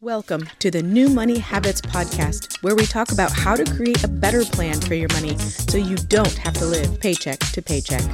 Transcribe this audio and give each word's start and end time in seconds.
Welcome 0.00 0.48
to 0.60 0.70
the 0.70 0.80
New 0.80 1.08
Money 1.08 1.40
Habits 1.40 1.80
Podcast, 1.80 2.62
where 2.62 2.76
we 2.76 2.86
talk 2.86 3.10
about 3.10 3.32
how 3.32 3.56
to 3.56 3.64
create 3.64 4.04
a 4.04 4.08
better 4.08 4.44
plan 4.44 4.80
for 4.80 4.94
your 4.94 5.08
money 5.12 5.36
so 5.38 5.76
you 5.76 5.96
don't 5.96 6.38
have 6.38 6.54
to 6.54 6.66
live 6.66 7.00
paycheck 7.00 7.40
to 7.40 7.60
paycheck. 7.60 8.04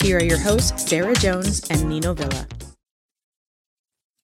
Here 0.00 0.18
are 0.18 0.22
your 0.22 0.38
hosts, 0.38 0.88
Sarah 0.88 1.16
Jones 1.16 1.68
and 1.68 1.88
Nino 1.88 2.14
Villa. 2.14 2.46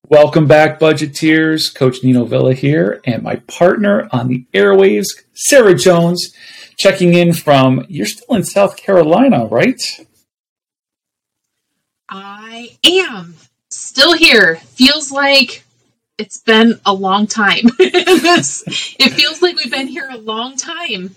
Welcome 0.08 0.46
back, 0.46 0.78
budgeteers. 0.78 1.74
Coach 1.74 2.04
Nino 2.04 2.24
Villa 2.24 2.54
here, 2.54 3.00
and 3.04 3.24
my 3.24 3.34
partner 3.48 4.08
on 4.12 4.28
the 4.28 4.46
airwaves, 4.54 5.08
Sarah 5.34 5.74
Jones, 5.74 6.32
checking 6.78 7.14
in 7.14 7.32
from, 7.32 7.84
you're 7.88 8.06
still 8.06 8.36
in 8.36 8.44
South 8.44 8.76
Carolina, 8.76 9.46
right? 9.46 9.82
I 12.08 12.78
am 12.84 13.34
still 13.70 14.12
here. 14.12 14.54
Feels 14.54 15.10
like 15.10 15.64
it's 16.18 16.40
been 16.40 16.80
a 16.84 16.92
long 16.92 17.26
time. 17.26 17.64
it 17.78 19.12
feels 19.12 19.40
like 19.40 19.56
we've 19.56 19.70
been 19.70 19.86
here 19.86 20.08
a 20.10 20.18
long 20.18 20.56
time. 20.56 21.14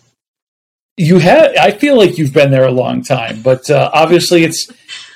You 0.97 1.17
have. 1.19 1.55
I 1.59 1.71
feel 1.71 1.97
like 1.97 2.17
you've 2.17 2.33
been 2.33 2.51
there 2.51 2.65
a 2.65 2.71
long 2.71 3.03
time, 3.03 3.41
but 3.41 3.69
uh, 3.69 3.89
obviously 3.93 4.43
it's 4.43 4.69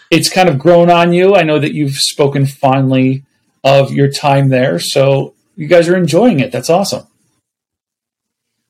it's 0.10 0.30
kind 0.30 0.50
of 0.50 0.58
grown 0.58 0.90
on 0.90 1.14
you. 1.14 1.36
I 1.36 1.44
know 1.44 1.60
that 1.60 1.74
you've 1.74 1.96
spoken 1.96 2.46
fondly 2.46 3.24
of 3.64 3.92
your 3.92 4.12
time 4.12 4.50
there, 4.50 4.80
so 4.80 5.36
you 5.56 5.68
guys 5.68 5.88
are 5.88 5.96
enjoying 5.96 6.40
it. 6.40 6.52
That's 6.52 6.70
awesome. 6.70 7.06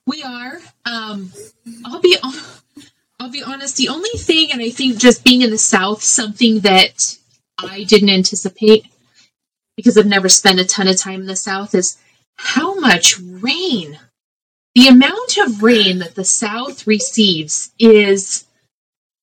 We 0.05 0.23
are. 0.23 0.59
Um, 0.85 1.31
I'll 1.85 2.01
be. 2.01 2.17
I'll 3.19 3.29
be 3.29 3.43
honest. 3.43 3.77
The 3.77 3.89
only 3.89 4.09
thing, 4.17 4.51
and 4.51 4.61
I 4.61 4.69
think 4.69 4.97
just 4.97 5.23
being 5.23 5.41
in 5.41 5.49
the 5.49 5.57
South, 5.57 6.03
something 6.03 6.59
that 6.61 6.95
I 7.57 7.83
didn't 7.85 8.09
anticipate 8.09 8.87
because 9.75 9.97
I've 9.97 10.05
never 10.05 10.29
spent 10.29 10.59
a 10.59 10.65
ton 10.65 10.87
of 10.87 10.97
time 10.97 11.21
in 11.21 11.27
the 11.27 11.35
South, 11.35 11.75
is 11.75 11.97
how 12.35 12.75
much 12.79 13.19
rain. 13.19 13.99
The 14.73 14.87
amount 14.87 15.37
of 15.37 15.63
rain 15.63 15.99
that 15.99 16.15
the 16.15 16.25
South 16.25 16.85
receives 16.85 17.71
is 17.79 18.45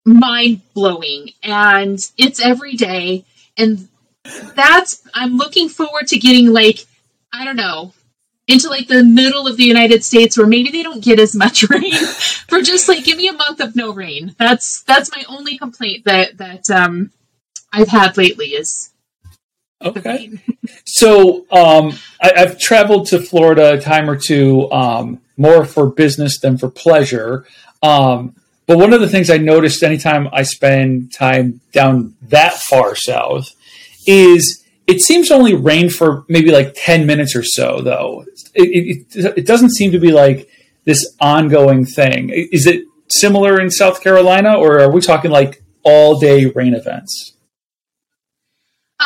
mind 0.05 0.62
blowing, 0.75 1.31
and 1.42 1.98
it's 2.17 2.41
every 2.41 2.75
day. 2.75 3.25
And 3.56 3.89
that's, 4.55 5.06
I'm 5.14 5.36
looking 5.36 5.69
forward 5.69 6.06
to 6.09 6.19
getting 6.19 6.53
like, 6.53 6.87
I 7.33 7.44
don't 7.44 7.56
know, 7.56 7.92
into 8.48 8.69
like 8.69 8.89
the 8.89 9.05
middle 9.05 9.47
of 9.47 9.56
the 9.56 9.64
United 9.64 10.05
States 10.05 10.37
where 10.37 10.47
maybe 10.47 10.70
they 10.70 10.83
don't 10.83 11.03
get 11.03 11.20
as 11.20 11.34
much 11.34 11.62
rain 11.70 11.92
for 12.48 12.61
just 12.61 12.89
like 12.89 13.05
give 13.05 13.16
me 13.16 13.28
a 13.28 13.33
month 13.33 13.61
of 13.61 13.77
no 13.77 13.92
rain. 13.92 14.34
That's 14.39 14.83
that's 14.83 15.11
my 15.14 15.25
only 15.28 15.59
complaint 15.59 16.05
that 16.05 16.39
that 16.39 16.70
um 16.70 17.11
I've 17.72 17.89
had 17.89 18.16
lately 18.16 18.48
is 18.48 18.91
Okay. 19.84 20.30
so 20.84 21.47
um, 21.50 21.92
I, 22.20 22.33
have 22.36 22.58
traveled 22.58 23.06
to 23.08 23.20
Florida 23.20 23.75
a 23.75 23.80
time 23.80 24.08
or 24.08 24.16
two, 24.16 24.70
um, 24.70 25.20
more 25.36 25.64
for 25.64 25.91
business 25.91 26.38
than 26.38 26.58
for 26.58 26.70
pleasure. 26.70 27.47
Um, 27.83 28.36
but 28.66 28.78
one 28.78 28.92
of 28.92 29.00
the 29.00 29.08
things 29.08 29.28
I 29.28 29.38
noticed 29.38 29.83
anytime 29.83 30.28
I 30.33 30.44
spend 30.44 31.12
time 31.12 31.60
down 31.72 32.14
that 32.22 32.55
far 32.55 32.94
south 32.94 33.53
is 34.06 34.64
it 34.86 35.00
seems 35.00 35.28
to 35.28 35.34
only 35.34 35.55
rain 35.55 35.88
for 35.88 36.25
maybe 36.28 36.50
like 36.50 36.75
10 36.77 37.06
minutes 37.06 37.34
or 37.34 37.42
so, 37.42 37.80
though. 37.80 38.25
It, 38.55 39.06
it, 39.14 39.38
it 39.38 39.47
doesn't 39.47 39.70
seem 39.70 39.92
to 39.92 39.98
be 39.98 40.12
like 40.12 40.48
this 40.84 41.16
ongoing 41.20 41.86
thing. 41.86 42.30
Is 42.30 42.66
it 42.66 42.84
similar 43.08 43.60
in 43.60 43.70
South 43.70 44.03
Carolina, 44.03 44.55
or 44.55 44.80
are 44.80 44.91
we 44.91 45.00
talking 45.00 45.30
like 45.30 45.62
all 45.83 46.19
day 46.19 46.47
rain 46.47 46.75
events? 46.75 47.34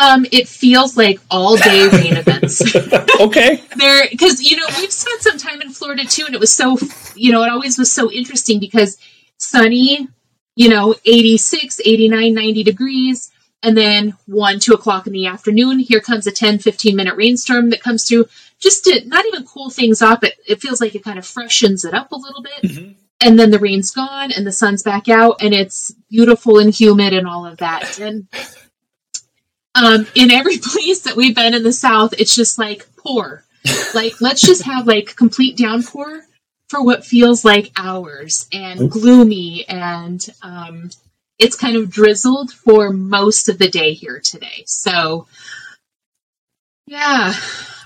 Um, 0.01 0.27
it 0.31 0.49
feels 0.49 0.97
like 0.97 1.21
all 1.31 1.57
day 1.57 1.89
rain 1.93 2.17
events. 2.17 2.63
okay. 3.21 3.63
there, 3.77 4.07
because 4.11 4.43
you 4.43 4.57
know 4.57 4.67
we've 4.79 4.93
spent 4.93 5.23
some 5.23 5.39
time 5.39 5.63
in 5.63 5.71
Florida 5.71 6.05
too, 6.05 6.25
and 6.27 6.35
it 6.35 6.41
was 6.41 6.53
so 6.53 6.77
you 7.15 7.33
know 7.33 7.43
it 7.43 7.51
always 7.51 7.79
was 7.79 7.93
so 7.93 8.11
interesting 8.11 8.61
because 8.61 8.99
sunny, 9.39 10.09
you 10.55 10.69
know, 10.69 10.95
86, 11.05 11.81
89, 11.85 12.35
90 12.35 12.63
degrees, 12.63 13.31
and 13.63 13.77
then 13.77 14.15
one, 14.27 14.59
two 14.59 14.75
o'clock 14.75 15.07
in 15.07 15.13
the 15.13 15.27
afternoon, 15.27 15.79
here 15.79 16.01
comes 16.01 16.27
a 16.27 16.33
10, 16.33 16.59
15 16.59 16.95
minute 16.95 17.17
rainstorm 17.17 17.71
that 17.71 17.83
comes 17.83 18.07
through 18.07 18.27
just 18.59 18.85
to 18.85 19.03
not 19.07 19.27
even 19.27 19.45
cool 19.47 19.71
things 19.71 20.03
off. 20.03 20.23
It 20.23 20.35
it 20.47 20.61
feels 20.61 20.81
like 20.81 20.95
it 20.95 21.05
kind 21.05 21.19
of 21.19 21.27
freshens 21.27 21.85
it 21.85 21.95
up 21.95 22.13
a 22.13 22.17
little 22.17 22.43
bit. 22.43 22.63
Mm-hmm. 22.63 22.93
And 23.23 23.39
then 23.39 23.51
the 23.51 23.59
rain's 23.59 23.91
gone 23.91 24.31
and 24.31 24.47
the 24.47 24.53
sun's 24.53 24.83
back 24.83 25.09
out 25.09 25.41
and 25.41 25.55
it's 25.55 25.91
beautiful 26.11 26.59
and 26.59 26.73
humid 26.73 27.15
and 27.15 27.27
all 27.27 27.47
of 27.47 27.57
that. 27.59 27.99
And 27.99 28.29
um, 29.77 30.07
in 30.15 30.31
every 30.31 30.59
place 30.63 31.03
that 31.03 31.17
we've 31.17 31.37
been 31.37 31.55
in 31.55 31.63
the 31.63 31.73
South, 31.73 32.15
it's 32.19 32.35
just 32.35 32.59
like 32.59 32.87
pour. 32.97 33.45
like, 33.95 34.21
let's 34.21 34.45
just 34.45 34.63
have 34.63 34.87
like 34.87 35.15
complete 35.17 35.57
downpour 35.57 36.23
for 36.69 36.83
what 36.83 37.05
feels 37.05 37.45
like 37.45 37.71
hours 37.77 38.49
and 38.53 38.91
gloomy 38.91 39.65
and 39.69 40.29
um, 40.43 40.91
it's 41.39 41.57
kind 41.57 41.77
of 41.77 41.91
drizzled 41.91 42.51
for 42.53 42.91
most 42.91 43.49
of 43.49 43.59
the 43.59 43.69
day 43.69 43.93
here 43.93 44.21
today. 44.25 44.65
So, 44.67 45.27
yeah, 46.87 47.35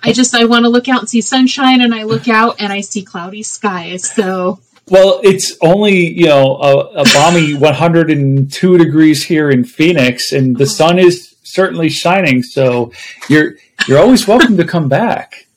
I 0.03 0.13
just 0.13 0.35
I 0.35 0.45
want 0.45 0.65
to 0.65 0.69
look 0.69 0.89
out 0.89 1.01
and 1.01 1.09
see 1.09 1.21
sunshine, 1.21 1.81
and 1.81 1.95
I 1.95 2.05
look 2.05 2.29
out 2.29 2.61
and 2.61 2.73
I 2.73 2.81
see 2.81 3.03
cloudy 3.03 3.43
skies. 3.43 4.11
So. 4.11 4.61
Well, 4.89 5.21
it's 5.23 5.57
only 5.61 6.09
you 6.09 6.27
know 6.27 6.57
a, 6.57 7.03
a 7.03 7.05
balmy 7.13 7.55
102 7.55 8.79
degrees 8.79 9.23
here 9.23 9.51
in 9.51 9.65
Phoenix, 9.65 10.33
and 10.33 10.57
the 10.57 10.67
sun 10.67 10.99
is 10.99 11.30
certainly 11.53 11.89
shining. 11.89 12.43
So 12.43 12.93
you're 13.29 13.57
you're 13.87 13.99
always 13.99 14.27
welcome 14.27 14.57
to 14.57 14.65
come 14.65 14.89
back. 14.89 15.47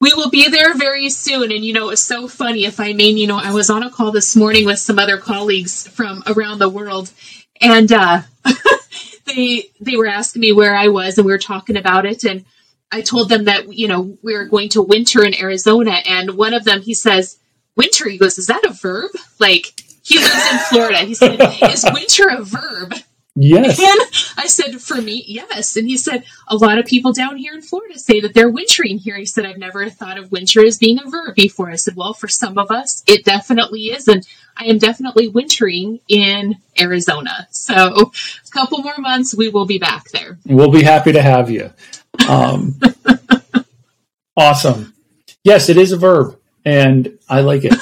We 0.00 0.14
will 0.14 0.30
be 0.30 0.48
there 0.48 0.74
very 0.74 1.10
soon. 1.10 1.50
And 1.50 1.64
you 1.64 1.72
know, 1.72 1.88
it's 1.88 2.04
so 2.04 2.28
funny 2.28 2.66
if 2.66 2.78
I 2.78 2.92
mean, 2.92 3.16
you 3.16 3.26
know, 3.26 3.36
I 3.36 3.52
was 3.52 3.68
on 3.68 3.82
a 3.82 3.90
call 3.90 4.12
this 4.12 4.36
morning 4.36 4.64
with 4.64 4.78
some 4.78 4.96
other 4.96 5.18
colleagues 5.18 5.88
from 5.88 6.22
around 6.28 6.60
the 6.60 6.68
world, 6.68 7.10
and 7.60 7.90
uh, 7.90 8.22
they 9.26 9.64
they 9.80 9.96
were 9.96 10.06
asking 10.06 10.38
me 10.38 10.52
where 10.52 10.76
I 10.76 10.86
was, 10.86 11.18
and 11.18 11.26
we 11.26 11.32
were 11.32 11.38
talking 11.38 11.76
about 11.76 12.06
it, 12.06 12.22
and 12.22 12.44
I 12.92 13.02
told 13.02 13.28
them 13.28 13.44
that 13.44 13.76
you 13.76 13.88
know 13.88 14.16
we 14.22 14.34
are 14.34 14.46
going 14.46 14.68
to 14.70 14.82
winter 14.82 15.24
in 15.24 15.34
Arizona, 15.34 16.00
and 16.08 16.36
one 16.36 16.54
of 16.54 16.62
them 16.62 16.80
he 16.80 16.94
says 16.94 17.38
winter. 17.76 18.08
He 18.08 18.18
goes, 18.18 18.38
"Is 18.38 18.46
that 18.46 18.64
a 18.64 18.70
verb?" 18.70 19.10
Like 19.40 19.82
he 20.02 20.18
lives 20.18 20.52
in 20.52 20.58
Florida. 20.70 20.98
He 21.00 21.14
said, 21.14 21.40
"Is 21.62 21.84
winter 21.92 22.28
a 22.28 22.42
verb?" 22.42 22.94
Yes. 23.40 23.78
And 23.88 24.00
I 24.36 24.46
said, 24.46 24.80
for 24.80 25.00
me, 25.00 25.24
yes. 25.26 25.76
And 25.76 25.86
he 25.88 25.96
said, 25.96 26.24
a 26.48 26.56
lot 26.56 26.78
of 26.78 26.86
people 26.86 27.12
down 27.12 27.36
here 27.36 27.54
in 27.54 27.62
Florida 27.62 27.98
say 27.98 28.20
that 28.20 28.34
they're 28.34 28.50
wintering 28.50 28.98
here. 28.98 29.16
He 29.16 29.26
said, 29.26 29.46
I've 29.46 29.58
never 29.58 29.88
thought 29.88 30.18
of 30.18 30.32
winter 30.32 30.64
as 30.64 30.78
being 30.78 30.98
a 30.98 31.08
verb 31.08 31.34
before. 31.34 31.70
I 31.70 31.76
said, 31.76 31.94
well, 31.96 32.14
for 32.14 32.28
some 32.28 32.58
of 32.58 32.70
us, 32.70 33.02
it 33.06 33.24
definitely 33.24 33.86
is. 33.86 34.08
And 34.08 34.26
I 34.56 34.64
am 34.64 34.78
definitely 34.78 35.28
wintering 35.28 36.00
in 36.08 36.56
Arizona. 36.80 37.46
So 37.50 37.74
a 37.74 38.50
couple 38.50 38.78
more 38.78 38.98
months, 38.98 39.34
we 39.36 39.48
will 39.48 39.66
be 39.66 39.78
back 39.78 40.10
there. 40.10 40.38
We'll 40.44 40.70
be 40.70 40.82
happy 40.82 41.12
to 41.12 41.22
have 41.22 41.50
you. 41.50 41.72
Um, 42.28 42.78
awesome. 44.36 44.94
Yes, 45.44 45.68
it 45.68 45.76
is 45.76 45.92
a 45.92 45.96
verb, 45.96 46.38
and 46.64 47.18
I 47.28 47.40
like 47.40 47.64
it. 47.64 47.74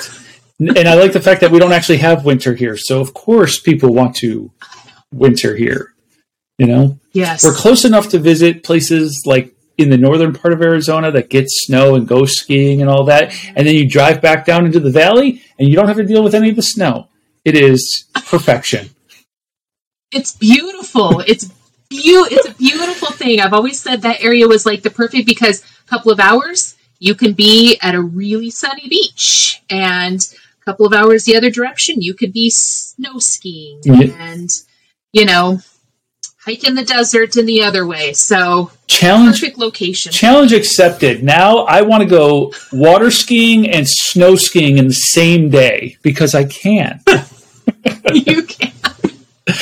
and 0.59 0.89
I 0.89 0.95
like 0.95 1.13
the 1.13 1.21
fact 1.21 1.41
that 1.41 1.51
we 1.51 1.59
don't 1.59 1.73
actually 1.73 1.99
have 1.99 2.25
winter 2.25 2.55
here. 2.55 2.77
So, 2.77 3.01
of 3.01 3.15
course, 3.15 3.59
people 3.59 3.95
want 3.95 4.17
to 4.17 4.51
winter 5.17 5.57
here. 5.57 5.93
You 6.59 6.67
know, 6.67 6.99
yes, 7.13 7.45
we're 7.45 7.55
close 7.55 7.85
enough 7.85 8.09
to 8.11 8.19
visit 8.19 8.63
places 8.63 9.23
like 9.27 9.55
in 9.77 9.91
the 9.91 9.99
northern 9.99 10.33
part 10.33 10.55
of 10.55 10.63
Arizona 10.63 11.11
that 11.11 11.29
gets 11.29 11.67
snow 11.67 11.97
and 11.97 12.09
go 12.09 12.25
skiing 12.25 12.81
and 12.81 12.89
all 12.89 13.05
that, 13.05 13.35
and 13.55 13.67
then 13.67 13.75
you 13.75 13.87
drive 13.89 14.23
back 14.23 14.47
down 14.47 14.65
into 14.65 14.81
the 14.81 14.91
valley 14.91 15.43
and 15.59 15.69
you 15.69 15.77
don't 15.77 15.87
have 15.89 15.99
to 15.99 16.05
deal 16.05 16.25
with 16.25 16.35
any 16.35 16.49
of 16.49 16.57
the 16.57 16.63
snow. 16.63 17.09
It 17.45 17.55
is 17.57 18.07
perfection. 18.27 18.89
It's 20.13 20.35
beautiful. 20.35 21.21
It's 21.21 21.45
be- 21.91 22.01
It's 22.05 22.49
a 22.49 22.55
beautiful 22.55 23.13
thing. 23.13 23.41
I've 23.41 23.53
always 23.53 23.81
said 23.81 24.03
that 24.03 24.23
area 24.23 24.49
was 24.49 24.65
like 24.67 24.83
the 24.83 24.91
perfect 24.91 25.27
because 25.27 25.63
a 25.63 25.89
couple 25.91 26.11
of 26.11 26.19
hours 26.21 26.75
you 26.99 27.15
can 27.15 27.35
be 27.35 27.79
at 27.83 27.95
a 27.95 28.01
really 28.01 28.51
sunny 28.51 28.89
beach 28.89 29.63
and 29.69 30.19
a 30.63 30.65
couple 30.65 30.87
of 30.87 30.93
hours 30.95 31.25
the 31.25 31.37
other 31.37 31.51
direction 31.51 32.01
you 32.01 32.15
could 32.15 32.33
be 32.33 32.49
snow 32.51 33.19
skiing 33.19 33.81
and 34.19 34.49
you 35.13 35.25
know, 35.25 35.61
hike 36.47 36.67
in 36.67 36.75
the 36.75 36.85
desert 36.85 37.37
in 37.37 37.47
the 37.47 37.63
other 37.63 37.87
way. 37.87 38.13
So 38.13 38.71
challenge 38.87 39.41
perfect 39.41 39.59
location. 39.59 40.13
Challenge 40.13 40.53
accepted. 40.53 41.23
Now 41.25 41.59
I 41.59 41.83
want 41.83 42.03
to 42.03 42.09
go 42.09 42.53
water 42.73 43.11
skiing 43.11 43.69
and 43.69 43.87
snow 43.89 44.37
skiing 44.37 44.79
in 44.79 44.87
the 44.87 44.95
same 44.95 45.51
day 45.51 45.97
because 46.03 46.35
I 46.35 46.45
can. 46.45 47.01
you 48.13 48.43
can. 48.43 48.73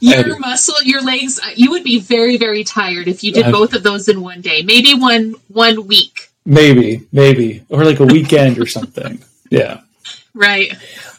Your 0.00 0.36
muscle, 0.40 0.82
your 0.82 1.00
legs, 1.00 1.38
uh, 1.38 1.50
you 1.54 1.70
would 1.70 1.84
be 1.84 2.00
very, 2.00 2.36
very 2.36 2.64
tired 2.64 3.06
if 3.06 3.22
you 3.22 3.32
did 3.32 3.44
uh-huh. 3.44 3.52
both 3.52 3.72
of 3.72 3.84
those 3.84 4.08
in 4.08 4.20
one 4.20 4.40
day. 4.40 4.62
Maybe 4.62 4.94
one 4.94 5.36
one 5.46 5.86
week. 5.86 6.32
Maybe, 6.44 7.06
maybe, 7.12 7.64
or 7.68 7.84
like 7.84 8.00
a 8.00 8.04
weekend 8.04 8.58
or 8.58 8.66
something. 8.66 9.22
Yeah. 9.48 9.82
Right. 10.34 10.74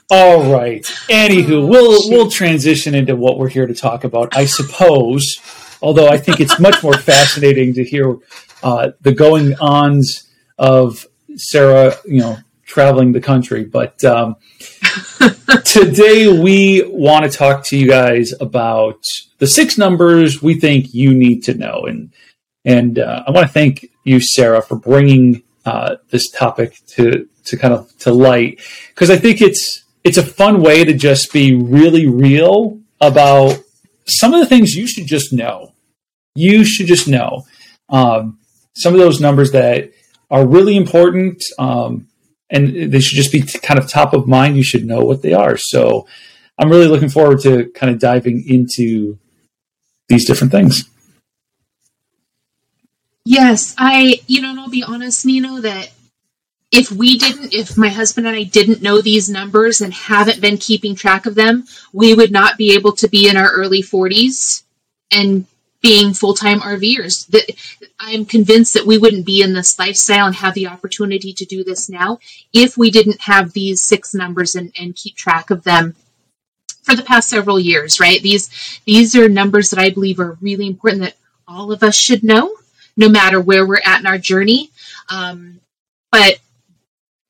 All 0.09 0.51
right. 0.51 0.83
Anywho, 1.09 1.67
we'll 1.67 2.09
we'll 2.09 2.29
transition 2.29 2.93
into 2.93 3.15
what 3.15 3.37
we're 3.37 3.49
here 3.49 3.67
to 3.67 3.73
talk 3.73 4.03
about, 4.03 4.35
I 4.35 4.45
suppose. 4.45 5.39
Although 5.81 6.07
I 6.07 6.17
think 6.17 6.39
it's 6.39 6.59
much 6.59 6.83
more 6.83 6.97
fascinating 6.97 7.73
to 7.73 7.83
hear 7.83 8.17
uh, 8.61 8.91
the 9.01 9.11
going 9.11 9.55
ons 9.59 10.29
of 10.57 11.05
Sarah, 11.35 11.95
you 12.05 12.21
know, 12.21 12.37
traveling 12.65 13.11
the 13.11 13.21
country. 13.21 13.65
But 13.65 14.03
um, 14.03 14.35
today 15.65 16.27
we 16.27 16.83
want 16.87 17.29
to 17.29 17.37
talk 17.37 17.65
to 17.65 17.77
you 17.77 17.87
guys 17.87 18.33
about 18.39 19.01
the 19.39 19.47
six 19.47 19.77
numbers 19.77 20.41
we 20.41 20.59
think 20.59 20.93
you 20.93 21.13
need 21.13 21.41
to 21.43 21.53
know, 21.53 21.85
and 21.85 22.13
and 22.65 22.99
uh, 22.99 23.23
I 23.27 23.31
want 23.31 23.47
to 23.47 23.53
thank 23.53 23.89
you, 24.03 24.19
Sarah, 24.21 24.61
for 24.61 24.75
bringing 24.75 25.43
uh, 25.65 25.95
this 26.09 26.29
topic 26.29 26.79
to 26.87 27.27
to 27.45 27.57
kind 27.57 27.73
of 27.73 27.97
to 27.99 28.13
light 28.13 28.61
because 28.89 29.09
I 29.09 29.17
think 29.17 29.41
it's 29.41 29.82
it's 30.03 30.17
a 30.17 30.23
fun 30.23 30.61
way 30.61 30.83
to 30.83 30.93
just 30.93 31.31
be 31.31 31.55
really 31.55 32.07
real 32.07 32.79
about 32.99 33.57
some 34.05 34.33
of 34.33 34.39
the 34.39 34.45
things 34.45 34.75
you 34.75 34.87
should 34.87 35.07
just 35.07 35.31
know. 35.31 35.73
You 36.35 36.65
should 36.65 36.87
just 36.87 37.07
know 37.07 37.45
um, 37.89 38.39
some 38.75 38.93
of 38.93 38.99
those 38.99 39.21
numbers 39.21 39.51
that 39.51 39.91
are 40.29 40.45
really 40.45 40.75
important, 40.75 41.43
um, 41.59 42.07
and 42.49 42.91
they 42.91 42.99
should 42.99 43.15
just 43.15 43.31
be 43.31 43.41
kind 43.41 43.79
of 43.79 43.87
top 43.87 44.13
of 44.13 44.27
mind. 44.27 44.57
You 44.57 44.63
should 44.63 44.85
know 44.85 45.03
what 45.03 45.21
they 45.21 45.33
are. 45.33 45.57
So 45.57 46.07
I'm 46.57 46.69
really 46.69 46.87
looking 46.87 47.09
forward 47.09 47.41
to 47.41 47.69
kind 47.71 47.93
of 47.93 47.99
diving 47.99 48.43
into 48.47 49.19
these 50.09 50.25
different 50.25 50.51
things. 50.51 50.89
Yes, 53.25 53.73
I, 53.77 54.19
you 54.27 54.41
know, 54.41 54.49
and 54.49 54.59
I'll 54.59 54.69
be 54.69 54.83
honest, 54.83 55.25
Nino, 55.25 55.61
that 55.61 55.91
if 56.73 56.91
we 56.91 57.19
didn't, 57.19 57.53
if 57.53 57.77
my 57.77 57.87
husband 57.87 58.25
and 58.25 58.35
I 58.35 58.43
didn't 58.43 58.81
know 58.81 58.99
these 58.99 59.29
numbers 59.29 59.81
and 59.81 59.93
haven't 59.93 60.41
been 60.41 60.57
keeping 60.57 60.95
track 60.95 61.27
of 61.27 61.35
them, 61.35 61.65
we 61.93 62.15
would 62.15 62.31
not 62.31 62.57
be 62.57 62.73
able 62.73 62.93
to 62.93 63.07
be 63.07 63.29
in 63.29 63.37
our 63.37 63.51
early 63.51 63.83
40s 63.83 64.63
and 65.11 65.45
being 65.83 66.15
full 66.15 66.33
time 66.33 66.61
RVers. 66.61 67.31
I'm 67.99 68.25
convinced 68.25 68.73
that 68.73 68.87
we 68.87 68.97
wouldn't 68.97 69.25
be 69.25 69.43
in 69.43 69.53
this 69.53 69.77
lifestyle 69.77 70.25
and 70.25 70.35
have 70.35 70.55
the 70.55 70.65
opportunity 70.65 71.31
to 71.33 71.45
do 71.45 71.63
this 71.63 71.89
now 71.89 72.17
if 72.53 72.75
we 72.75 72.89
didn't 72.89 73.21
have 73.21 73.53
these 73.53 73.83
six 73.83 74.15
numbers 74.15 74.55
and, 74.55 74.73
and 74.79 74.95
keep 74.95 75.15
track 75.15 75.51
of 75.51 75.63
them 75.63 75.95
for 76.81 76.95
the 76.95 77.03
past 77.03 77.29
several 77.29 77.59
years, 77.59 77.99
right? 77.99 78.19
These 78.23 78.81
these 78.85 79.15
are 79.15 79.29
numbers 79.29 79.69
that 79.69 79.79
I 79.79 79.91
believe 79.91 80.19
are 80.19 80.39
really 80.41 80.65
important 80.65 81.03
that 81.03 81.17
all 81.47 81.71
of 81.71 81.83
us 81.83 81.95
should 81.95 82.23
know, 82.23 82.55
no 82.97 83.09
matter 83.09 83.39
where 83.39 83.67
we're 83.67 83.81
at 83.85 83.99
in 83.99 84.07
our 84.07 84.17
journey. 84.17 84.71
Um, 85.09 85.59
but 86.11 86.39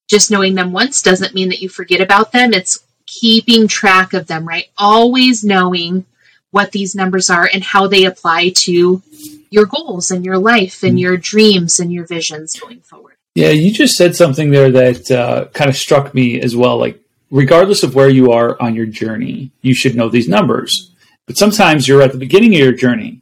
just 0.10 0.32
knowing 0.32 0.56
them 0.56 0.72
once 0.72 1.02
doesn't 1.02 1.34
mean 1.34 1.50
that 1.50 1.62
you 1.62 1.70
forget 1.70 2.02
about 2.02 2.32
them. 2.32 2.54
It's 2.54 2.86
keeping 3.06 3.68
track 3.68 4.14
of 4.14 4.28
them, 4.28 4.48
right? 4.48 4.70
Always 4.78 5.44
knowing 5.44 6.06
what 6.52 6.72
these 6.72 6.96
numbers 6.96 7.30
are 7.30 7.50
and 7.52 7.64
how 7.64 7.88
they 7.88 8.06
apply 8.06 8.52
to 8.56 9.02
your 9.50 9.66
goals 9.66 10.12
and 10.12 10.26
your 10.26 10.38
life 10.38 10.84
and 10.84 11.00
your 11.00 11.18
dreams 11.18 11.80
and 11.80 11.92
your 11.92 12.06
visions 12.06 12.60
going 12.60 12.82
forward. 12.82 13.16
Yeah, 13.36 13.50
you 13.50 13.72
just 13.72 13.96
said 13.96 14.16
something 14.16 14.52
there 14.52 14.72
that 14.72 15.10
uh, 15.10 15.46
kind 15.54 15.70
of 15.70 15.76
struck 15.76 16.14
me 16.14 16.40
as 16.40 16.56
well. 16.56 16.78
Like, 16.78 17.00
regardless 17.32 17.82
of 17.82 17.96
where 17.96 18.10
you 18.10 18.32
are 18.32 18.62
on 18.62 18.76
your 18.76 18.86
journey, 18.86 19.52
you 19.62 19.74
should 19.74 19.96
know 19.96 20.10
these 20.10 20.30
numbers. 20.30 20.92
But 21.26 21.38
sometimes 21.38 21.88
you're 21.88 22.04
at 22.04 22.12
the 22.12 22.18
beginning 22.20 22.54
of 22.54 22.60
your 22.60 22.74
journey, 22.74 23.22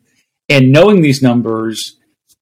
and 0.50 0.72
knowing 0.72 1.02
these 1.02 1.22
numbers 1.22 1.96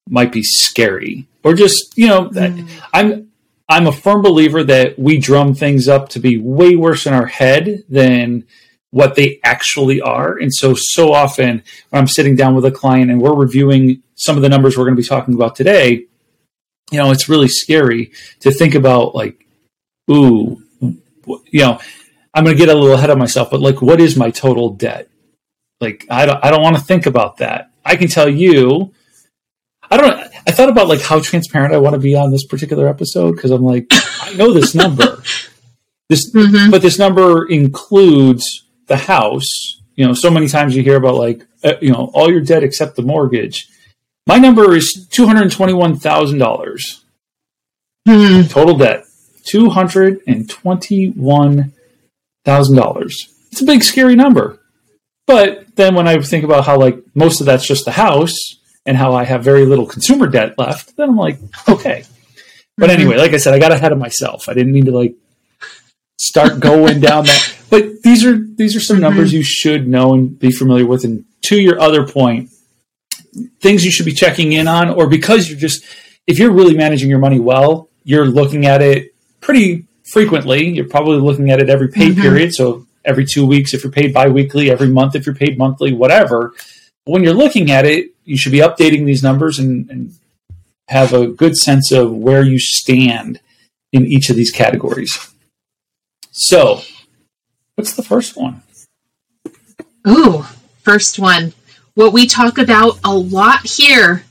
might 0.08 0.32
be 0.32 0.42
scary, 0.42 1.26
or 1.44 1.54
just 1.54 1.96
you 1.96 2.08
know, 2.08 2.28
mm. 2.30 2.68
I'm 2.92 3.29
I'm 3.70 3.86
a 3.86 3.92
firm 3.92 4.20
believer 4.20 4.64
that 4.64 4.98
we 4.98 5.18
drum 5.18 5.54
things 5.54 5.86
up 5.86 6.08
to 6.10 6.18
be 6.18 6.38
way 6.38 6.74
worse 6.74 7.06
in 7.06 7.14
our 7.14 7.26
head 7.26 7.84
than 7.88 8.44
what 8.90 9.14
they 9.14 9.38
actually 9.44 10.00
are. 10.00 10.36
And 10.36 10.52
so, 10.52 10.74
so 10.76 11.12
often 11.12 11.62
when 11.90 12.00
I'm 12.00 12.08
sitting 12.08 12.34
down 12.34 12.56
with 12.56 12.64
a 12.64 12.72
client 12.72 13.12
and 13.12 13.22
we're 13.22 13.32
reviewing 13.32 14.02
some 14.16 14.34
of 14.34 14.42
the 14.42 14.48
numbers 14.48 14.76
we're 14.76 14.86
going 14.86 14.96
to 14.96 15.02
be 15.02 15.06
talking 15.06 15.34
about 15.34 15.54
today, 15.54 16.06
you 16.90 16.98
know, 16.98 17.12
it's 17.12 17.28
really 17.28 17.46
scary 17.46 18.10
to 18.40 18.50
think 18.50 18.74
about 18.74 19.14
like, 19.14 19.46
ooh, 20.10 20.60
you 20.80 21.60
know, 21.60 21.78
I'm 22.34 22.42
going 22.42 22.56
to 22.56 22.60
get 22.60 22.74
a 22.74 22.78
little 22.78 22.96
ahead 22.96 23.10
of 23.10 23.18
myself, 23.18 23.52
but 23.52 23.60
like, 23.60 23.80
what 23.80 24.00
is 24.00 24.16
my 24.16 24.30
total 24.30 24.70
debt? 24.70 25.08
Like, 25.80 26.06
I 26.10 26.26
don't, 26.26 26.44
I 26.44 26.50
don't 26.50 26.62
want 26.62 26.74
to 26.74 26.82
think 26.82 27.06
about 27.06 27.36
that. 27.36 27.70
I 27.84 27.94
can 27.94 28.08
tell 28.08 28.28
you 28.28 28.92
I 29.90 29.96
don't. 29.96 30.29
I 30.46 30.52
thought 30.52 30.68
about 30.68 30.88
like 30.88 31.00
how 31.00 31.20
transparent 31.20 31.74
I 31.74 31.78
want 31.78 31.94
to 31.94 32.00
be 32.00 32.14
on 32.14 32.30
this 32.30 32.46
particular 32.46 32.88
episode 32.88 33.36
because 33.36 33.50
I'm 33.50 33.62
like, 33.62 33.86
I 33.90 34.34
know 34.34 34.52
this 34.52 34.74
number. 34.74 35.22
This, 36.08 36.30
mm-hmm. 36.32 36.70
but 36.70 36.82
this 36.82 36.98
number 36.98 37.46
includes 37.46 38.64
the 38.86 38.96
house. 38.96 39.80
You 39.94 40.06
know, 40.06 40.14
so 40.14 40.30
many 40.30 40.48
times 40.48 40.74
you 40.74 40.82
hear 40.82 40.96
about 40.96 41.14
like, 41.16 41.46
uh, 41.62 41.74
you 41.80 41.92
know, 41.92 42.10
all 42.14 42.30
your 42.30 42.40
debt 42.40 42.64
except 42.64 42.96
the 42.96 43.02
mortgage. 43.02 43.68
My 44.26 44.38
number 44.38 44.74
is 44.74 45.06
two 45.10 45.26
hundred 45.26 45.50
twenty-one 45.52 45.96
thousand 45.96 46.38
dollars 46.38 47.04
mm. 48.08 48.48
total 48.50 48.76
debt. 48.76 49.04
Two 49.44 49.70
hundred 49.70 50.20
and 50.26 50.48
twenty-one 50.48 51.72
thousand 52.44 52.76
dollars. 52.76 53.34
It's 53.50 53.62
a 53.62 53.64
big, 53.64 53.82
scary 53.82 54.14
number. 54.14 54.60
But 55.26 55.76
then 55.76 55.94
when 55.94 56.08
I 56.08 56.20
think 56.20 56.44
about 56.44 56.66
how 56.66 56.78
like 56.78 56.98
most 57.14 57.40
of 57.40 57.46
that's 57.46 57.66
just 57.66 57.84
the 57.84 57.92
house, 57.92 58.36
and 58.90 58.98
how 58.98 59.14
I 59.14 59.22
have 59.22 59.44
very 59.44 59.66
little 59.66 59.86
consumer 59.86 60.26
debt 60.26 60.58
left, 60.58 60.96
then 60.96 61.10
I'm 61.10 61.16
like, 61.16 61.38
okay. 61.68 62.02
But 62.76 62.90
mm-hmm. 62.90 63.00
anyway, 63.00 63.18
like 63.18 63.32
I 63.32 63.36
said, 63.36 63.54
I 63.54 63.60
got 63.60 63.70
ahead 63.70 63.92
of 63.92 63.98
myself. 63.98 64.48
I 64.48 64.52
didn't 64.52 64.72
mean 64.72 64.86
to 64.86 64.90
like 64.90 65.14
start 66.18 66.58
going 66.58 66.98
down 67.08 67.26
that. 67.26 67.54
But 67.70 68.02
these 68.02 68.26
are 68.26 68.36
these 68.36 68.74
are 68.74 68.80
some 68.80 68.96
mm-hmm. 68.96 69.02
numbers 69.02 69.32
you 69.32 69.44
should 69.44 69.86
know 69.86 70.12
and 70.12 70.36
be 70.36 70.50
familiar 70.50 70.86
with. 70.86 71.04
And 71.04 71.24
to 71.42 71.60
your 71.60 71.80
other 71.80 72.04
point, 72.04 72.50
things 73.60 73.84
you 73.84 73.92
should 73.92 74.06
be 74.06 74.12
checking 74.12 74.50
in 74.54 74.66
on, 74.66 74.90
or 74.90 75.06
because 75.06 75.48
you're 75.48 75.60
just 75.60 75.84
if 76.26 76.40
you're 76.40 76.50
really 76.50 76.74
managing 76.74 77.08
your 77.08 77.20
money 77.20 77.38
well, 77.38 77.90
you're 78.02 78.26
looking 78.26 78.66
at 78.66 78.82
it 78.82 79.14
pretty 79.40 79.86
frequently. 80.02 80.66
You're 80.66 80.88
probably 80.88 81.18
looking 81.18 81.52
at 81.52 81.60
it 81.60 81.70
every 81.70 81.86
pay 81.86 82.08
mm-hmm. 82.08 82.22
period. 82.22 82.54
So 82.54 82.88
every 83.04 83.24
two 83.24 83.46
weeks 83.46 83.72
if 83.72 83.84
you're 83.84 83.92
paid 83.92 84.12
biweekly, 84.12 84.68
every 84.68 84.88
month 84.88 85.14
if 85.14 85.26
you're 85.26 85.34
paid 85.36 85.56
monthly, 85.58 85.92
whatever. 85.92 86.54
But 87.06 87.12
when 87.12 87.22
you're 87.22 87.34
looking 87.34 87.70
at 87.70 87.86
it, 87.86 88.10
you 88.30 88.38
should 88.38 88.52
be 88.52 88.60
updating 88.60 89.06
these 89.06 89.24
numbers 89.24 89.58
and, 89.58 89.90
and 89.90 90.14
have 90.86 91.12
a 91.12 91.26
good 91.26 91.56
sense 91.56 91.90
of 91.90 92.12
where 92.12 92.44
you 92.44 92.60
stand 92.60 93.40
in 93.92 94.06
each 94.06 94.30
of 94.30 94.36
these 94.36 94.52
categories. 94.52 95.18
So, 96.30 96.82
what's 97.74 97.94
the 97.94 98.04
first 98.04 98.36
one? 98.36 98.62
Ooh, 100.06 100.44
first 100.82 101.18
one. 101.18 101.52
What 101.94 102.12
we 102.12 102.28
talk 102.28 102.58
about 102.58 103.00
a 103.02 103.12
lot 103.12 103.66
here 103.66 104.22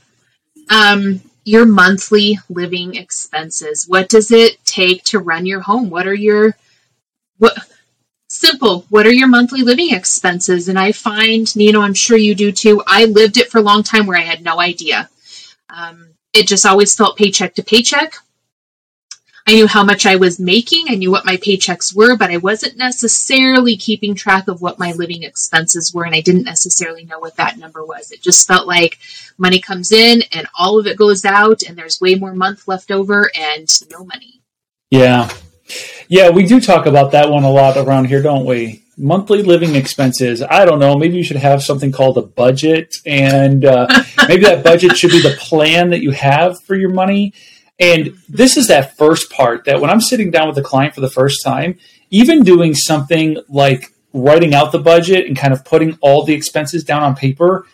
um, 0.70 1.20
your 1.44 1.66
monthly 1.66 2.38
living 2.48 2.94
expenses. 2.94 3.84
What 3.86 4.08
does 4.08 4.30
it 4.30 4.64
take 4.64 5.04
to 5.04 5.18
run 5.18 5.44
your 5.44 5.60
home? 5.60 5.90
What 5.90 6.06
are 6.06 6.14
your 6.14 6.56
what 7.36 7.54
simple. 8.40 8.86
What 8.88 9.06
are 9.06 9.12
your 9.12 9.28
monthly 9.28 9.62
living 9.62 9.94
expenses? 9.94 10.68
And 10.68 10.78
I 10.78 10.92
find, 10.92 11.54
Nino, 11.54 11.80
I'm 11.80 11.94
sure 11.94 12.16
you 12.16 12.34
do 12.34 12.50
too. 12.50 12.82
I 12.86 13.04
lived 13.04 13.36
it 13.36 13.50
for 13.50 13.58
a 13.58 13.62
long 13.62 13.82
time 13.82 14.06
where 14.06 14.18
I 14.18 14.22
had 14.22 14.42
no 14.42 14.60
idea. 14.60 15.08
Um, 15.68 16.14
it 16.32 16.46
just 16.46 16.66
always 16.66 16.94
felt 16.94 17.18
paycheck 17.18 17.54
to 17.56 17.62
paycheck. 17.62 18.14
I 19.46 19.54
knew 19.54 19.66
how 19.66 19.82
much 19.84 20.06
I 20.06 20.16
was 20.16 20.38
making. 20.38 20.86
I 20.88 20.94
knew 20.94 21.10
what 21.10 21.24
my 21.24 21.36
paychecks 21.36 21.94
were, 21.94 22.16
but 22.16 22.30
I 22.30 22.36
wasn't 22.36 22.76
necessarily 22.76 23.76
keeping 23.76 24.14
track 24.14 24.48
of 24.48 24.60
what 24.60 24.78
my 24.78 24.92
living 24.92 25.22
expenses 25.22 25.92
were. 25.92 26.04
And 26.04 26.14
I 26.14 26.20
didn't 26.20 26.44
necessarily 26.44 27.04
know 27.04 27.18
what 27.18 27.36
that 27.36 27.58
number 27.58 27.84
was. 27.84 28.10
It 28.12 28.22
just 28.22 28.46
felt 28.46 28.66
like 28.66 28.98
money 29.38 29.60
comes 29.60 29.92
in 29.92 30.22
and 30.32 30.46
all 30.58 30.78
of 30.78 30.86
it 30.86 30.96
goes 30.96 31.24
out 31.24 31.62
and 31.62 31.76
there's 31.76 32.00
way 32.00 32.14
more 32.14 32.34
month 32.34 32.68
left 32.68 32.90
over 32.90 33.30
and 33.34 33.68
no 33.90 34.04
money. 34.04 34.40
Yeah. 34.90 35.30
Yeah, 36.08 36.30
we 36.30 36.44
do 36.44 36.60
talk 36.60 36.86
about 36.86 37.12
that 37.12 37.30
one 37.30 37.44
a 37.44 37.50
lot 37.50 37.76
around 37.76 38.06
here, 38.06 38.22
don't 38.22 38.44
we? 38.44 38.84
Monthly 38.96 39.42
living 39.42 39.74
expenses. 39.76 40.42
I 40.42 40.64
don't 40.64 40.78
know. 40.78 40.96
Maybe 40.98 41.16
you 41.16 41.24
should 41.24 41.36
have 41.36 41.62
something 41.62 41.92
called 41.92 42.18
a 42.18 42.22
budget, 42.22 42.96
and 43.06 43.64
uh, 43.64 43.86
maybe 44.28 44.42
that 44.44 44.62
budget 44.64 44.96
should 44.96 45.10
be 45.10 45.22
the 45.22 45.36
plan 45.38 45.90
that 45.90 46.02
you 46.02 46.10
have 46.10 46.60
for 46.62 46.74
your 46.74 46.90
money. 46.90 47.32
And 47.78 48.14
this 48.28 48.56
is 48.56 48.68
that 48.68 48.96
first 48.96 49.30
part 49.30 49.64
that 49.64 49.80
when 49.80 49.88
I'm 49.88 50.02
sitting 50.02 50.30
down 50.30 50.48
with 50.48 50.58
a 50.58 50.62
client 50.62 50.94
for 50.94 51.00
the 51.00 51.08
first 51.10 51.42
time, 51.42 51.78
even 52.10 52.42
doing 52.42 52.74
something 52.74 53.38
like 53.48 53.94
writing 54.12 54.54
out 54.54 54.72
the 54.72 54.78
budget 54.78 55.26
and 55.26 55.36
kind 55.36 55.52
of 55.52 55.64
putting 55.64 55.96
all 56.02 56.24
the 56.24 56.34
expenses 56.34 56.84
down 56.84 57.02
on 57.02 57.14
paper 57.14 57.66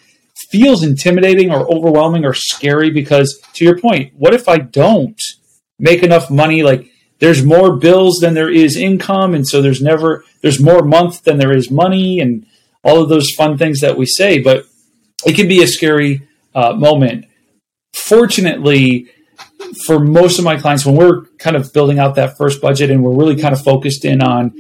feels 0.50 0.83
intimidating 0.83 1.50
or 1.50 1.71
overwhelming 1.73 2.25
or 2.25 2.35
scary 2.35 2.91
because, 2.91 3.41
to 3.55 3.65
your 3.65 3.79
point, 3.79 4.12
what 4.17 4.35
if 4.35 4.49
I 4.49 4.59
don't 4.59 5.21
make 5.79 6.03
enough 6.03 6.31
money? 6.31 6.62
Like, 6.62 6.91
there's 7.18 7.44
more 7.44 7.76
bills 7.76 8.18
than 8.20 8.35
there 8.35 8.50
is 8.50 8.76
income 8.76 9.35
and 9.35 9.46
so 9.46 9.62
there's 9.62 9.82
never 9.82 10.25
there's 10.42 10.61
more 10.61 10.82
month 10.82 11.25
than 11.25 11.38
there 11.38 11.56
is 11.56 11.70
money 11.70 12.20
and 12.20 12.46
all 12.82 13.02
of 13.02 13.08
those 13.08 13.30
fun 13.32 13.56
things 13.56 13.80
that 13.80 13.96
we 13.96 14.06
say 14.06 14.40
but 14.40 14.64
it 15.25 15.35
can 15.35 15.49
be 15.49 15.62
a 15.62 15.66
scary 15.66 16.26
uh, 16.54 16.73
moment. 16.75 17.26
Fortunately 17.94 19.08
for 19.85 19.99
most 19.99 20.38
of 20.38 20.44
my 20.44 20.56
clients 20.56 20.85
when 20.85 20.96
we're 20.96 21.25
kind 21.38 21.56
of 21.56 21.73
building 21.73 21.99
out 21.99 22.14
that 22.14 22.37
first 22.37 22.61
budget 22.61 22.90
and 22.90 23.02
we're 23.02 23.14
really 23.14 23.40
kind 23.40 23.54
of 23.54 23.62
focused 23.62 24.04
in 24.04 24.23
on 24.23 24.54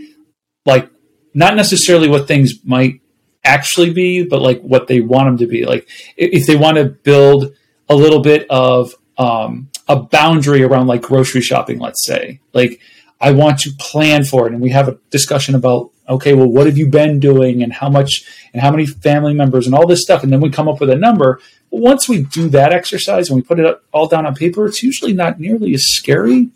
like 0.64 0.90
not 1.34 1.54
necessarily 1.54 2.08
what 2.08 2.26
things 2.26 2.54
might 2.64 3.00
actually 3.44 3.92
be 3.92 4.24
but 4.24 4.40
like 4.40 4.60
what 4.62 4.86
they 4.86 5.00
want 5.00 5.26
them 5.26 5.38
to 5.38 5.46
be. 5.46 5.64
Like 5.64 5.88
if 6.16 6.46
they 6.46 6.56
want 6.56 6.78
to 6.78 6.84
build 6.84 7.54
a 7.88 7.94
little 7.94 8.20
bit 8.20 8.46
of 8.50 8.94
um, 9.18 9.70
a 9.88 9.96
boundary 9.96 10.62
around 10.62 10.86
like 10.86 11.02
grocery 11.02 11.40
shopping, 11.40 11.78
let's 11.78 12.04
say. 12.04 12.40
Like, 12.52 12.80
I 13.20 13.32
want 13.32 13.60
to 13.60 13.70
plan 13.78 14.24
for 14.24 14.46
it. 14.46 14.52
And 14.52 14.60
we 14.60 14.70
have 14.70 14.88
a 14.88 14.98
discussion 15.10 15.54
about, 15.54 15.90
okay, 16.08 16.34
well, 16.34 16.48
what 16.48 16.66
have 16.66 16.76
you 16.76 16.88
been 16.88 17.18
doing 17.18 17.62
and 17.62 17.72
how 17.72 17.88
much 17.88 18.24
and 18.52 18.62
how 18.62 18.70
many 18.70 18.86
family 18.86 19.34
members 19.34 19.66
and 19.66 19.74
all 19.74 19.86
this 19.86 20.02
stuff. 20.02 20.22
And 20.22 20.32
then 20.32 20.40
we 20.40 20.50
come 20.50 20.68
up 20.68 20.80
with 20.80 20.90
a 20.90 20.96
number. 20.96 21.40
Once 21.70 22.08
we 22.08 22.22
do 22.22 22.48
that 22.48 22.72
exercise 22.72 23.28
and 23.28 23.36
we 23.36 23.42
put 23.42 23.60
it 23.60 23.80
all 23.92 24.08
down 24.08 24.24
on 24.24 24.34
paper, 24.34 24.66
it's 24.66 24.82
usually 24.82 25.12
not 25.12 25.38
nearly 25.38 25.74
as 25.74 25.84
scary 25.84 26.48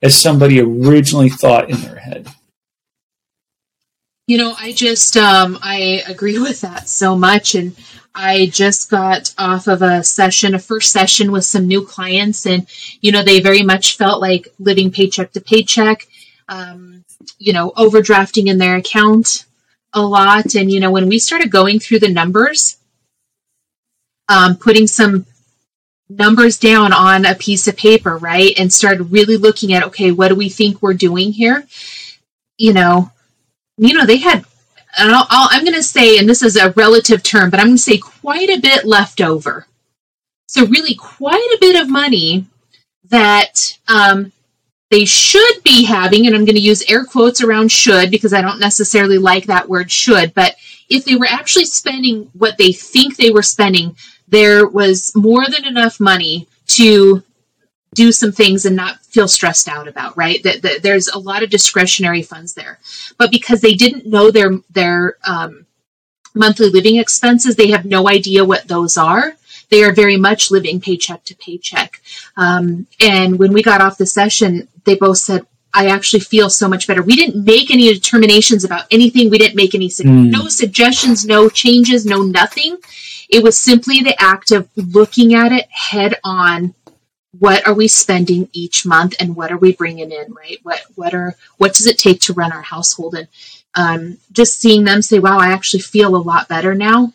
as 0.00 0.20
somebody 0.20 0.60
originally 0.60 1.28
thought 1.28 1.68
in 1.68 1.80
their 1.82 1.96
head. 1.96 2.26
You 4.32 4.38
know, 4.38 4.54
I 4.58 4.72
just 4.72 5.18
um, 5.18 5.58
I 5.60 6.04
agree 6.08 6.38
with 6.46 6.62
that 6.62 6.88
so 6.88 7.14
much, 7.14 7.54
and 7.54 7.76
I 8.14 8.46
just 8.46 8.90
got 8.90 9.34
off 9.36 9.66
of 9.66 9.82
a 9.82 10.02
session, 10.02 10.54
a 10.54 10.58
first 10.58 10.90
session 10.90 11.30
with 11.30 11.44
some 11.44 11.68
new 11.68 11.84
clients, 11.84 12.46
and 12.46 12.66
you 13.02 13.12
know 13.12 13.22
they 13.22 13.40
very 13.40 13.62
much 13.62 13.98
felt 13.98 14.22
like 14.22 14.48
living 14.58 14.90
paycheck 14.90 15.32
to 15.32 15.42
paycheck, 15.42 16.06
um, 16.48 17.04
you 17.38 17.52
know, 17.52 17.72
overdrafting 17.76 18.46
in 18.46 18.56
their 18.56 18.76
account 18.76 19.44
a 19.92 20.00
lot, 20.00 20.54
and 20.54 20.72
you 20.72 20.80
know 20.80 20.90
when 20.90 21.10
we 21.10 21.18
started 21.18 21.50
going 21.50 21.78
through 21.78 21.98
the 21.98 22.08
numbers, 22.08 22.78
um, 24.30 24.56
putting 24.56 24.86
some 24.86 25.26
numbers 26.08 26.56
down 26.56 26.94
on 26.94 27.26
a 27.26 27.34
piece 27.34 27.68
of 27.68 27.76
paper, 27.76 28.16
right, 28.16 28.58
and 28.58 28.72
started 28.72 29.12
really 29.12 29.36
looking 29.36 29.74
at 29.74 29.82
okay, 29.82 30.10
what 30.10 30.28
do 30.28 30.34
we 30.34 30.48
think 30.48 30.80
we're 30.80 30.94
doing 30.94 31.32
here, 31.32 31.66
you 32.56 32.72
know 32.72 33.12
you 33.76 33.94
know, 33.94 34.06
they 34.06 34.18
had, 34.18 34.44
i 34.96 35.48
am 35.52 35.64
going 35.64 35.74
to 35.74 35.82
say, 35.82 36.18
and 36.18 36.28
this 36.28 36.42
is 36.42 36.56
a 36.56 36.72
relative 36.72 37.22
term, 37.22 37.50
but 37.50 37.60
I'm 37.60 37.66
going 37.66 37.76
to 37.76 37.82
say 37.82 37.98
quite 37.98 38.50
a 38.50 38.60
bit 38.60 38.84
left 38.84 39.20
over. 39.20 39.66
So, 40.46 40.66
really, 40.66 40.94
quite 40.94 41.56
a 41.56 41.58
bit 41.60 41.80
of 41.80 41.88
money 41.88 42.46
that 43.08 43.54
um, 43.88 44.32
they 44.90 45.06
should 45.06 45.62
be 45.64 45.84
having, 45.84 46.26
and 46.26 46.36
I'm 46.36 46.44
going 46.44 46.56
to 46.56 46.60
use 46.60 46.88
air 46.90 47.04
quotes 47.04 47.42
around 47.42 47.72
should 47.72 48.10
because 48.10 48.34
I 48.34 48.42
don't 48.42 48.60
necessarily 48.60 49.18
like 49.18 49.46
that 49.46 49.68
word 49.68 49.90
should, 49.90 50.34
but 50.34 50.56
if 50.90 51.06
they 51.06 51.16
were 51.16 51.26
actually 51.28 51.64
spending 51.64 52.30
what 52.34 52.58
they 52.58 52.72
think 52.72 53.16
they 53.16 53.30
were 53.30 53.42
spending, 53.42 53.96
there 54.28 54.66
was 54.66 55.12
more 55.14 55.46
than 55.48 55.64
enough 55.64 55.98
money 55.98 56.48
to 56.66 57.22
do 57.94 58.12
some 58.12 58.32
things 58.32 58.64
and 58.64 58.74
not 58.74 59.00
feel 59.04 59.28
stressed 59.28 59.68
out 59.68 59.88
about 59.88 60.16
right 60.16 60.42
that, 60.42 60.62
that 60.62 60.82
there's 60.82 61.08
a 61.08 61.18
lot 61.18 61.42
of 61.42 61.50
discretionary 61.50 62.22
funds 62.22 62.54
there 62.54 62.78
but 63.18 63.30
because 63.30 63.60
they 63.60 63.74
didn't 63.74 64.06
know 64.06 64.30
their 64.30 64.52
their 64.70 65.16
um, 65.24 65.66
monthly 66.34 66.70
living 66.70 66.96
expenses 66.96 67.56
they 67.56 67.70
have 67.70 67.84
no 67.84 68.08
idea 68.08 68.44
what 68.44 68.66
those 68.68 68.96
are 68.96 69.34
they 69.70 69.82
are 69.82 69.92
very 69.92 70.16
much 70.16 70.50
living 70.50 70.80
paycheck 70.80 71.24
to 71.24 71.36
paycheck 71.36 72.00
um, 72.36 72.86
and 73.00 73.38
when 73.38 73.52
we 73.52 73.62
got 73.62 73.80
off 73.80 73.98
the 73.98 74.06
session 74.06 74.68
they 74.84 74.94
both 74.94 75.18
said 75.18 75.46
I 75.74 75.86
actually 75.86 76.20
feel 76.20 76.50
so 76.50 76.68
much 76.68 76.86
better. 76.86 77.02
We 77.02 77.16
didn't 77.16 77.46
make 77.46 77.70
any 77.70 77.92
determinations 77.92 78.64
about 78.64 78.84
anything. 78.90 79.30
We 79.30 79.38
didn't 79.38 79.56
make 79.56 79.74
any 79.74 79.88
mm. 79.88 80.30
no 80.30 80.48
suggestions, 80.48 81.24
no 81.24 81.48
changes, 81.48 82.04
no 82.04 82.22
nothing. 82.22 82.76
It 83.30 83.42
was 83.42 83.56
simply 83.56 84.02
the 84.02 84.20
act 84.20 84.50
of 84.50 84.68
looking 84.76 85.34
at 85.34 85.52
it 85.52 85.66
head 85.70 86.16
on 86.24 86.74
what 87.38 87.66
are 87.66 87.74
we 87.74 87.88
spending 87.88 88.48
each 88.52 88.84
month 88.84 89.14
and 89.18 89.34
what 89.34 89.50
are 89.50 89.56
we 89.56 89.72
bringing 89.72 90.12
in 90.12 90.32
right? 90.34 90.58
What 90.62 90.82
what 90.94 91.14
are 91.14 91.34
what 91.56 91.74
does 91.74 91.86
it 91.86 91.98
take 91.98 92.20
to 92.22 92.32
run 92.32 92.52
our 92.52 92.62
household? 92.62 93.14
And 93.14 93.28
um, 93.74 94.18
just 94.32 94.60
seeing 94.60 94.84
them 94.84 95.00
say 95.00 95.18
wow 95.18 95.38
i 95.38 95.48
actually 95.48 95.80
feel 95.80 96.14
a 96.14 96.18
lot 96.18 96.46
better 96.46 96.74
now 96.74 97.12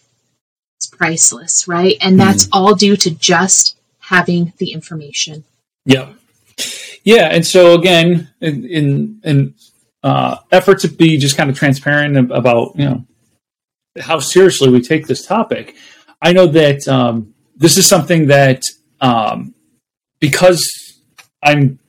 it's 0.78 0.88
priceless 0.88 1.68
right? 1.68 1.98
And 2.02 2.20
that's 2.20 2.46
mm-hmm. 2.46 2.58
all 2.58 2.76
due 2.76 2.96
to 2.98 3.12
just 3.12 3.78
having 4.00 4.54
the 4.58 4.72
information. 4.72 5.44
Yeah. 5.86 6.14
Yeah 7.04 7.30
and 7.32 7.46
so 7.46 7.74
again 7.74 8.30
in 8.42 8.66
in, 8.66 9.22
in 9.24 9.54
uh, 10.04 10.38
effort 10.52 10.80
to 10.80 10.88
be 10.88 11.18
just 11.18 11.38
kind 11.38 11.50
of 11.50 11.58
transparent 11.58 12.32
about 12.32 12.76
you 12.76 12.86
know 12.86 13.06
how 14.00 14.20
seriously 14.20 14.70
we 14.70 14.80
take 14.80 15.08
this 15.08 15.26
topic 15.26 15.76
i 16.22 16.32
know 16.32 16.46
that 16.46 16.88
um, 16.88 17.34
this 17.56 17.78
is 17.78 17.88
something 17.88 18.28
that 18.28 18.62
um, 19.02 19.54
because 20.20 20.64
I'm 21.44 21.80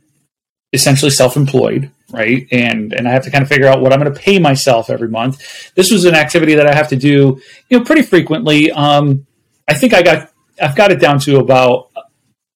essentially 0.73 1.11
self-employed, 1.11 1.91
right? 2.11 2.47
And 2.53 2.93
and 2.93 3.09
I 3.09 3.13
have 3.13 3.25
to 3.25 3.31
kind 3.31 3.43
of 3.43 3.49
figure 3.49 3.67
out 3.67 3.81
what 3.81 3.93
I'm 3.93 4.01
going 4.01 4.13
to 4.13 4.21
pay 4.21 4.39
myself 4.39 4.91
every 4.91 5.09
month. 5.09 5.75
This 5.75 5.91
was 5.91 6.05
an 6.05 6.15
activity 6.15 6.55
that 6.55 6.67
I 6.67 6.75
have 6.75 6.89
to 6.89 6.97
do, 6.97 7.41
you 7.69 7.79
know, 7.79 7.85
pretty 7.85 8.03
frequently. 8.03 8.71
Um, 8.71 9.27
I 9.67 9.75
think 9.75 9.95
I 9.95 10.03
got 10.03 10.31
I've 10.61 10.77
got 10.77 10.91
it 10.93 11.01
down 11.01 11.21
to 11.21 11.39
about 11.39 11.91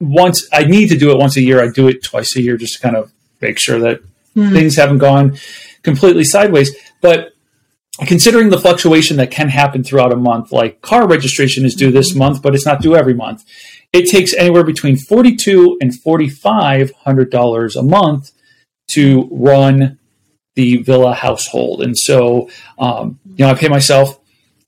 once. 0.01 0.49
I 0.53 0.65
need 0.65 0.89
to 0.89 0.99
do 0.99 1.11
it 1.11 1.19
once 1.19 1.37
a 1.37 1.43
year. 1.43 1.63
I 1.63 1.71
do 1.71 1.89
it 1.89 2.03
twice 2.03 2.37
a 2.37 2.43
year 2.43 2.57
just 2.57 2.75
to 2.75 2.81
kind 2.81 2.97
of 2.97 3.13
make 3.41 3.59
sure 3.59 3.79
that 3.81 4.01
mm. 4.37 4.53
things 4.53 4.77
haven't 4.77 4.99
gone 4.99 5.39
completely 5.83 6.25
sideways. 6.25 6.75
But 7.01 7.33
considering 8.07 8.51
the 8.51 8.61
fluctuation 8.61 9.17
that 9.19 9.31
can 9.31 9.49
happen 9.49 9.85
throughout 9.85 10.13
a 10.13 10.17
month, 10.17 10.53
like 10.53 10.81
car 10.81 11.07
registration 11.07 11.65
is 11.65 11.75
due 11.75 11.91
this 11.91 12.15
month, 12.15 12.43
but 12.43 12.55
it's 12.55 12.67
not 12.67 12.81
due 12.81 12.97
every 12.97 13.15
month 13.15 13.45
it 13.93 14.09
takes 14.09 14.35
anywhere 14.35 14.65
between 14.65 14.97
forty-two 14.97 15.79
and 15.81 15.99
forty-five 16.01 16.93
hundred 17.05 17.31
dollars 17.31 17.77
a 17.77 17.83
month 17.83 18.31
to 18.93 19.29
run 19.31 19.99
the 20.55 20.79
villa 20.79 21.15
household, 21.15 21.83
and 21.83 21.97
so 21.97 22.51
um, 22.79 23.19
you 23.25 23.45
know 23.45 23.51
I 23.51 23.55
pay 23.55 23.69
myself 23.69 24.19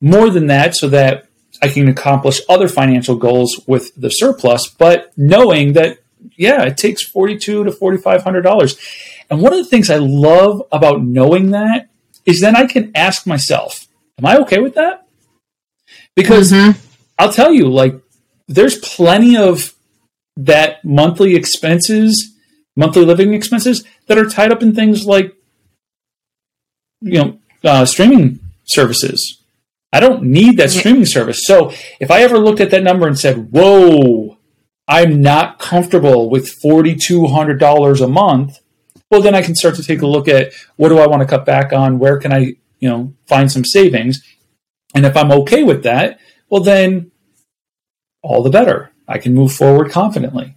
more 0.01 0.31
than 0.31 0.49
that 0.49 0.77
so 0.77 0.89
that 0.89 1.29
I 1.63 1.69
can 1.69 1.89
accomplish 1.89 2.41
other 2.49 2.69
financial 2.69 3.17
goals 3.17 3.61
with 3.67 3.95
the 3.97 4.11
surplus, 4.11 4.69
but 4.69 5.13
knowing 5.17 5.73
that 5.75 5.99
yeah, 6.37 6.63
it 6.65 6.77
takes 6.77 7.03
forty-two 7.03 7.65
to 7.65 7.73
forty-five 7.73 8.23
hundred 8.23 8.43
dollars. 8.43 8.79
And 9.31 9.41
one 9.41 9.53
of 9.53 9.59
the 9.59 9.65
things 9.65 9.89
I 9.89 9.97
love 9.97 10.63
about 10.71 11.03
knowing 11.03 11.51
that 11.53 11.89
is 12.27 12.41
then 12.41 12.57
I 12.57 12.67
can 12.67 12.93
ask 12.95 13.27
myself, 13.27 13.87
am 14.19 14.27
I 14.27 14.39
okay 14.39 14.59
with 14.59 14.75
that? 14.75 15.07
Because 16.15 16.53
mm-hmm. 16.53 16.79
I'll 17.19 17.33
tell 17.33 17.53
you, 17.53 17.69
like 17.69 18.01
there's 18.49 18.79
plenty 18.79 19.37
of 19.37 19.75
that 20.37 20.85
monthly 20.85 21.37
expenses, 21.37 22.35
monthly 22.77 23.05
living 23.05 23.35
expenses 23.35 23.85
that 24.07 24.19
are 24.19 24.29
tied 24.29 24.53
up 24.53 24.63
in 24.63 24.75
things 24.75 25.07
like, 25.07 25.35
you 27.01 27.23
know, 27.23 27.39
uh, 27.63 27.85
streaming 27.85 28.41
services. 28.65 29.43
I 29.93 30.01
don't 30.01 30.25
need 30.25 30.57
that 30.57 30.71
streaming 30.71 31.07
service. 31.07 31.47
So 31.47 31.73
if 32.01 32.11
I 32.11 32.23
ever 32.23 32.39
looked 32.39 32.61
at 32.61 32.71
that 32.71 32.83
number 32.83 33.07
and 33.07 33.19
said, 33.19 33.53
whoa, 33.53 34.39
I'm 34.89 35.23
not 35.23 35.59
comfortable 35.59 36.29
with 36.29 36.61
$4,200 36.61 38.01
a 38.01 38.09
month, 38.09 38.59
well, 39.11 39.23
then 39.23 39.35
I 39.35 39.43
can 39.43 39.55
start 39.55 39.77
to 39.77 39.83
take 39.83 40.03
a 40.03 40.07
look 40.07 40.27
at 40.27 40.53
what 40.77 40.89
do 40.89 40.99
I 40.99 41.07
want 41.07 41.23
to 41.23 41.29
cut 41.29 41.47
back 41.47 41.73
on? 41.73 42.01
Where 42.01 42.19
can 42.19 42.33
I, 42.33 42.55
you 42.81 42.89
know, 42.89 43.15
find 43.27 43.51
some 43.51 43.65
savings? 43.65 44.21
And 44.95 45.07
if 45.07 45.17
I'm 45.17 45.31
okay 45.33 45.63
with 45.63 45.85
that, 45.85 46.19
well, 46.49 46.63
then 46.63 47.13
all 48.25 48.43
the 48.43 48.51
better. 48.51 48.91
I 49.07 49.19
can 49.19 49.35
move 49.35 49.53
forward 49.53 49.93
confidently. 49.93 50.57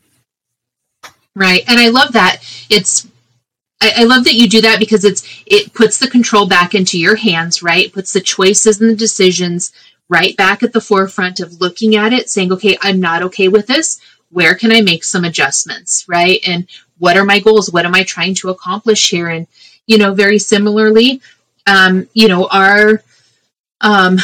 Right. 1.36 1.64
And 1.68 1.80
I 1.80 1.90
love 1.90 2.14
that. 2.14 2.40
It's 2.70 3.08
I, 3.80 3.94
I, 3.98 4.04
love 4.06 4.24
that 4.24 4.34
you 4.34 4.50
do 4.50 4.62
that 4.62 4.80
because 4.80 5.06
it's 5.06 5.44
it 5.46 5.74
puts 5.74 6.00
the 6.00 6.10
control 6.10 6.48
back 6.48 6.74
into 6.74 7.00
your 7.00 7.16
hands, 7.16 7.62
right? 7.62 7.94
Puts 7.94 8.14
the 8.14 8.22
choices 8.22 8.82
and 8.82 8.90
the 8.90 8.96
decisions 8.96 9.72
right 10.10 10.36
back 10.36 10.64
at 10.64 10.74
the 10.74 10.82
forefront 10.82 11.40
of 11.40 11.62
looking 11.62 11.96
at 11.96 12.14
it, 12.14 12.30
saying, 12.30 12.52
okay, 12.54 12.78
I'm 12.82 13.00
not 13.00 13.22
okay 13.24 13.50
with 13.50 13.68
this. 13.68 14.00
Where 14.32 14.56
can 14.56 14.72
I 14.72 14.82
make 14.82 15.04
some 15.04 15.26
adjustments, 15.26 16.06
right? 16.08 16.40
And 16.48 16.68
what 16.98 17.18
are 17.18 17.26
my 17.26 17.40
goals? 17.40 17.72
What 17.72 17.86
am 17.86 17.94
I 17.94 18.04
trying 18.04 18.34
to 18.36 18.50
accomplish 18.50 19.10
here? 19.10 19.28
And, 19.28 19.46
you 19.86 20.00
know, 20.00 20.14
very 20.14 20.40
similarly, 20.40 21.22
um, 21.68 22.08
you 22.14 22.30
know, 22.30 22.48
our 22.48 23.04
um 23.82 24.18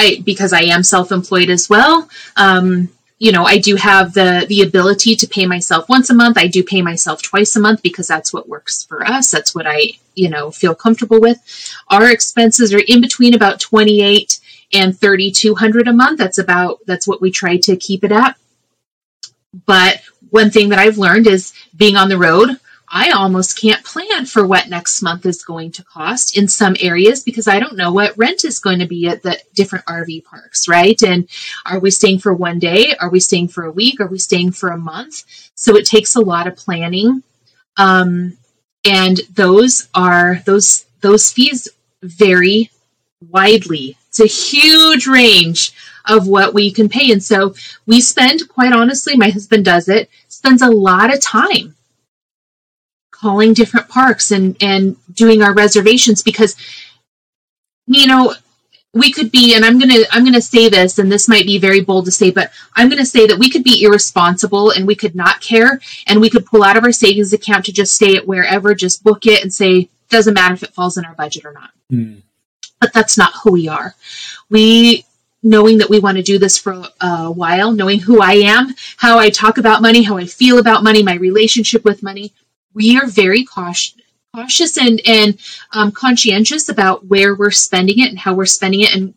I 0.00 0.20
because 0.24 0.52
I 0.52 0.62
am 0.62 0.82
self-employed 0.82 1.50
as 1.50 1.68
well. 1.68 2.08
Um, 2.36 2.88
you 3.18 3.32
know, 3.32 3.44
I 3.44 3.58
do 3.58 3.76
have 3.76 4.14
the 4.14 4.46
the 4.48 4.62
ability 4.62 5.14
to 5.16 5.28
pay 5.28 5.46
myself 5.46 5.88
once 5.88 6.08
a 6.08 6.14
month. 6.14 6.38
I 6.38 6.46
do 6.46 6.64
pay 6.64 6.80
myself 6.80 7.22
twice 7.22 7.54
a 7.54 7.60
month 7.60 7.82
because 7.82 8.08
that's 8.08 8.32
what 8.32 8.48
works 8.48 8.84
for 8.84 9.06
us. 9.06 9.30
That's 9.30 9.54
what 9.54 9.66
I, 9.66 9.90
you 10.14 10.30
know, 10.30 10.50
feel 10.50 10.74
comfortable 10.74 11.20
with. 11.20 11.38
Our 11.88 12.10
expenses 12.10 12.72
are 12.72 12.82
in 12.88 13.02
between 13.02 13.34
about 13.34 13.60
28 13.60 14.40
and 14.72 14.98
3200 14.98 15.86
a 15.86 15.92
month. 15.92 16.18
That's 16.18 16.38
about 16.38 16.80
that's 16.86 17.06
what 17.06 17.20
we 17.20 17.30
try 17.30 17.58
to 17.58 17.76
keep 17.76 18.04
it 18.04 18.12
at. 18.12 18.36
But 19.66 20.00
one 20.30 20.50
thing 20.50 20.70
that 20.70 20.78
I've 20.78 20.98
learned 20.98 21.26
is 21.26 21.52
being 21.76 21.96
on 21.96 22.08
the 22.08 22.18
road, 22.18 22.58
I 22.92 23.10
almost 23.10 23.60
can't 23.60 23.84
plan 23.84 24.26
for 24.26 24.44
what 24.44 24.68
next 24.68 25.00
month 25.00 25.24
is 25.24 25.44
going 25.44 25.70
to 25.72 25.84
cost 25.84 26.36
in 26.36 26.48
some 26.48 26.74
areas 26.80 27.22
because 27.22 27.46
I 27.46 27.60
don't 27.60 27.76
know 27.76 27.92
what 27.92 28.18
rent 28.18 28.44
is 28.44 28.58
going 28.58 28.80
to 28.80 28.86
be 28.86 29.06
at 29.06 29.22
the 29.22 29.38
different 29.54 29.84
RV 29.86 30.24
parks, 30.24 30.68
right? 30.68 31.00
And 31.02 31.28
are 31.64 31.78
we 31.78 31.92
staying 31.92 32.18
for 32.18 32.34
one 32.34 32.58
day? 32.58 32.94
Are 33.00 33.08
we 33.08 33.20
staying 33.20 33.48
for 33.48 33.64
a 33.64 33.70
week? 33.70 34.00
Are 34.00 34.08
we 34.08 34.18
staying 34.18 34.52
for 34.52 34.70
a 34.70 34.76
month? 34.76 35.22
So 35.54 35.76
it 35.76 35.86
takes 35.86 36.16
a 36.16 36.20
lot 36.20 36.48
of 36.48 36.56
planning. 36.56 37.22
Um, 37.76 38.36
and 38.84 39.18
those 39.34 39.88
are 39.94 40.42
those 40.44 40.86
those 41.00 41.30
fees 41.30 41.68
vary 42.02 42.70
widely. 43.20 43.96
It's 44.08 44.20
a 44.20 44.26
huge 44.26 45.06
range 45.06 45.72
of 46.06 46.26
what 46.26 46.54
we 46.54 46.72
can 46.72 46.88
pay. 46.88 47.12
And 47.12 47.22
so 47.22 47.54
we 47.86 48.00
spend, 48.00 48.48
quite 48.48 48.72
honestly, 48.72 49.16
my 49.16 49.30
husband 49.30 49.64
does 49.64 49.88
it, 49.88 50.10
spends 50.28 50.62
a 50.62 50.70
lot 50.70 51.14
of 51.14 51.20
time 51.20 51.76
calling 53.20 53.52
different 53.52 53.88
parks 53.88 54.30
and, 54.30 54.56
and 54.60 54.96
doing 55.14 55.42
our 55.42 55.54
reservations 55.54 56.22
because, 56.22 56.56
you 57.86 58.06
know, 58.06 58.34
we 58.92 59.12
could 59.12 59.30
be 59.30 59.54
and 59.54 59.64
i'm 59.64 59.78
going 59.78 59.90
to 59.90 60.06
i'm 60.10 60.24
going 60.24 60.34
to 60.34 60.40
say 60.40 60.68
this 60.68 60.98
and 60.98 61.10
this 61.10 61.28
might 61.28 61.46
be 61.46 61.58
very 61.58 61.80
bold 61.80 62.04
to 62.04 62.10
say 62.10 62.30
but 62.30 62.50
i'm 62.74 62.88
going 62.88 62.98
to 62.98 63.06
say 63.06 63.26
that 63.26 63.38
we 63.38 63.48
could 63.48 63.62
be 63.62 63.82
irresponsible 63.84 64.70
and 64.70 64.86
we 64.86 64.94
could 64.94 65.14
not 65.14 65.40
care 65.40 65.80
and 66.06 66.20
we 66.20 66.30
could 66.30 66.46
pull 66.46 66.62
out 66.62 66.76
of 66.76 66.84
our 66.84 66.92
savings 66.92 67.32
account 67.32 67.64
to 67.64 67.72
just 67.72 67.94
stay 67.94 68.16
at 68.16 68.26
wherever 68.26 68.74
just 68.74 69.04
book 69.04 69.26
it 69.26 69.42
and 69.42 69.52
say 69.52 69.88
doesn't 70.08 70.34
matter 70.34 70.54
if 70.54 70.62
it 70.62 70.74
falls 70.74 70.96
in 70.96 71.04
our 71.04 71.14
budget 71.14 71.44
or 71.44 71.52
not 71.52 71.70
mm. 71.90 72.20
but 72.80 72.92
that's 72.92 73.16
not 73.16 73.32
who 73.42 73.52
we 73.52 73.68
are 73.68 73.94
we 74.48 75.04
knowing 75.42 75.78
that 75.78 75.88
we 75.88 76.00
want 76.00 76.16
to 76.16 76.22
do 76.22 76.38
this 76.38 76.58
for 76.58 76.82
a 77.00 77.30
while 77.30 77.70
knowing 77.70 78.00
who 78.00 78.20
i 78.20 78.32
am 78.32 78.74
how 78.96 79.18
i 79.18 79.30
talk 79.30 79.56
about 79.56 79.82
money 79.82 80.02
how 80.02 80.16
i 80.16 80.26
feel 80.26 80.58
about 80.58 80.82
money 80.82 81.02
my 81.02 81.14
relationship 81.14 81.84
with 81.84 82.02
money 82.02 82.32
we 82.74 82.96
are 82.96 83.06
very 83.06 83.44
cautious 83.44 83.94
cautious 84.34 84.78
and 84.78 85.00
and 85.06 85.38
um, 85.72 85.92
conscientious 85.92 86.68
about 86.68 87.06
where 87.06 87.34
we're 87.34 87.50
spending 87.50 87.98
it 87.98 88.10
and 88.10 88.18
how 88.18 88.34
we're 88.34 88.46
spending 88.46 88.80
it 88.80 88.94
and 88.94 89.14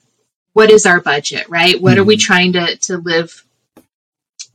what 0.54 0.70
is 0.70 0.86
our 0.86 1.00
budget 1.00 1.48
right? 1.50 1.82
What 1.82 1.94
mm-hmm. 1.94 2.02
are 2.02 2.06
we 2.06 2.16
mm-hmm. 2.16 2.26
trying 2.26 2.54
to 2.54 2.76
to 2.78 2.98
live 2.98 3.44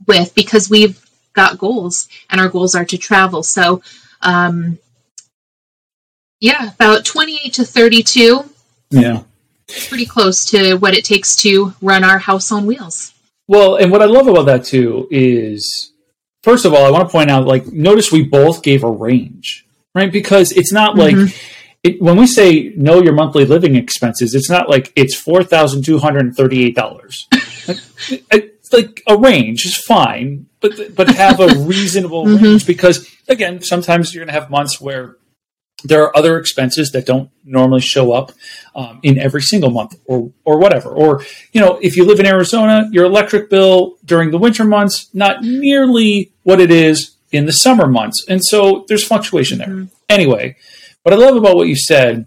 with? 0.07 0.33
Because 0.35 0.69
we've 0.69 1.03
got 1.33 1.57
goals 1.57 2.09
and 2.29 2.41
our 2.41 2.49
goals 2.49 2.75
are 2.75 2.85
to 2.85 2.97
travel. 2.97 3.43
So 3.43 3.81
um 4.21 4.77
yeah 6.41 6.73
about 6.73 7.05
28 7.05 7.53
to 7.53 7.65
32 7.65 8.43
yeah. 8.91 9.23
Pretty 9.87 10.05
close 10.05 10.45
to 10.45 10.75
what 10.77 10.95
it 10.95 11.05
takes 11.05 11.35
to 11.43 11.73
run 11.81 12.03
our 12.03 12.17
house 12.17 12.51
on 12.51 12.65
wheels. 12.65 13.13
Well 13.47 13.75
and 13.75 13.91
what 13.91 14.01
i 14.01 14.05
love 14.05 14.27
about 14.27 14.45
that 14.47 14.65
too 14.65 15.07
is 15.09 15.93
first 16.43 16.65
of 16.65 16.73
all 16.73 16.85
i 16.85 16.89
want 16.89 17.07
to 17.07 17.11
point 17.11 17.29
out 17.29 17.45
like 17.45 17.65
notice 17.67 18.11
we 18.11 18.23
both 18.23 18.61
gave 18.61 18.83
a 18.83 18.91
range 18.91 19.65
right? 19.93 20.11
Because 20.11 20.51
it's 20.51 20.71
not 20.71 20.95
like 20.95 21.15
mm-hmm. 21.15 21.35
it, 21.83 22.01
when 22.01 22.17
we 22.17 22.27
say 22.27 22.73
know 22.75 23.01
your 23.01 23.13
monthly 23.13 23.45
living 23.45 23.75
expenses, 23.75 24.35
it's 24.35 24.49
not 24.49 24.69
like 24.69 24.91
it's 24.95 25.15
four 25.15 25.43
thousand 25.43 25.83
two 25.83 25.99
hundred 25.99 26.25
and 26.25 26.35
thirty 26.35 26.63
eight 26.63 26.75
dollars. 26.75 27.27
it's 27.31 28.73
like 28.73 29.01
a 29.07 29.17
range 29.17 29.65
is 29.65 29.75
fine, 29.75 30.47
but 30.61 30.95
but 30.95 31.09
have 31.09 31.39
a 31.39 31.47
reasonable 31.59 32.25
mm-hmm. 32.25 32.43
range 32.43 32.67
because 32.67 33.09
again, 33.27 33.61
sometimes 33.61 34.13
you're 34.13 34.25
going 34.25 34.33
to 34.33 34.39
have 34.39 34.49
months 34.49 34.79
where 34.79 35.17
there 35.83 36.03
are 36.03 36.17
other 36.17 36.37
expenses 36.37 36.91
that 36.91 37.05
don't 37.05 37.29
normally 37.45 37.81
show 37.81 38.11
up 38.11 38.31
um, 38.75 38.99
in 39.03 39.17
every 39.17 39.41
single 39.41 39.69
month 39.69 39.99
or 40.05 40.31
or 40.43 40.59
whatever 40.59 40.89
or 40.89 41.23
you 41.53 41.61
know 41.61 41.79
if 41.81 41.95
you 41.95 42.05
live 42.05 42.19
in 42.19 42.25
arizona 42.25 42.87
your 42.91 43.05
electric 43.05 43.49
bill 43.49 43.95
during 44.03 44.31
the 44.31 44.37
winter 44.37 44.65
months 44.65 45.09
not 45.13 45.41
nearly 45.41 46.31
what 46.43 46.59
it 46.59 46.71
is 46.71 47.15
in 47.31 47.45
the 47.45 47.51
summer 47.51 47.87
months. 47.87 48.25
And 48.27 48.43
so 48.43 48.85
there's 48.87 49.05
fluctuation 49.05 49.59
there. 49.59 49.67
Mm-hmm. 49.67 49.85
Anyway, 50.09 50.55
what 51.03 51.13
I 51.13 51.17
love 51.17 51.35
about 51.35 51.55
what 51.55 51.67
you 51.67 51.75
said 51.75 52.25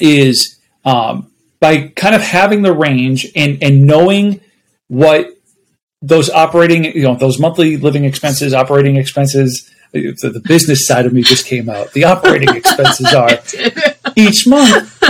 is 0.00 0.58
um, 0.84 1.30
by 1.60 1.88
kind 1.88 2.14
of 2.14 2.22
having 2.22 2.62
the 2.62 2.72
range 2.72 3.26
and, 3.36 3.62
and 3.62 3.86
knowing 3.86 4.40
what 4.88 5.28
those 6.02 6.30
operating, 6.30 6.84
you 6.84 7.02
know, 7.02 7.14
those 7.14 7.38
monthly 7.38 7.76
living 7.76 8.04
expenses, 8.04 8.54
operating 8.54 8.96
expenses, 8.96 9.70
the, 9.92 10.12
the 10.12 10.42
business 10.44 10.86
side 10.86 11.06
of 11.06 11.12
me 11.12 11.22
just 11.22 11.46
came 11.46 11.68
out. 11.68 11.92
The 11.92 12.04
operating 12.04 12.48
expenses 12.56 13.12
are 13.12 13.30
each 14.16 14.46
month. 14.46 15.02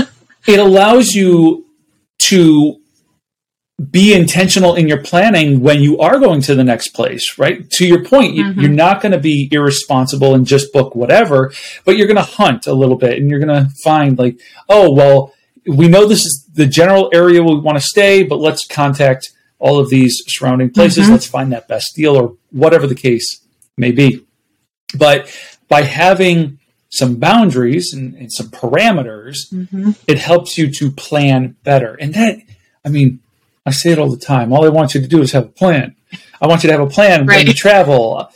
It 0.47 0.59
allows 0.59 1.15
you 1.15 1.67
to 2.21 2.81
be 3.91 4.13
intentional 4.13 4.75
in 4.75 4.87
your 4.89 5.03
planning 5.03 5.61
when 5.61 5.81
you 5.81 5.99
are 5.99 6.19
going 6.19 6.43
to 6.43 6.55
the 6.55 6.65
next 6.65 6.89
place, 6.89 7.39
right? 7.39 7.69
To 7.71 7.87
your 7.87 8.05
point, 8.05 8.37
mm-hmm. 8.37 8.61
you, 8.61 8.69
are 8.69 8.73
not 8.73 9.01
going 9.01 9.13
to 9.13 9.19
be 9.19 9.49
irresponsible 9.51 10.35
and 10.35 10.47
just 10.47 10.73
book 10.73 10.95
whatever, 10.95 11.53
but 11.85 11.97
you're 11.97 12.07
going 12.07 12.17
to 12.17 12.23
hunt 12.23 12.67
a 12.67 12.75
little 12.75 12.97
bit 12.97 13.19
and 13.19 13.31
you're 13.31 13.41
going 13.41 13.65
to 13.65 13.71
find 13.83 14.19
like, 14.19 14.39
oh, 14.69 14.93
well, 14.93 15.33
we 15.67 15.89
know 15.89 16.07
this 16.07 16.27
is 16.27 16.47
the 16.53 16.67
general 16.67 17.11
area 17.15 17.43
we 17.43 17.59
want 17.59 17.79
to 17.79 17.85
stay, 17.85 18.23
but 18.23 18.37
let's 18.37 18.67
contact 18.67 19.31
all 19.59 19.79
of 19.79 19.89
these 19.89 20.23
surrounding 20.27 20.71
places. 20.71 21.05
Mm-hmm. 21.05 21.13
Let's 21.13 21.27
find 21.27 21.53
that 21.53 21.69
best 21.69 21.95
deal 21.95 22.17
or 22.17 22.37
whatever 22.51 22.87
the 22.87 22.95
case 22.95 23.47
may 23.79 23.93
be. 23.93 24.27
But 24.97 25.35
by 25.69 25.83
having 25.83 26.59
some 26.91 27.17
boundaries 27.17 27.93
and, 27.93 28.15
and 28.15 28.33
some 28.33 28.49
parameters, 28.49 29.53
mm-hmm. 29.53 29.93
it 30.07 30.19
helps 30.19 30.59
you 30.59 30.71
to 30.73 30.91
plan 30.91 31.57
better. 31.63 31.95
And 31.95 32.15
that, 32.15 32.39
I 32.85 32.89
mean, 32.89 33.21
I 33.65 33.71
say 33.71 33.93
it 33.93 33.99
all 33.99 34.11
the 34.11 34.19
time. 34.19 34.53
All 34.53 34.65
I 34.65 34.71
want 34.71 34.95
you 34.95 35.01
to 35.01 35.07
do 35.07 35.23
is 35.23 35.33
have 35.33 35.47
a 35.47 35.51
plan. 35.51 35.95
I 36.41 36.47
want 36.47 36.63
you 36.63 36.69
to 36.69 36.73
have 36.73 36.87
a 36.87 36.91
plan 36.91 37.27
right. 37.27 37.39
when 37.39 37.47
you 37.47 37.55
travel. 37.55 38.29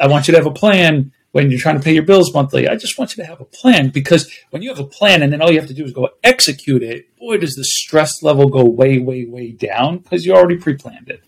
I 0.00 0.06
want 0.06 0.28
you 0.28 0.32
to 0.32 0.38
have 0.38 0.46
a 0.46 0.52
plan 0.52 1.12
when 1.30 1.50
you're 1.50 1.60
trying 1.60 1.78
to 1.78 1.82
pay 1.82 1.94
your 1.94 2.02
bills 2.02 2.34
monthly. 2.34 2.68
I 2.68 2.76
just 2.76 2.98
want 2.98 3.16
you 3.16 3.22
to 3.22 3.28
have 3.28 3.40
a 3.40 3.46
plan 3.46 3.88
because 3.88 4.30
when 4.50 4.60
you 4.60 4.68
have 4.68 4.78
a 4.78 4.84
plan 4.84 5.22
and 5.22 5.32
then 5.32 5.40
all 5.40 5.50
you 5.50 5.58
have 5.58 5.68
to 5.68 5.74
do 5.74 5.84
is 5.84 5.92
go 5.92 6.10
execute 6.22 6.82
it, 6.82 7.16
boy, 7.18 7.38
does 7.38 7.54
the 7.54 7.64
stress 7.64 8.22
level 8.22 8.48
go 8.48 8.64
way, 8.64 8.98
way, 8.98 9.24
way 9.24 9.52
down 9.52 9.98
because 9.98 10.26
you 10.26 10.34
already 10.34 10.58
pre 10.58 10.74
planned 10.76 11.08
it. 11.08 11.22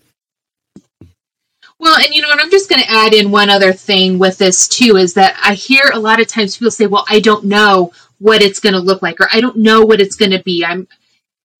Well, 1.84 1.98
and 2.02 2.14
you 2.14 2.22
know, 2.22 2.32
and 2.32 2.40
I'm 2.40 2.50
just 2.50 2.70
going 2.70 2.82
to 2.82 2.90
add 2.90 3.14
in 3.14 3.30
one 3.30 3.50
other 3.50 3.72
thing 3.72 4.18
with 4.18 4.38
this 4.38 4.66
too 4.66 4.96
is 4.96 5.14
that 5.14 5.38
I 5.44 5.54
hear 5.54 5.92
a 5.92 6.00
lot 6.00 6.20
of 6.20 6.26
times 6.26 6.56
people 6.56 6.72
say, 6.72 6.86
"Well, 6.86 7.04
I 7.08 7.20
don't 7.20 7.44
know 7.44 7.92
what 8.18 8.42
it's 8.42 8.58
going 8.58 8.72
to 8.72 8.80
look 8.80 9.02
like 9.02 9.20
or 9.20 9.28
I 9.32 9.40
don't 9.40 9.58
know 9.58 9.84
what 9.84 10.00
it's 10.00 10.16
going 10.16 10.32
to 10.32 10.42
be." 10.42 10.64
I'm 10.64 10.88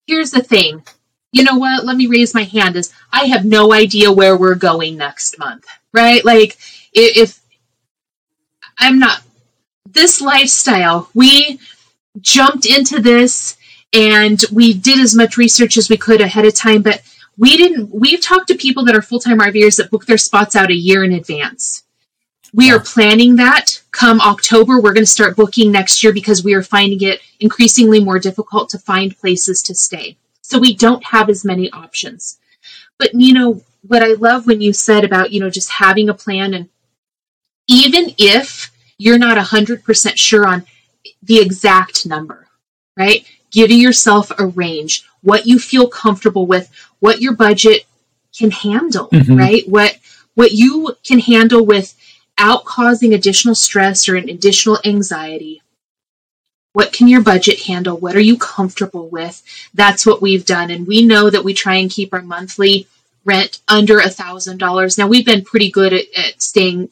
Here's 0.07 0.31
the 0.31 0.43
thing 0.43 0.83
you 1.35 1.43
know 1.43 1.57
what, 1.57 1.83
let 1.83 1.97
me 1.97 2.07
raise 2.07 2.33
my 2.33 2.43
hand 2.43 2.77
is 2.77 2.93
I 3.11 3.25
have 3.25 3.43
no 3.43 3.73
idea 3.73 4.09
where 4.09 4.37
we're 4.37 4.55
going 4.55 4.95
next 4.95 5.37
month, 5.37 5.65
right? 5.91 6.23
Like 6.23 6.57
if 6.93 7.41
I'm 8.79 8.99
not 8.99 9.21
this 9.85 10.21
lifestyle, 10.21 11.09
we 11.13 11.59
jumped 12.21 12.65
into 12.65 13.01
this 13.01 13.57
and 13.91 14.41
we 14.53 14.73
did 14.73 14.97
as 14.99 15.13
much 15.13 15.35
research 15.35 15.77
as 15.77 15.89
we 15.89 15.97
could 15.97 16.21
ahead 16.21 16.45
of 16.45 16.55
time, 16.55 16.81
but 16.81 17.01
we 17.37 17.57
didn't 17.57 17.93
we've 17.93 18.21
talked 18.21 18.47
to 18.47 18.55
people 18.55 18.85
that 18.85 18.95
are 18.95 19.01
full-time 19.01 19.39
RVers 19.39 19.77
that 19.77 19.91
book 19.91 20.05
their 20.05 20.17
spots 20.17 20.55
out 20.55 20.71
a 20.71 20.75
year 20.75 21.03
in 21.03 21.13
advance. 21.13 21.83
We 22.53 22.71
are 22.71 22.79
planning 22.79 23.35
that 23.35 23.81
come 23.91 24.21
October. 24.21 24.79
We're 24.79 24.93
going 24.93 25.03
to 25.03 25.11
start 25.11 25.35
booking 25.35 25.71
next 25.71 26.01
year 26.01 26.13
because 26.13 26.43
we 26.43 26.53
are 26.53 26.63
finding 26.63 27.01
it 27.01 27.19
increasingly 27.41 28.01
more 28.01 28.17
difficult 28.17 28.69
to 28.69 28.79
find 28.79 29.17
places 29.17 29.61
to 29.63 29.75
stay. 29.75 30.15
So 30.41 30.57
we 30.57 30.73
don't 30.73 31.03
have 31.03 31.29
as 31.29 31.43
many 31.43 31.69
options. 31.71 32.39
But, 32.97 33.13
you 33.13 33.33
know, 33.33 33.61
what 33.87 34.03
I 34.03 34.13
love 34.13 34.47
when 34.47 34.61
you 34.61 34.71
said 34.71 35.03
about, 35.03 35.31
you 35.31 35.41
know, 35.41 35.49
just 35.49 35.69
having 35.69 36.07
a 36.07 36.13
plan 36.13 36.53
and 36.53 36.69
even 37.67 38.13
if 38.17 38.71
you're 38.97 39.17
not 39.17 39.37
100% 39.37 40.17
sure 40.17 40.47
on 40.47 40.65
the 41.23 41.39
exact 41.39 42.05
number, 42.05 42.47
right? 42.95 43.25
Giving 43.51 43.79
yourself 43.79 44.31
a 44.37 44.45
range, 44.45 45.03
what 45.21 45.45
you 45.45 45.59
feel 45.59 45.89
comfortable 45.89 46.45
with, 46.45 46.69
what 47.05 47.21
your 47.21 47.33
budget 47.33 47.85
can 48.35 48.49
handle, 48.49 49.07
mm-hmm. 49.09 49.35
right? 49.35 49.69
What 49.69 49.99
what 50.33 50.53
you 50.53 50.95
can 51.03 51.19
handle 51.19 51.63
without 51.63 52.65
causing 52.65 53.13
additional 53.13 53.53
stress 53.53 54.09
or 54.09 54.15
an 54.15 54.27
additional 54.27 54.79
anxiety. 54.83 55.61
What 56.73 56.91
can 56.91 57.07
your 57.07 57.21
budget 57.21 57.61
handle? 57.61 57.95
What 57.95 58.15
are 58.15 58.27
you 58.31 58.39
comfortable 58.39 59.07
with? 59.07 59.43
That's 59.75 60.03
what 60.03 60.19
we've 60.19 60.45
done. 60.45 60.71
And 60.71 60.87
we 60.87 61.05
know 61.05 61.29
that 61.29 61.43
we 61.43 61.53
try 61.53 61.75
and 61.75 61.91
keep 61.91 62.11
our 62.11 62.23
monthly 62.23 62.87
rent 63.23 63.59
under 63.67 63.99
a 63.99 64.09
thousand 64.09 64.57
dollars. 64.57 64.97
Now 64.97 65.07
we've 65.07 65.25
been 65.25 65.45
pretty 65.45 65.69
good 65.69 65.93
at, 65.93 66.05
at, 66.17 66.41
staying, 66.41 66.89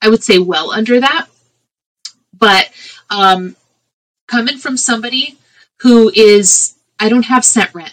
I 0.00 0.08
would 0.08 0.24
say 0.24 0.38
well 0.38 0.72
under 0.72 1.00
that. 1.00 1.26
But 2.32 2.70
um, 3.10 3.56
coming 4.26 4.56
from 4.56 4.78
somebody 4.78 5.36
who 5.80 6.10
is, 6.14 6.76
I 6.98 7.10
don't 7.10 7.26
have 7.26 7.44
set 7.44 7.74
rent. 7.74 7.92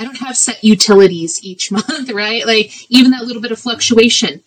I 0.00 0.04
don't 0.04 0.18
have 0.18 0.36
set 0.36 0.64
utilities 0.64 1.44
each 1.44 1.70
month, 1.72 2.10
right? 2.10 2.46
Like 2.46 2.90
even 2.90 3.12
that 3.12 3.24
little 3.24 3.42
bit 3.42 3.52
of 3.52 3.58
fluctuation. 3.58 4.42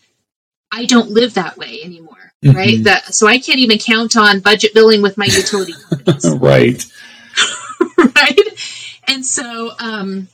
I 0.71 0.85
don't 0.85 1.11
live 1.11 1.35
that 1.35 1.57
way 1.57 1.79
anymore 1.83 2.23
mm-hmm. 2.43 2.57
right? 2.57 2.83
That 2.83 3.13
so 3.13 3.27
I 3.27 3.39
can't 3.39 3.59
even 3.59 3.77
count 3.77 4.15
on 4.15 4.39
budget 4.39 4.73
billing 4.73 5.01
with 5.01 5.17
my 5.17 5.25
utility 5.25 5.73
companies. 5.89 6.35
right. 6.39 6.85
right. 8.15 8.99
And 9.07 9.25
so 9.25 9.71
um, 9.79 10.27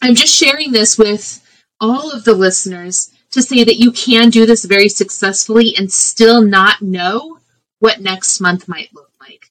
I'm 0.00 0.14
just 0.14 0.34
sharing 0.34 0.72
this 0.72 0.98
with 0.98 1.40
all 1.80 2.10
of 2.10 2.24
the 2.24 2.34
listeners 2.34 3.10
to 3.32 3.42
say 3.42 3.64
that 3.64 3.76
you 3.76 3.92
can 3.92 4.30
do 4.30 4.46
this 4.46 4.64
very 4.64 4.88
successfully 4.88 5.74
and 5.76 5.92
still 5.92 6.42
not 6.42 6.82
know 6.82 7.38
what 7.78 8.00
next 8.00 8.40
month 8.40 8.68
might 8.68 8.94
look 8.94 9.10
like. 9.20 9.50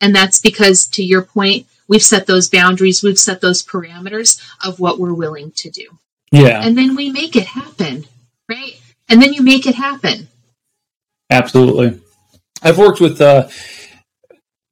And 0.00 0.14
that's 0.14 0.40
because, 0.40 0.86
to 0.88 1.04
your 1.04 1.22
point, 1.22 1.66
we've 1.88 2.02
set 2.02 2.26
those 2.26 2.48
boundaries, 2.48 3.02
we've 3.02 3.18
set 3.18 3.40
those 3.40 3.62
parameters 3.62 4.40
of 4.64 4.78
what 4.78 4.98
we're 4.98 5.14
willing 5.14 5.52
to 5.56 5.70
do. 5.70 5.98
Yeah. 6.30 6.60
And 6.62 6.76
then 6.76 6.94
we 6.94 7.10
make 7.10 7.34
it 7.36 7.46
happen, 7.46 8.06
right? 8.48 8.80
And 9.08 9.22
then 9.22 9.32
you 9.32 9.42
make 9.42 9.66
it 9.66 9.74
happen. 9.74 10.28
Absolutely. 11.30 12.00
I've 12.62 12.78
worked 12.78 13.00
with 13.00 13.20
uh, 13.20 13.48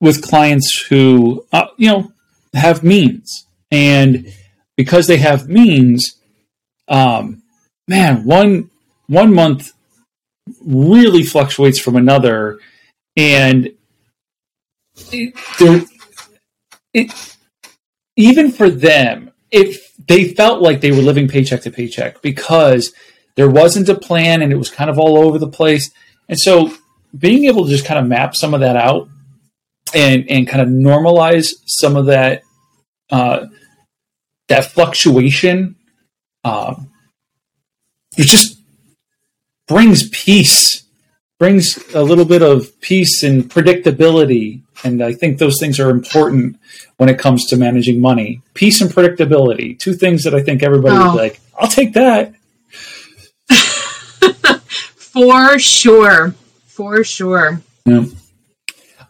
with 0.01 0.23
clients 0.23 0.87
who 0.89 1.47
uh, 1.53 1.69
you 1.77 1.91
know 1.91 2.13
have 2.53 2.83
means, 2.83 3.47
and 3.71 4.33
because 4.77 5.07
they 5.07 5.19
have 5.19 5.49
means, 5.49 6.19
um, 6.89 7.43
man, 7.87 8.25
one 8.25 8.71
one 9.07 9.33
month 9.33 9.73
really 10.65 11.23
fluctuates 11.23 11.79
from 11.79 11.97
another, 11.97 12.59
and 13.17 13.71
it, 15.13 15.89
it 16.97 17.37
even 18.17 18.51
for 18.51 18.71
them, 18.71 19.31
if 19.51 19.95
they 20.09 20.33
felt 20.35 20.63
like 20.63 20.81
they 20.81 20.91
were 20.91 21.03
living 21.03 21.29
paycheck 21.29 21.61
to 21.63 21.71
paycheck 21.71 22.23
because 22.23 22.93
there 23.35 23.51
wasn't 23.51 23.89
a 23.89 23.95
plan 23.95 24.43
and 24.43 24.53
it 24.53 24.57
was 24.57 24.71
kind 24.71 24.89
of 24.89 24.99
all 24.99 25.19
over 25.19 25.39
the 25.39 25.49
place, 25.49 25.91
and 26.29 26.39
so 26.39 26.73
being 27.17 27.45
able 27.45 27.65
to 27.65 27.71
just 27.71 27.85
kind 27.85 28.01
of 28.01 28.07
map 28.07 28.35
some 28.35 28.55
of 28.55 28.61
that 28.61 28.77
out 28.77 29.09
and 29.95 30.29
and 30.31 30.49
kind 30.49 30.63
of 30.63 30.69
normalize 30.69 31.49
some 31.67 31.97
of 31.97 32.07
that 32.07 32.43
uh, 33.11 33.47
that 34.49 34.65
fluctuation, 34.65 35.77
um, 36.45 36.91
it 38.17 38.25
just 38.25 38.59
brings 39.69 40.09
peace, 40.09 40.86
brings 41.39 41.79
a 41.95 42.03
little 42.03 42.25
bit 42.25 42.43
of 42.43 42.81
peace 42.81 43.23
and 43.23 43.45
predictability. 43.45 44.63
And 44.85 45.03
I 45.03 45.13
think 45.13 45.39
those 45.39 45.59
things 45.61 45.79
are 45.81 45.91
important 45.91 46.59
when 46.97 47.09
it 47.09 47.19
comes 47.19 47.47
to 47.47 47.57
managing 47.57 48.01
money. 48.01 48.43
Peace 48.55 48.81
and 48.81 48.91
predictability, 48.91 49.79
two 49.79 49.95
things 49.95 50.25
that 50.25 50.35
I 50.35 50.43
think 50.43 50.63
everybody 50.63 50.97
oh. 50.97 51.09
would 51.09 51.17
like. 51.17 51.41
I'll 51.59 51.69
take 51.69 51.93
that. 51.95 52.35
For 54.97 55.59
sure. 55.59 56.35
For 56.67 57.05
sure. 57.05 57.61
Yeah. 57.85 58.05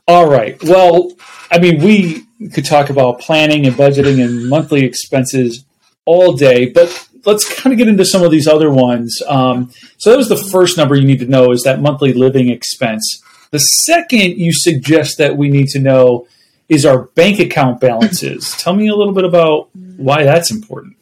All 0.08 0.28
right. 0.28 0.62
Well, 0.62 1.12
I 1.50 1.58
mean, 1.58 1.82
we 1.82 2.26
could 2.50 2.64
talk 2.64 2.90
about 2.90 3.20
planning 3.20 3.66
and 3.66 3.74
budgeting 3.74 4.24
and 4.24 4.48
monthly 4.48 4.84
expenses 4.84 5.64
all 6.04 6.32
day, 6.34 6.70
but 6.70 7.05
let's 7.26 7.60
kind 7.60 7.72
of 7.72 7.78
get 7.78 7.88
into 7.88 8.04
some 8.04 8.22
of 8.22 8.30
these 8.30 8.46
other 8.46 8.70
ones. 8.70 9.20
Um, 9.26 9.70
so 9.98 10.10
that 10.10 10.16
was 10.16 10.28
the 10.28 10.36
first 10.36 10.78
number 10.78 10.94
you 10.94 11.06
need 11.06 11.18
to 11.18 11.26
know 11.26 11.50
is 11.50 11.64
that 11.64 11.80
monthly 11.80 12.12
living 12.12 12.48
expense. 12.48 13.22
The 13.50 13.58
second 13.58 14.38
you 14.38 14.52
suggest 14.52 15.18
that 15.18 15.36
we 15.36 15.48
need 15.48 15.68
to 15.68 15.80
know 15.80 16.26
is 16.68 16.86
our 16.86 17.02
bank 17.02 17.38
account 17.38 17.80
balances. 17.80 18.50
Tell 18.58 18.74
me 18.74 18.88
a 18.88 18.94
little 18.94 19.12
bit 19.12 19.24
about 19.24 19.68
why 19.74 20.24
that's 20.24 20.50
important. 20.50 20.96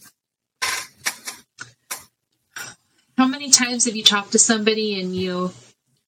How 3.17 3.29
many 3.29 3.51
times 3.51 3.85
have 3.85 3.95
you 3.95 4.03
talked 4.03 4.33
to 4.33 4.39
somebody 4.39 5.01
and 5.01 5.15
you 5.15 5.53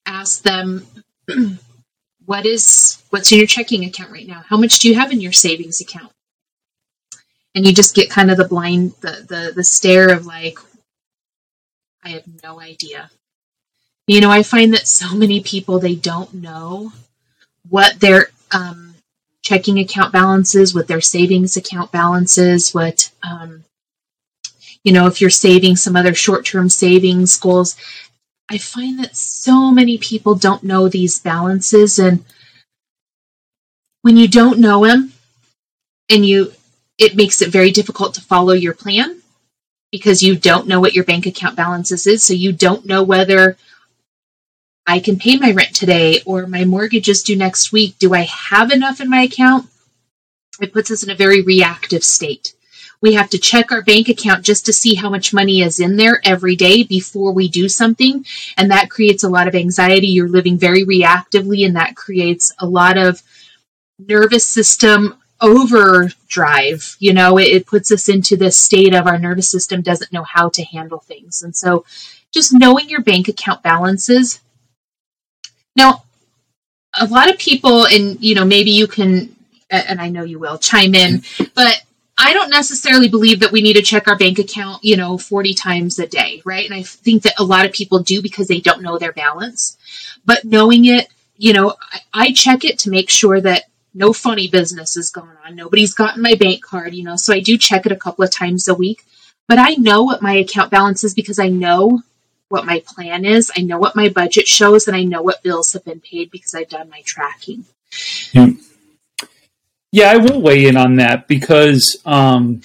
ask 0.06 0.42
them 0.42 0.84
what 2.24 2.44
is 2.44 3.02
what's 3.10 3.30
in 3.30 3.38
your 3.38 3.46
checking 3.46 3.84
account 3.84 4.10
right 4.10 4.26
now? 4.26 4.42
How 4.46 4.56
much 4.56 4.80
do 4.80 4.88
you 4.88 4.96
have 4.96 5.12
in 5.12 5.20
your 5.20 5.32
savings 5.32 5.80
account? 5.80 6.12
And 7.56 7.66
you 7.66 7.72
just 7.72 7.96
get 7.96 8.10
kind 8.10 8.30
of 8.30 8.36
the 8.36 8.46
blind 8.46 8.92
the 9.00 9.24
the, 9.28 9.52
the 9.56 9.64
stare 9.64 10.12
of 10.12 10.26
like 10.26 10.58
I 12.04 12.10
have 12.10 12.24
no 12.44 12.60
idea. 12.60 13.10
You 14.06 14.20
know, 14.20 14.30
I 14.30 14.44
find 14.44 14.72
that 14.74 14.86
so 14.86 15.16
many 15.16 15.40
people 15.40 15.80
they 15.80 15.96
don't 15.96 16.32
know 16.34 16.92
what 17.68 17.98
their 17.98 18.28
um, 18.52 18.94
checking 19.42 19.80
account 19.80 20.12
balances, 20.12 20.72
what 20.72 20.86
their 20.86 21.00
savings 21.00 21.56
account 21.56 21.90
balances, 21.90 22.72
what 22.72 23.10
um, 23.24 23.64
you 24.84 24.92
know, 24.92 25.08
if 25.08 25.20
you're 25.20 25.30
saving 25.30 25.74
some 25.74 25.96
other 25.96 26.14
short-term 26.14 26.68
savings 26.68 27.36
goals, 27.36 27.74
I 28.48 28.58
find 28.58 29.00
that 29.00 29.16
so 29.16 29.72
many 29.72 29.98
people 29.98 30.36
don't 30.36 30.62
know 30.62 30.88
these 30.88 31.18
balances 31.18 31.98
and 31.98 32.24
when 34.02 34.16
you 34.16 34.28
don't 34.28 34.60
know 34.60 34.86
them 34.86 35.12
and 36.08 36.24
you 36.24 36.52
it 36.98 37.16
makes 37.16 37.42
it 37.42 37.50
very 37.50 37.70
difficult 37.70 38.14
to 38.14 38.20
follow 38.20 38.52
your 38.52 38.74
plan 38.74 39.20
because 39.92 40.22
you 40.22 40.36
don't 40.36 40.66
know 40.66 40.80
what 40.80 40.94
your 40.94 41.04
bank 41.04 41.26
account 41.26 41.56
balances 41.56 42.06
is 42.06 42.22
so 42.22 42.34
you 42.34 42.52
don't 42.52 42.86
know 42.86 43.02
whether 43.02 43.56
I 44.86 45.00
can 45.00 45.18
pay 45.18 45.36
my 45.36 45.52
rent 45.52 45.74
today 45.74 46.22
or 46.24 46.46
my 46.46 46.64
mortgage 46.64 47.08
is 47.08 47.22
due 47.22 47.36
next 47.36 47.72
week 47.72 47.98
do 47.98 48.14
I 48.14 48.22
have 48.22 48.70
enough 48.70 49.00
in 49.00 49.10
my 49.10 49.22
account 49.22 49.68
it 50.60 50.72
puts 50.72 50.90
us 50.90 51.02
in 51.02 51.10
a 51.10 51.14
very 51.14 51.42
reactive 51.42 52.02
state 52.02 52.54
we 53.00 53.14
have 53.14 53.30
to 53.30 53.38
check 53.38 53.72
our 53.72 53.82
bank 53.82 54.08
account 54.08 54.44
just 54.44 54.66
to 54.66 54.72
see 54.72 54.94
how 54.94 55.10
much 55.10 55.34
money 55.34 55.60
is 55.60 55.80
in 55.80 55.96
there 55.96 56.20
every 56.24 56.56
day 56.56 56.82
before 56.82 57.32
we 57.32 57.48
do 57.48 57.68
something. 57.68 58.24
And 58.56 58.70
that 58.70 58.90
creates 58.90 59.24
a 59.24 59.28
lot 59.28 59.48
of 59.48 59.54
anxiety. 59.54 60.08
You're 60.08 60.28
living 60.28 60.58
very 60.58 60.84
reactively, 60.84 61.66
and 61.66 61.76
that 61.76 61.96
creates 61.96 62.52
a 62.58 62.66
lot 62.66 62.96
of 62.96 63.22
nervous 63.98 64.46
system 64.46 65.18
overdrive. 65.40 66.96
You 66.98 67.12
know, 67.12 67.38
it, 67.38 67.48
it 67.48 67.66
puts 67.66 67.92
us 67.92 68.08
into 68.08 68.36
this 68.36 68.58
state 68.58 68.94
of 68.94 69.06
our 69.06 69.18
nervous 69.18 69.50
system 69.50 69.82
doesn't 69.82 70.12
know 70.12 70.24
how 70.24 70.48
to 70.50 70.64
handle 70.64 70.98
things. 71.00 71.42
And 71.42 71.54
so 71.56 71.84
just 72.32 72.52
knowing 72.52 72.88
your 72.88 73.02
bank 73.02 73.28
account 73.28 73.62
balances. 73.62 74.40
Now, 75.74 76.04
a 76.98 77.06
lot 77.06 77.30
of 77.30 77.38
people, 77.38 77.86
and 77.86 78.22
you 78.22 78.34
know, 78.34 78.44
maybe 78.44 78.70
you 78.70 78.86
can, 78.86 79.34
and 79.70 80.00
I 80.00 80.08
know 80.08 80.24
you 80.24 80.38
will 80.38 80.58
chime 80.58 80.94
in, 80.94 81.22
but 81.54 81.82
I 82.18 82.32
don't 82.32 82.50
necessarily 82.50 83.08
believe 83.08 83.40
that 83.40 83.52
we 83.52 83.60
need 83.60 83.74
to 83.74 83.82
check 83.82 84.08
our 84.08 84.16
bank 84.16 84.38
account, 84.38 84.82
you 84.82 84.96
know, 84.96 85.18
40 85.18 85.52
times 85.54 85.98
a 85.98 86.06
day, 86.06 86.40
right? 86.44 86.64
And 86.64 86.74
I 86.74 86.82
think 86.82 87.22
that 87.24 87.38
a 87.38 87.44
lot 87.44 87.66
of 87.66 87.72
people 87.72 87.98
do 87.98 88.22
because 88.22 88.48
they 88.48 88.60
don't 88.60 88.82
know 88.82 88.98
their 88.98 89.12
balance. 89.12 89.76
But 90.24 90.44
knowing 90.44 90.86
it, 90.86 91.08
you 91.36 91.52
know, 91.52 91.74
I, 91.92 92.00
I 92.14 92.32
check 92.32 92.64
it 92.64 92.78
to 92.80 92.90
make 92.90 93.10
sure 93.10 93.40
that 93.42 93.64
no 93.96 94.12
funny 94.12 94.46
business 94.46 94.96
is 94.96 95.10
going 95.10 95.36
on. 95.44 95.56
Nobody's 95.56 95.94
gotten 95.94 96.22
my 96.22 96.34
bank 96.34 96.62
card, 96.62 96.94
you 96.94 97.02
know, 97.02 97.16
so 97.16 97.32
I 97.32 97.40
do 97.40 97.56
check 97.56 97.86
it 97.86 97.92
a 97.92 97.96
couple 97.96 98.24
of 98.24 98.30
times 98.30 98.68
a 98.68 98.74
week. 98.74 99.04
But 99.48 99.58
I 99.58 99.74
know 99.74 100.02
what 100.02 100.22
my 100.22 100.34
account 100.34 100.70
balance 100.70 101.02
is 101.02 101.14
because 101.14 101.38
I 101.38 101.48
know 101.48 102.02
what 102.48 102.66
my 102.66 102.82
plan 102.86 103.24
is. 103.24 103.50
I 103.56 103.62
know 103.62 103.78
what 103.78 103.96
my 103.96 104.08
budget 104.08 104.46
shows 104.46 104.86
and 104.86 104.96
I 104.96 105.04
know 105.04 105.22
what 105.22 105.42
bills 105.42 105.72
have 105.72 105.84
been 105.84 106.00
paid 106.00 106.30
because 106.30 106.54
I've 106.54 106.68
done 106.68 106.90
my 106.90 107.02
tracking. 107.04 107.64
Yeah. 108.32 108.48
Yeah, 109.92 110.10
I 110.10 110.16
will 110.18 110.42
weigh 110.42 110.66
in 110.66 110.76
on 110.76 110.96
that 110.96 111.26
because 111.26 111.96
um, 112.04 112.60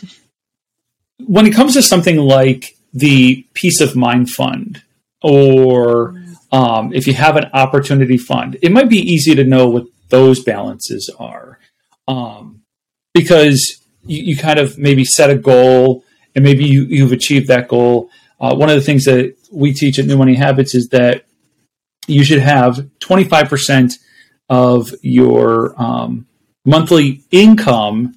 when 1.25 1.45
it 1.45 1.53
comes 1.53 1.75
to 1.75 1.81
something 1.81 2.17
like 2.17 2.75
the 2.93 3.45
peace 3.53 3.79
of 3.79 3.95
mind 3.95 4.29
fund, 4.29 4.81
or 5.21 6.15
um, 6.51 6.91
if 6.93 7.07
you 7.07 7.13
have 7.13 7.37
an 7.37 7.45
opportunity 7.53 8.17
fund, 8.17 8.57
it 8.61 8.71
might 8.71 8.89
be 8.89 8.97
easy 8.97 9.35
to 9.35 9.45
know 9.45 9.69
what 9.69 9.85
those 10.11 10.43
balances 10.43 11.09
are 11.17 11.59
um, 12.07 12.61
because 13.13 13.83
you, 14.03 14.23
you, 14.23 14.37
kind 14.37 14.59
of 14.59 14.77
maybe 14.77 15.03
set 15.03 15.29
a 15.29 15.35
goal 15.35 16.03
and 16.35 16.43
maybe 16.43 16.65
you, 16.65 16.83
you've 16.83 17.11
achieved 17.11 17.47
that 17.47 17.67
goal. 17.67 18.09
Uh, 18.39 18.55
one 18.55 18.69
of 18.69 18.75
the 18.75 18.81
things 18.81 19.05
that 19.05 19.35
we 19.51 19.73
teach 19.73 19.97
at 19.99 20.05
New 20.05 20.17
Money 20.17 20.35
Habits 20.35 20.75
is 20.75 20.89
that 20.89 21.25
you 22.07 22.23
should 22.23 22.39
have 22.39 22.87
25% 22.99 23.97
of 24.49 24.93
your 25.01 25.79
um, 25.81 26.27
monthly 26.65 27.23
income 27.31 28.15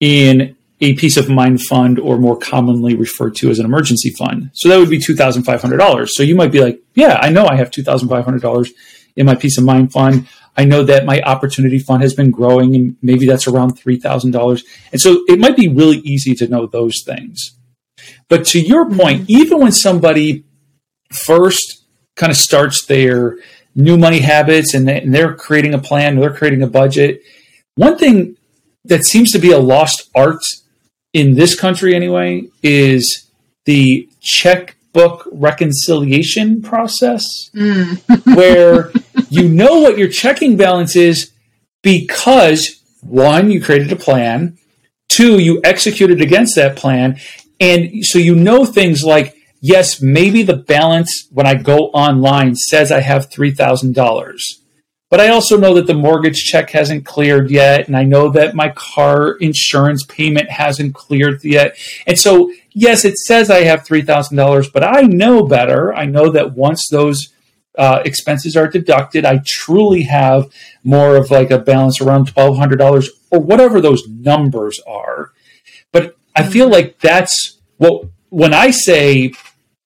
in 0.00 0.56
a 0.80 0.94
peace 0.94 1.16
of 1.16 1.28
mind 1.28 1.60
fund 1.60 1.98
or 1.98 2.18
more 2.18 2.38
commonly 2.38 2.94
referred 2.94 3.34
to 3.34 3.50
as 3.50 3.58
an 3.58 3.64
emergency 3.64 4.10
fund. 4.10 4.50
So 4.54 4.68
that 4.68 4.78
would 4.78 4.90
be 4.90 4.98
$2,500. 4.98 6.08
So 6.08 6.22
you 6.22 6.36
might 6.36 6.52
be 6.52 6.60
like, 6.60 6.80
yeah, 6.94 7.18
I 7.20 7.30
know 7.30 7.46
I 7.46 7.56
have 7.56 7.70
$2,500 7.70 8.70
in 9.16 9.26
my 9.26 9.34
peace 9.34 9.58
of 9.58 9.64
mind 9.64 9.92
fund. 9.92 10.28
I 10.58 10.64
know 10.64 10.82
that 10.82 11.06
my 11.06 11.22
opportunity 11.22 11.78
fund 11.78 12.02
has 12.02 12.14
been 12.14 12.32
growing 12.32 12.74
and 12.74 12.96
maybe 13.00 13.26
that's 13.26 13.46
around 13.46 13.80
$3,000. 13.80 14.64
And 14.90 15.00
so 15.00 15.22
it 15.28 15.38
might 15.38 15.56
be 15.56 15.68
really 15.68 15.98
easy 15.98 16.34
to 16.34 16.48
know 16.48 16.66
those 16.66 17.04
things. 17.06 17.56
But 18.28 18.44
to 18.46 18.60
your 18.60 18.84
mm-hmm. 18.84 18.98
point, 18.98 19.30
even 19.30 19.60
when 19.60 19.70
somebody 19.70 20.44
first 21.12 21.84
kind 22.16 22.32
of 22.32 22.36
starts 22.36 22.84
their 22.86 23.38
new 23.76 23.96
money 23.96 24.18
habits 24.18 24.74
and 24.74 25.14
they're 25.14 25.36
creating 25.36 25.74
a 25.74 25.78
plan, 25.78 26.16
they're 26.16 26.34
creating 26.34 26.62
a 26.62 26.66
budget, 26.66 27.22
one 27.76 27.96
thing 27.96 28.36
that 28.84 29.04
seems 29.04 29.30
to 29.30 29.38
be 29.38 29.52
a 29.52 29.58
lost 29.58 30.10
art 30.12 30.42
in 31.12 31.34
this 31.34 31.58
country, 31.58 31.94
anyway, 31.94 32.42
is 32.64 33.30
the 33.64 34.08
checkbook 34.20 35.28
reconciliation 35.30 36.60
process, 36.60 37.22
mm. 37.54 37.96
where 38.36 38.90
you 39.30 39.48
know 39.48 39.80
what 39.80 39.98
your 39.98 40.08
checking 40.08 40.56
balance 40.56 40.96
is 40.96 41.32
because 41.82 42.82
one, 43.02 43.50
you 43.50 43.62
created 43.62 43.92
a 43.92 43.96
plan, 43.96 44.58
two, 45.08 45.38
you 45.38 45.60
executed 45.64 46.20
against 46.20 46.54
that 46.56 46.76
plan, 46.76 47.18
and 47.60 48.04
so 48.04 48.18
you 48.18 48.34
know 48.34 48.64
things 48.64 49.02
like 49.04 49.34
yes, 49.60 50.00
maybe 50.00 50.42
the 50.42 50.56
balance 50.56 51.28
when 51.32 51.46
I 51.46 51.54
go 51.54 51.88
online 51.88 52.54
says 52.54 52.92
I 52.92 53.00
have 53.00 53.30
$3,000. 53.30 54.40
But 55.10 55.20
I 55.20 55.28
also 55.28 55.56
know 55.56 55.74
that 55.74 55.86
the 55.86 55.94
mortgage 55.94 56.44
check 56.44 56.70
hasn't 56.70 57.06
cleared 57.06 57.50
yet. 57.50 57.86
And 57.86 57.96
I 57.96 58.04
know 58.04 58.28
that 58.30 58.54
my 58.54 58.68
car 58.70 59.36
insurance 59.36 60.04
payment 60.04 60.50
hasn't 60.50 60.94
cleared 60.94 61.42
yet. 61.42 61.78
And 62.06 62.18
so, 62.18 62.52
yes, 62.72 63.06
it 63.06 63.16
says 63.16 63.50
I 63.50 63.62
have 63.62 63.86
$3,000, 63.86 64.72
but 64.72 64.84
I 64.84 65.02
know 65.02 65.46
better. 65.46 65.94
I 65.94 66.04
know 66.04 66.30
that 66.32 66.52
once 66.52 66.88
those 66.90 67.32
uh, 67.78 68.02
expenses 68.04 68.56
are 68.56 68.66
deducted, 68.66 69.24
I 69.24 69.40
truly 69.46 70.02
have 70.02 70.50
more 70.82 71.16
of 71.16 71.30
like 71.30 71.50
a 71.52 71.58
balance 71.58 72.00
around 72.00 72.34
$1,200 72.34 73.08
or 73.30 73.40
whatever 73.40 73.80
those 73.80 74.06
numbers 74.08 74.80
are. 74.86 75.32
But 75.92 76.16
I 76.34 76.42
feel 76.42 76.68
like 76.68 76.98
that's 76.98 77.58
what 77.76 78.06
when 78.30 78.52
I 78.52 78.70
say 78.72 79.32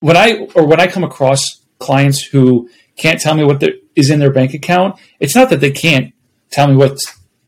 when 0.00 0.16
I 0.16 0.48
or 0.54 0.66
when 0.66 0.80
I 0.80 0.86
come 0.88 1.04
across 1.04 1.62
clients 1.78 2.22
who 2.22 2.68
can't 2.96 3.20
tell 3.20 3.34
me 3.34 3.44
what 3.44 3.62
is 3.94 4.10
in 4.10 4.18
their 4.18 4.32
bank 4.32 4.54
account, 4.54 4.98
it's 5.20 5.36
not 5.36 5.50
that 5.50 5.60
they 5.60 5.70
can't 5.70 6.14
tell 6.50 6.66
me 6.66 6.74
what 6.74 6.98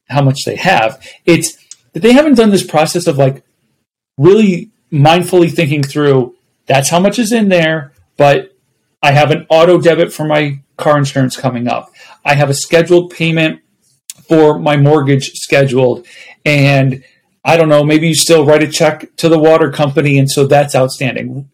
how 0.09 0.23
much 0.23 0.45
they 0.45 0.57
have. 0.57 1.05
It's 1.25 1.57
that 1.93 2.01
they 2.01 2.13
haven't 2.13 2.35
done 2.35 2.51
this 2.51 2.67
process 2.67 3.07
of 3.07 3.19
like 3.19 3.45
really 4.19 4.71
mindfully 4.93 5.53
thinking 5.53 5.83
through 5.83 6.37
that's 6.67 6.89
how 6.89 7.01
much 7.01 7.19
is 7.19 7.33
in 7.33 7.49
there, 7.49 7.93
but 8.17 8.54
I 9.05 9.13
have 9.13 9.31
an 9.31 9.45
auto 9.51 9.79
debit 9.79 10.15
for 10.15 10.25
my 10.25 10.61
car 10.79 10.97
insurance 10.97 11.37
coming 11.37 11.69
up. 11.69 11.93
I 12.25 12.35
have 12.37 12.49
a 12.49 12.55
scheduled 12.55 13.11
payment 13.11 13.61
for 14.27 14.59
my 14.59 14.79
mortgage 14.79 15.33
scheduled 15.33 16.07
and 16.47 17.05
I 17.45 17.59
don't 17.59 17.69
know, 17.69 17.85
maybe 17.85 18.09
you 18.09 18.15
still 18.15 18.47
write 18.47 18.63
a 18.63 18.67
check 18.67 19.15
to 19.17 19.29
the 19.29 19.39
water 19.39 19.71
company 19.71 20.19
and 20.19 20.31
so 20.31 20.47
that's 20.47 20.75
outstanding. 20.75 21.51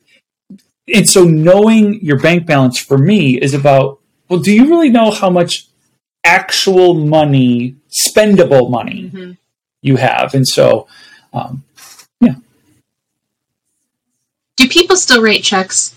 And 0.94 1.10
so 1.10 1.24
knowing 1.24 2.00
your 2.04 2.20
bank 2.20 2.46
balance 2.46 2.78
for 2.78 2.96
me 2.96 3.36
is 3.36 3.52
about 3.52 3.98
well, 4.28 4.38
do 4.38 4.54
you 4.54 4.68
really 4.68 4.90
know 4.90 5.10
how 5.10 5.28
much 5.28 5.66
actual 6.22 6.94
money, 6.94 7.74
spendable 7.90 8.70
money 8.70 9.10
mm-hmm. 9.12 9.32
you 9.82 9.96
have? 9.96 10.34
And 10.34 10.46
so 10.46 10.86
um, 11.32 11.64
yeah. 12.20 12.36
Do 14.54 14.68
people 14.68 14.94
still 14.94 15.20
write 15.20 15.42
checks? 15.42 15.96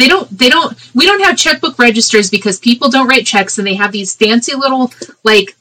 They 0.00 0.08
don't 0.08 0.30
they 0.36 0.48
don't 0.48 0.74
we 0.94 1.04
don't 1.04 1.22
have 1.24 1.36
checkbook 1.36 1.78
registers 1.78 2.30
because 2.30 2.58
people 2.58 2.88
don't 2.88 3.06
write 3.06 3.26
checks 3.26 3.58
and 3.58 3.66
they 3.66 3.74
have 3.74 3.92
these 3.92 4.14
fancy 4.14 4.54
little 4.54 4.90
like 5.24 5.54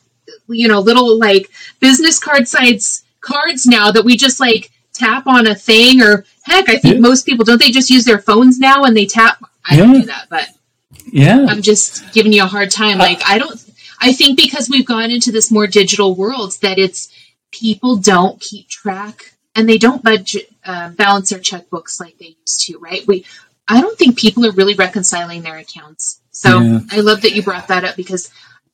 you 0.47 0.69
know 0.69 0.79
little 0.79 1.19
like 1.19 1.49
business 1.81 2.19
card 2.19 2.47
size 2.47 3.03
cards 3.19 3.65
now 3.65 3.91
that 3.91 4.05
we 4.05 4.15
just 4.15 4.39
like 4.39 4.71
tap 4.93 5.27
on 5.27 5.45
a 5.45 5.55
thing 5.55 6.01
or 6.01 6.23
heck 6.43 6.69
i 6.69 6.77
think 6.77 6.95
yeah. 6.95 6.99
most 7.01 7.25
people 7.25 7.43
don't 7.43 7.59
they 7.59 7.69
just 7.69 7.89
use 7.89 8.05
their 8.05 8.19
phones 8.19 8.59
now 8.59 8.85
and 8.85 8.95
they 8.95 9.05
tap 9.05 9.43
i 9.69 9.75
yeah. 9.75 9.83
don't 9.83 9.93
do 9.93 10.05
that 10.05 10.27
but 10.29 10.47
yeah 11.11 11.45
i'm 11.49 11.61
just 11.61 12.09
giving 12.13 12.31
you 12.31 12.41
a 12.41 12.47
hard 12.47 12.71
time 12.71 12.97
like 12.97 13.21
i 13.27 13.37
don't 13.37 13.65
i 13.99 14.13
think 14.13 14.37
because 14.37 14.69
we've 14.69 14.85
gone 14.85 15.11
into 15.11 15.33
this 15.33 15.51
more 15.51 15.67
digital 15.67 16.15
world 16.15 16.53
that 16.61 16.79
it's 16.79 17.13
people 17.51 17.97
don't 17.97 18.39
keep 18.39 18.69
track 18.69 19.33
and 19.53 19.67
they 19.67 19.77
don't 19.77 20.01
budget 20.01 20.49
uh, 20.63 20.89
balance 20.91 21.29
their 21.29 21.39
checkbooks 21.39 21.99
like 21.99 22.17
they 22.19 22.37
used 22.39 22.65
to 22.65 22.77
right 22.79 23.05
we 23.05 23.25
i 23.69 23.79
don't 23.79 23.97
think 23.97 24.17
people 24.17 24.45
are 24.45 24.51
really 24.51 24.75
reconciling 24.75 25.41
their 25.41 25.57
accounts 25.57 26.21
so 26.31 26.59
yeah. 26.59 26.79
i 26.91 26.99
love 26.99 27.21
that 27.21 27.33
you 27.33 27.43
brought 27.43 27.67
that 27.67 27.83
up 27.83 27.95
because 27.95 28.29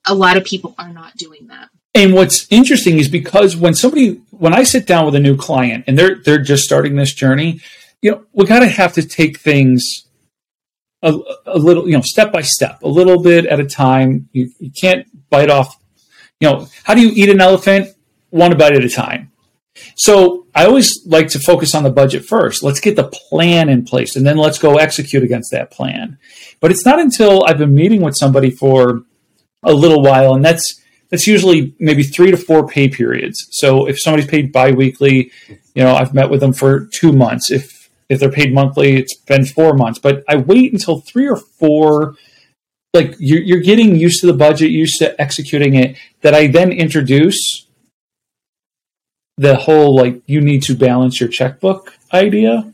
a 0.08 0.16
lot 0.16 0.38
of 0.38 0.44
people 0.44 0.74
are 0.78 0.92
not 0.92 1.16
doing 1.18 1.48
that 1.48 1.70
and 1.96 2.14
what's 2.14 2.46
interesting 2.50 3.00
is 3.00 3.08
because 3.08 3.56
when 3.56 3.74
somebody, 3.74 4.22
when 4.32 4.54
I 4.54 4.64
sit 4.64 4.86
down 4.86 5.06
with 5.06 5.16
a 5.16 5.20
new 5.20 5.38
client 5.38 5.86
and 5.88 5.98
they're 5.98 6.16
they're 6.16 6.42
just 6.42 6.66
starting 6.66 6.98
this 6.98 7.14
journey, 7.14 7.62
you 8.02 8.12
know, 8.12 8.26
we 8.34 8.46
got 8.46 8.60
to 8.60 8.68
have 8.68 8.92
to 8.94 9.08
take 9.08 9.40
things 9.40 10.06
a, 11.02 11.18
a, 11.46 11.58
little, 11.58 11.88
you 11.88 11.96
know, 11.96 12.02
step 12.02 12.34
by 12.34 12.42
step, 12.42 12.84
a 12.84 12.88
little 12.88 13.24
bit 13.24 13.46
at 13.46 13.62
a 13.62 13.66
time. 13.66 14.28
You, 14.34 14.52
you 14.60 14.72
can't 14.72 15.08
bite 15.30 15.50
off, 15.50 15.78
you 16.42 16.50
know, 16.50 16.68
how 16.84 16.96
do 16.96 17.02
you 17.02 17.12
eat 17.16 17.30
an 17.30 17.40
elephant? 17.40 17.96
One 18.30 18.58
bite 18.58 18.74
at 18.74 18.84
a 18.84 18.90
time. 18.90 19.25
So 19.96 20.48
I 20.56 20.66
always 20.66 21.06
like 21.06 21.28
to 21.30 21.40
focus 21.40 21.76
on 21.76 21.84
the 21.84 21.90
budget 21.90 22.26
first. 22.26 22.64
Let's 22.64 22.80
get 22.80 22.96
the 22.96 23.10
plan 23.30 23.70
in 23.70 23.84
place 23.84 24.16
and 24.16 24.26
then 24.26 24.38
let's 24.38 24.58
go 24.58 24.78
execute 24.78 25.24
against 25.24 25.52
that 25.52 25.72
plan. 25.72 26.18
But 26.60 26.72
it's 26.72 26.86
not 26.86 27.00
until 27.00 27.44
I've 27.46 27.58
been 27.58 27.76
meeting 27.76 28.02
with 28.02 28.16
somebody 28.18 28.52
for 28.52 29.04
a 29.64 29.74
little 29.74 30.02
while, 30.02 30.34
and 30.34 30.46
that's 30.46 30.82
that's 31.10 31.28
usually 31.28 31.76
maybe 31.80 32.04
three 32.04 32.32
to 32.32 32.38
four 32.38 32.68
pay 32.68 32.88
periods. 32.88 33.48
So 33.52 33.88
if 33.88 34.02
somebody's 34.02 34.28
paid 34.30 34.52
biweekly, 34.52 35.32
you 35.48 35.84
know, 35.84 35.96
I've 35.96 36.14
met 36.14 36.30
with 36.30 36.40
them 36.40 36.54
for 36.54 36.88
two 36.88 37.12
months. 37.12 37.52
If 37.52 37.90
if 38.10 38.20
they're 38.20 38.32
paid 38.32 38.54
monthly, 38.54 38.98
it's 38.98 39.16
been 39.16 39.46
four 39.46 39.74
months. 39.74 40.00
But 40.00 40.24
I 40.30 40.38
wait 40.38 40.72
until 40.72 41.02
three 41.02 41.28
or 41.28 41.38
four. 41.38 42.16
Like 42.94 43.16
you're, 43.20 43.42
you're 43.42 43.60
getting 43.60 43.96
used 43.96 44.22
to 44.22 44.28
the 44.28 44.34
budget, 44.34 44.72
used 44.72 45.00
to 45.00 45.20
executing 45.20 45.76
it. 45.76 45.98
That 46.22 46.34
I 46.34 46.48
then 46.48 46.72
introduce 46.72 47.65
the 49.38 49.56
whole 49.56 49.96
like 49.96 50.22
you 50.26 50.42
need 50.42 50.64
to 50.64 50.76
balance 50.76 51.20
your 51.20 51.30
checkbook 51.30 51.98
idea. 52.14 52.72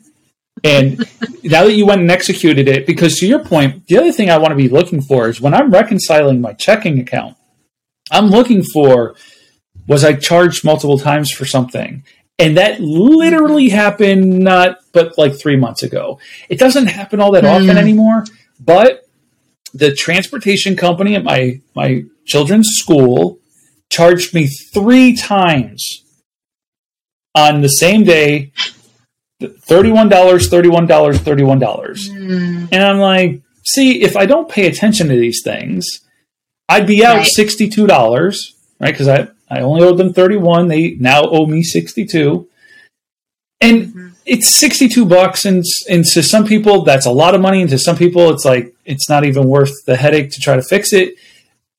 And 0.64 1.00
now 1.44 1.66
that 1.66 1.74
you 1.74 1.86
went 1.86 2.02
and 2.02 2.12
executed 2.12 2.68
it, 2.68 2.86
because 2.86 3.18
to 3.18 3.28
your 3.28 3.44
point, 3.44 3.88
the 3.88 3.98
other 3.98 4.12
thing 4.12 4.30
I 4.30 4.38
want 4.38 4.52
to 4.52 4.56
be 4.56 4.70
looking 4.70 5.02
for 5.02 5.28
is 5.28 5.42
when 5.42 5.54
I'm 5.54 5.72
reconciling 5.72 6.42
my 6.42 6.54
checking 6.54 7.00
account, 7.00 7.38
I'm 8.12 8.28
looking 8.28 8.64
for 8.64 9.16
was 9.88 10.04
I 10.04 10.14
charged 10.14 10.64
multiple 10.64 11.00
times 11.00 11.32
for 11.32 11.46
something? 11.46 12.04
And 12.38 12.58
that 12.58 12.80
literally 12.80 13.70
happened 13.70 14.40
not 14.40 14.78
but 14.94 15.18
like 15.18 15.40
three 15.40 15.56
months 15.56 15.84
ago. 15.84 16.20
It 16.50 16.60
doesn't 16.60 16.88
happen 16.88 17.20
all 17.20 17.32
that 17.32 17.44
mm. 17.44 17.52
often 17.52 17.78
anymore, 17.78 18.26
but 18.60 19.08
the 19.74 19.94
transportation 19.94 20.76
company 20.76 21.16
at 21.16 21.24
my 21.24 21.62
my 21.76 22.04
children's 22.26 22.70
school 22.72 23.40
charged 23.90 24.34
me 24.34 24.48
three 24.48 25.16
times 25.16 26.04
on 27.36 27.62
the 27.62 27.70
same 27.70 28.04
day 28.04 28.52
$31 29.42 30.10
$31 30.10 30.88
$31 30.88 31.60
mm. 31.60 32.68
and 32.72 32.84
i'm 32.84 33.00
like 33.00 33.42
see 33.64 34.02
if 34.04 34.16
i 34.16 34.26
don't 34.26 34.50
pay 34.50 34.68
attention 34.68 35.08
to 35.08 35.16
these 35.16 35.42
things 35.44 36.02
I'd 36.72 36.88
be 36.88 37.04
out 37.06 37.18
right. 37.18 37.28
sixty-two 37.28 37.86
dollars, 37.86 38.56
right? 38.80 38.94
Because 38.94 39.10
I 39.10 39.28
I 39.50 39.60
only 39.60 39.84
owed 39.84 39.98
them 39.98 40.14
thirty-one. 40.14 40.70
They 40.70 40.92
now 40.92 41.24
owe 41.24 41.46
me 41.46 41.64
sixty-two, 41.64 42.48
and 43.60 43.82
mm-hmm. 43.88 44.08
it's 44.26 44.58
sixty-two 44.58 45.06
bucks. 45.06 45.44
And 45.44 45.66
and 45.90 46.06
to 46.06 46.24
some 46.24 46.46
people 46.46 46.86
that's 46.86 47.06
a 47.06 47.12
lot 47.12 47.36
of 47.36 47.42
money, 47.42 47.60
and 47.60 47.70
to 47.72 47.78
some 47.78 47.98
people 47.98 48.30
it's 48.30 48.46
like 48.46 48.74
it's 48.86 49.10
not 49.10 49.26
even 49.26 49.50
worth 49.50 49.84
the 49.86 49.98
headache 49.98 50.32
to 50.32 50.40
try 50.40 50.56
to 50.56 50.62
fix 50.62 50.94
it. 50.94 51.16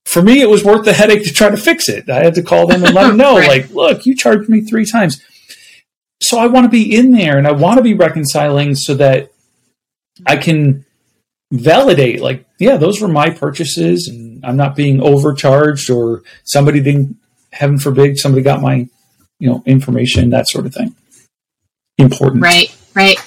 For 0.05 0.21
me, 0.21 0.43
it 0.43 0.51
was 0.51 0.62
worth 0.62 0.85
the 0.85 0.93
headache 0.93 1.25
to 1.25 1.33
try 1.33 1.49
to 1.49 1.57
fix 1.57 1.88
it. 1.88 2.11
I 2.11 2.23
had 2.23 2.35
to 2.35 2.43
call 2.43 2.67
them 2.67 2.85
and 2.85 2.93
let 2.95 3.07
them 3.07 3.17
know, 3.25 3.38
right. 3.38 3.49
like, 3.49 3.71
look, 3.71 4.05
you 4.05 4.15
charged 4.15 4.51
me 4.51 4.61
three 4.61 4.85
times. 4.85 5.25
So 6.23 6.39
I 6.39 6.47
want 6.47 6.65
to 6.65 6.71
be 6.71 6.97
in 6.97 7.11
there, 7.11 7.39
and 7.39 7.47
I 7.47 7.53
want 7.53 7.79
to 7.79 7.83
be 7.83 7.95
reconciling 7.95 8.75
so 8.75 8.95
that 8.95 9.33
I 10.27 10.37
can 10.37 10.85
validate 11.51 12.23
like 12.23 12.47
yeah 12.59 12.79
those 12.79 13.03
were 13.03 13.09
my 13.09 13.29
purchases 13.29 14.09
and 14.09 14.43
i'm 14.43 14.57
not 14.57 14.75
being 14.75 15.03
overcharged 15.03 15.91
or 15.91 16.23
somebody 16.45 16.81
didn't 16.81 17.15
heaven 17.53 17.79
forbid 17.79 18.17
somebody 18.17 18.43
got 18.43 18.63
my 18.63 18.89
you 19.39 19.49
know 19.49 19.63
information 19.67 20.31
that 20.31 20.49
sort 20.49 20.67
of 20.67 20.75
thing. 20.75 20.95
Important. 21.99 22.43
Right 22.43 22.75
right. 22.95 23.19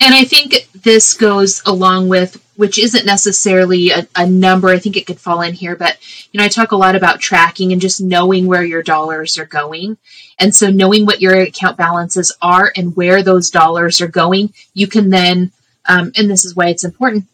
And 0.00 0.14
i 0.14 0.24
think 0.24 0.68
this 0.82 1.14
goes 1.14 1.62
along 1.66 2.08
with 2.08 2.36
which 2.60 2.78
isn't 2.78 3.06
necessarily 3.06 3.90
a, 3.90 4.06
a 4.16 4.26
number 4.26 4.68
i 4.68 4.78
think 4.78 4.96
it 4.96 5.06
could 5.06 5.18
fall 5.18 5.42
in 5.42 5.54
here 5.54 5.74
but 5.76 5.96
you 6.30 6.38
know 6.38 6.44
i 6.44 6.48
talk 6.48 6.72
a 6.72 6.76
lot 6.76 6.94
about 6.94 7.20
tracking 7.20 7.72
and 7.72 7.80
just 7.80 8.00
knowing 8.00 8.46
where 8.46 8.64
your 8.64 8.82
dollars 8.82 9.38
are 9.38 9.46
going 9.46 9.96
and 10.38 10.54
so 10.54 10.70
knowing 10.70 11.04
what 11.06 11.20
your 11.20 11.38
account 11.40 11.76
balances 11.76 12.36
are 12.40 12.72
and 12.76 12.96
where 12.96 13.22
those 13.22 13.50
dollars 13.50 14.00
are 14.00 14.08
going 14.08 14.52
you 14.74 14.86
can 14.86 15.10
then 15.10 15.50
um, 15.90 16.12
and 16.16 16.30
this 16.30 16.44
is 16.44 16.54
why 16.54 16.68
it's 16.68 16.84
important. 16.84 17.26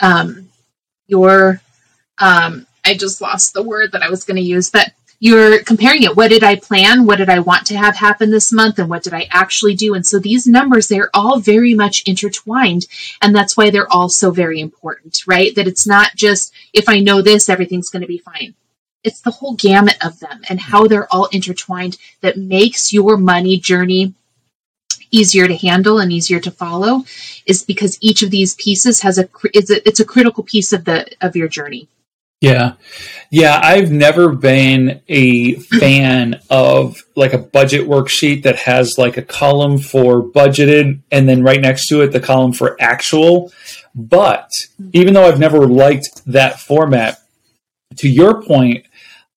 Um, 0.00 0.48
your, 1.06 1.60
um, 2.18 2.66
I 2.84 2.94
just 2.94 3.20
lost 3.20 3.52
the 3.52 3.62
word 3.62 3.92
that 3.92 4.02
I 4.02 4.10
was 4.10 4.24
going 4.24 4.36
to 4.36 4.42
use, 4.42 4.70
but 4.70 4.92
you're 5.20 5.62
comparing 5.62 6.02
it. 6.02 6.16
What 6.16 6.30
did 6.30 6.42
I 6.42 6.56
plan? 6.56 7.04
What 7.04 7.18
did 7.18 7.28
I 7.28 7.40
want 7.40 7.66
to 7.66 7.76
have 7.76 7.94
happen 7.94 8.30
this 8.30 8.52
month? 8.52 8.78
And 8.78 8.88
what 8.88 9.02
did 9.02 9.12
I 9.12 9.28
actually 9.30 9.74
do? 9.74 9.94
And 9.94 10.06
so 10.06 10.18
these 10.18 10.46
numbers, 10.46 10.88
they're 10.88 11.10
all 11.12 11.38
very 11.38 11.74
much 11.74 12.02
intertwined. 12.06 12.86
And 13.20 13.36
that's 13.36 13.56
why 13.56 13.68
they're 13.68 13.92
all 13.92 14.08
so 14.08 14.30
very 14.30 14.60
important, 14.60 15.18
right? 15.26 15.54
That 15.54 15.68
it's 15.68 15.86
not 15.86 16.16
just 16.16 16.54
if 16.72 16.88
I 16.88 17.00
know 17.00 17.20
this, 17.20 17.50
everything's 17.50 17.90
going 17.90 18.00
to 18.00 18.08
be 18.08 18.18
fine. 18.18 18.54
It's 19.04 19.20
the 19.20 19.30
whole 19.30 19.54
gamut 19.54 20.04
of 20.04 20.18
them 20.20 20.40
and 20.48 20.58
how 20.58 20.86
they're 20.86 21.12
all 21.12 21.26
intertwined 21.26 21.98
that 22.22 22.38
makes 22.38 22.92
your 22.92 23.16
money 23.16 23.58
journey 23.58 24.14
easier 25.10 25.48
to 25.48 25.56
handle 25.56 25.98
and 25.98 26.12
easier 26.12 26.40
to 26.40 26.50
follow 26.50 27.04
is 27.46 27.62
because 27.62 27.98
each 28.00 28.22
of 28.22 28.30
these 28.30 28.54
pieces 28.54 29.00
has 29.00 29.18
a 29.18 29.28
it's 29.52 29.70
a, 29.70 29.86
it's 29.88 30.00
a 30.00 30.04
critical 30.04 30.44
piece 30.44 30.72
of 30.72 30.84
the 30.84 31.06
of 31.20 31.36
your 31.36 31.48
journey. 31.48 31.88
Yeah. 32.40 32.74
Yeah, 33.30 33.60
I've 33.62 33.90
never 33.90 34.34
been 34.34 35.02
a 35.08 35.54
fan 35.54 36.40
of 36.48 37.02
like 37.14 37.32
a 37.32 37.38
budget 37.38 37.86
worksheet 37.86 38.44
that 38.44 38.56
has 38.56 38.96
like 38.96 39.18
a 39.18 39.22
column 39.22 39.78
for 39.78 40.22
budgeted 40.22 41.00
and 41.12 41.28
then 41.28 41.42
right 41.42 41.60
next 41.60 41.86
to 41.88 42.00
it 42.00 42.12
the 42.12 42.20
column 42.20 42.52
for 42.52 42.76
actual. 42.80 43.52
But 43.94 44.48
even 44.92 45.14
though 45.14 45.26
I've 45.28 45.38
never 45.38 45.66
liked 45.66 46.22
that 46.26 46.60
format, 46.60 47.18
to 47.96 48.08
your 48.08 48.42
point, 48.42 48.86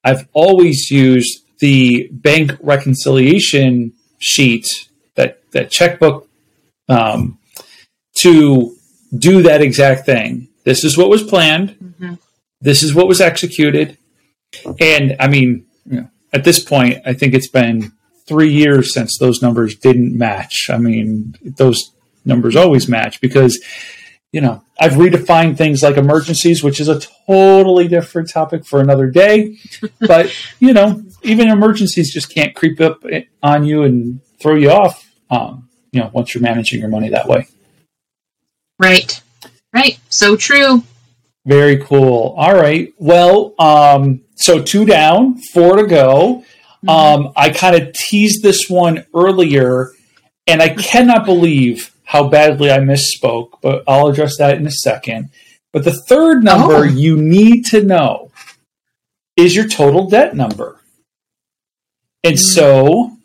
I've 0.04 0.28
always 0.34 0.90
used 0.90 1.44
the 1.60 2.10
bank 2.12 2.58
reconciliation 2.62 3.94
sheet 4.20 4.66
that 5.16 5.42
that 5.52 5.72
checkbook 5.72 6.28
um, 6.90 7.40
to 8.18 8.76
do 9.18 9.42
that 9.44 9.62
exact 9.62 10.06
thing. 10.06 10.50
This 10.64 10.84
is 10.84 10.98
what 10.98 11.10
was 11.10 11.24
planned. 11.24 11.70
Mm-hmm. 11.70 12.14
This 12.64 12.82
is 12.82 12.96
what 12.96 13.08
was 13.08 13.20
executed. 13.20 13.98
And 14.80 15.18
I 15.20 15.28
mean, 15.28 15.66
you 15.86 16.02
know, 16.02 16.10
at 16.32 16.46
this 16.46 16.64
point, 16.64 17.02
I 17.06 17.14
think 17.14 17.34
it's 17.34 17.50
been 17.50 17.92
three 18.26 18.52
years 18.52 18.94
since 18.94 19.18
those 19.20 19.42
numbers 19.42 19.76
didn't 19.76 20.18
match. 20.18 20.70
I 20.70 20.78
mean, 20.78 21.36
those 21.44 21.92
numbers 22.24 22.56
always 22.56 22.88
match 22.88 23.20
because, 23.20 23.62
you 24.32 24.40
know, 24.40 24.64
I've 24.80 24.94
redefined 24.94 25.58
things 25.58 25.84
like 25.84 25.98
emergencies, 25.98 26.64
which 26.64 26.80
is 26.80 26.88
a 26.88 27.02
totally 27.28 27.90
different 27.90 28.30
topic 28.30 28.66
for 28.66 28.80
another 28.80 29.08
day. 29.08 29.58
but, 30.00 30.34
you 30.60 30.72
know, 30.72 31.04
even 31.22 31.50
emergencies 31.50 32.14
just 32.14 32.34
can't 32.34 32.56
creep 32.56 32.80
up 32.80 33.04
on 33.44 33.66
you 33.66 33.84
and 33.84 34.22
throw 34.42 34.56
you 34.56 34.72
off, 34.72 35.06
um, 35.30 35.68
you 35.92 36.00
know, 36.00 36.10
once 36.14 36.34
you're 36.34 36.42
managing 36.42 36.80
your 36.80 36.90
money 36.90 37.10
that 37.10 37.28
way. 37.28 37.46
Right. 38.80 39.22
Right. 39.74 40.00
So 40.08 40.38
true. 40.38 40.84
Very 41.46 41.78
cool. 41.78 42.34
All 42.38 42.54
right. 42.54 42.94
Well, 42.98 43.54
um, 43.60 44.22
so 44.36 44.62
two 44.62 44.86
down, 44.86 45.38
four 45.54 45.76
to 45.76 45.86
go. 45.86 46.44
Mm-hmm. 46.86 46.90
Um, 46.90 47.34
I 47.36 47.50
kind 47.50 47.76
of 47.76 47.94
teased 47.94 48.44
this 48.44 48.70
one 48.70 49.06
earlier, 49.14 49.92
and 50.48 50.62
I 50.62 50.70
cannot 50.70 51.26
believe 51.26 51.94
how 52.06 52.30
badly 52.30 52.72
I 52.72 52.80
misspoke, 52.80 53.60
but 53.62 53.84
I'll 53.88 54.08
address 54.08 54.38
that 54.38 54.58
in 54.58 54.68
a 54.68 54.72
second. 54.72 55.30
But 55.72 55.84
the 55.84 55.94
third 55.94 56.44
number 56.44 56.76
oh. 56.76 56.84
you 56.84 57.18
need 57.18 57.66
to 57.68 57.84
know 57.84 58.32
is 59.36 59.56
your 59.56 59.68
total 59.68 60.10
debt 60.10 60.36
number. 60.36 60.80
And 62.24 62.36
mm-hmm. 62.36 62.38
so 62.38 63.18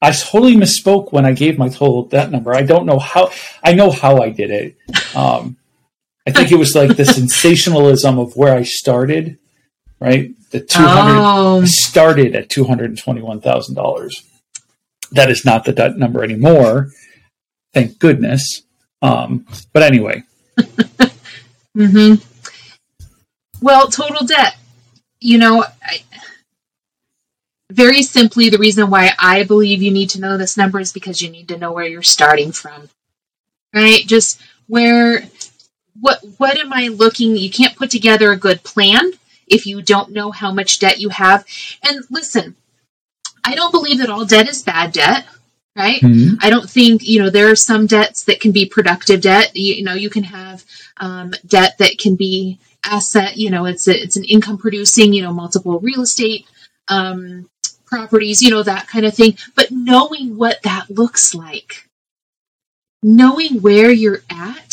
I 0.00 0.12
totally 0.12 0.56
misspoke 0.56 1.12
when 1.12 1.24
I 1.24 1.32
gave 1.32 1.58
my 1.58 1.68
total 1.68 2.04
debt 2.04 2.30
number. 2.30 2.54
I 2.54 2.62
don't 2.62 2.86
know 2.86 2.98
how, 2.98 3.30
I 3.64 3.72
know 3.72 3.90
how 3.90 4.18
I 4.18 4.30
did 4.30 4.50
it. 4.50 4.76
Um, 5.16 5.56
I 6.26 6.30
think 6.30 6.52
it 6.52 6.56
was 6.56 6.74
like 6.74 6.96
the 6.96 7.04
sensationalism 7.20 8.18
of 8.18 8.36
where 8.36 8.54
I 8.54 8.62
started, 8.62 9.38
right? 10.00 10.30
The 10.50 10.60
200 10.60 11.14
oh. 11.18 11.64
started 11.64 12.34
at 12.34 12.48
$221,000. 12.48 14.22
That 15.12 15.30
is 15.30 15.44
not 15.44 15.64
the 15.64 15.72
debt 15.72 15.96
number 15.96 16.22
anymore. 16.22 16.90
Thank 17.74 17.98
goodness. 17.98 18.62
Um, 19.00 19.46
but 19.72 19.82
anyway. 19.82 20.22
mm-hmm. 21.76 22.14
Well, 23.60 23.88
total 23.88 24.26
debt. 24.26 24.56
You 25.20 25.38
know, 25.38 25.64
I, 25.82 26.02
very 27.70 28.02
simply, 28.02 28.50
the 28.50 28.58
reason 28.58 28.90
why 28.90 29.12
I 29.18 29.44
believe 29.44 29.82
you 29.82 29.90
need 29.90 30.10
to 30.10 30.20
know 30.20 30.36
this 30.36 30.56
number 30.56 30.80
is 30.80 30.92
because 30.92 31.22
you 31.22 31.30
need 31.30 31.48
to 31.48 31.58
know 31.58 31.72
where 31.72 31.86
you're 31.86 32.02
starting 32.02 32.52
from. 32.52 32.88
Right? 33.74 34.06
Just 34.06 34.40
where 34.66 35.22
what 36.00 36.20
what 36.38 36.58
am 36.58 36.72
I 36.72 36.88
looking? 36.88 37.36
You 37.36 37.50
can't 37.50 37.76
put 37.76 37.90
together 37.90 38.32
a 38.32 38.36
good 38.36 38.62
plan 38.62 39.12
if 39.46 39.66
you 39.66 39.82
don't 39.82 40.12
know 40.12 40.30
how 40.30 40.52
much 40.52 40.78
debt 40.78 41.00
you 41.00 41.10
have. 41.10 41.44
And 41.82 42.00
listen, 42.10 42.56
I 43.44 43.54
don't 43.54 43.72
believe 43.72 43.98
that 43.98 44.10
all 44.10 44.24
debt 44.24 44.48
is 44.48 44.62
bad 44.62 44.92
debt, 44.92 45.26
right? 45.76 46.00
Mm-hmm. 46.00 46.36
I 46.40 46.50
don't 46.50 46.68
think 46.68 47.06
you 47.06 47.22
know 47.22 47.30
there 47.30 47.50
are 47.50 47.56
some 47.56 47.86
debts 47.86 48.24
that 48.24 48.40
can 48.40 48.52
be 48.52 48.66
productive 48.66 49.20
debt. 49.20 49.52
You, 49.54 49.74
you 49.74 49.84
know, 49.84 49.94
you 49.94 50.10
can 50.10 50.24
have 50.24 50.64
um, 50.96 51.32
debt 51.46 51.78
that 51.78 51.98
can 51.98 52.16
be 52.16 52.58
asset. 52.84 53.36
You 53.36 53.50
know, 53.50 53.66
it's 53.66 53.88
a, 53.88 54.00
it's 54.00 54.16
an 54.16 54.24
income 54.24 54.58
producing. 54.58 55.12
You 55.12 55.22
know, 55.22 55.32
multiple 55.32 55.78
real 55.80 56.02
estate 56.02 56.46
um, 56.88 57.48
properties. 57.84 58.40
You 58.40 58.50
know, 58.50 58.62
that 58.62 58.88
kind 58.88 59.04
of 59.04 59.14
thing. 59.14 59.36
But 59.54 59.70
knowing 59.70 60.38
what 60.38 60.62
that 60.62 60.88
looks 60.88 61.34
like, 61.34 61.88
knowing 63.02 63.60
where 63.60 63.90
you're 63.90 64.22
at 64.30 64.71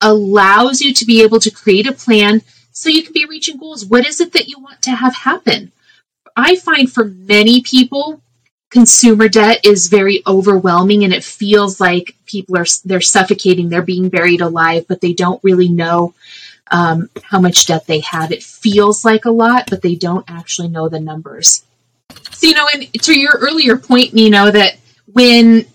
allows 0.00 0.80
you 0.80 0.92
to 0.94 1.04
be 1.04 1.22
able 1.22 1.40
to 1.40 1.50
create 1.50 1.86
a 1.86 1.92
plan 1.92 2.42
so 2.72 2.88
you 2.88 3.02
can 3.02 3.12
be 3.12 3.26
reaching 3.26 3.58
goals. 3.58 3.84
What 3.84 4.06
is 4.06 4.20
it 4.20 4.32
that 4.32 4.48
you 4.48 4.58
want 4.58 4.82
to 4.82 4.90
have 4.92 5.14
happen? 5.14 5.72
I 6.36 6.56
find 6.56 6.90
for 6.90 7.04
many 7.04 7.60
people, 7.60 8.22
consumer 8.70 9.28
debt 9.28 9.64
is 9.64 9.88
very 9.88 10.22
overwhelming 10.26 11.04
and 11.04 11.12
it 11.12 11.24
feels 11.24 11.80
like 11.80 12.14
people 12.24 12.56
are 12.56 12.66
they're 12.84 13.00
suffocating, 13.00 13.68
they're 13.68 13.82
being 13.82 14.08
buried 14.08 14.40
alive, 14.40 14.86
but 14.88 15.00
they 15.00 15.12
don't 15.12 15.42
really 15.42 15.68
know 15.68 16.14
um, 16.70 17.10
how 17.22 17.40
much 17.40 17.66
debt 17.66 17.86
they 17.86 18.00
have. 18.00 18.32
It 18.32 18.42
feels 18.42 19.04
like 19.04 19.24
a 19.24 19.30
lot, 19.30 19.68
but 19.68 19.82
they 19.82 19.96
don't 19.96 20.24
actually 20.30 20.68
know 20.68 20.88
the 20.88 21.00
numbers. 21.00 21.64
So 22.30 22.46
you 22.46 22.54
know, 22.54 22.68
and 22.72 22.92
to 23.02 23.18
your 23.18 23.36
earlier 23.38 23.76
point, 23.76 24.14
Nino, 24.14 24.50
that 24.50 24.76
when 25.12 25.66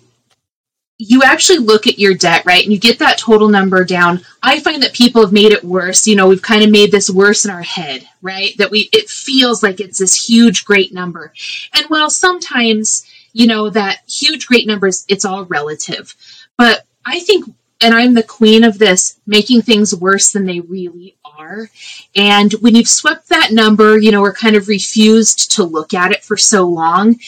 you 0.97 1.23
actually 1.23 1.57
look 1.57 1.87
at 1.87 1.99
your 1.99 2.13
debt, 2.13 2.45
right? 2.45 2.63
And 2.63 2.71
you 2.71 2.79
get 2.79 2.99
that 2.99 3.17
total 3.17 3.49
number 3.49 3.83
down. 3.83 4.21
I 4.41 4.61
find 4.61 4.81
that 4.81 4.93
people 4.93 5.21
have 5.21 5.33
made 5.33 5.51
it 5.51 5.63
worse. 5.63 6.07
You 6.07 6.15
know, 6.15 6.27
we've 6.27 6.41
kind 6.41 6.63
of 6.63 6.71
made 6.71 6.91
this 6.91 7.09
worse 7.09 7.43
in 7.43 7.51
our 7.51 7.61
head, 7.61 8.07
right? 8.21 8.55
That 8.57 8.71
we, 8.71 8.89
it 8.93 9.09
feels 9.09 9.61
like 9.61 9.81
it's 9.81 9.99
this 9.99 10.15
huge, 10.15 10.63
great 10.63 10.93
number. 10.93 11.33
And 11.73 11.85
while 11.87 12.09
sometimes, 12.09 13.05
you 13.33 13.45
know, 13.45 13.69
that 13.71 14.03
huge, 14.07 14.47
great 14.47 14.67
numbers, 14.67 15.05
it's 15.09 15.25
all 15.25 15.43
relative. 15.45 16.15
But 16.57 16.85
I 17.05 17.19
think, 17.19 17.53
and 17.81 17.93
I'm 17.93 18.13
the 18.13 18.23
queen 18.23 18.63
of 18.63 18.79
this, 18.79 19.19
making 19.27 19.63
things 19.63 19.93
worse 19.93 20.31
than 20.31 20.45
they 20.45 20.61
really 20.61 21.17
are. 21.25 21.69
And 22.15 22.53
when 22.61 22.73
you've 22.73 22.87
swept 22.87 23.27
that 23.29 23.51
number, 23.51 23.99
you 23.99 24.11
know, 24.11 24.21
or 24.21 24.31
kind 24.31 24.55
of 24.55 24.69
refused 24.69 25.51
to 25.55 25.65
look 25.65 25.93
at 25.93 26.13
it 26.13 26.23
for 26.23 26.37
so 26.37 26.65
long, 26.65 27.19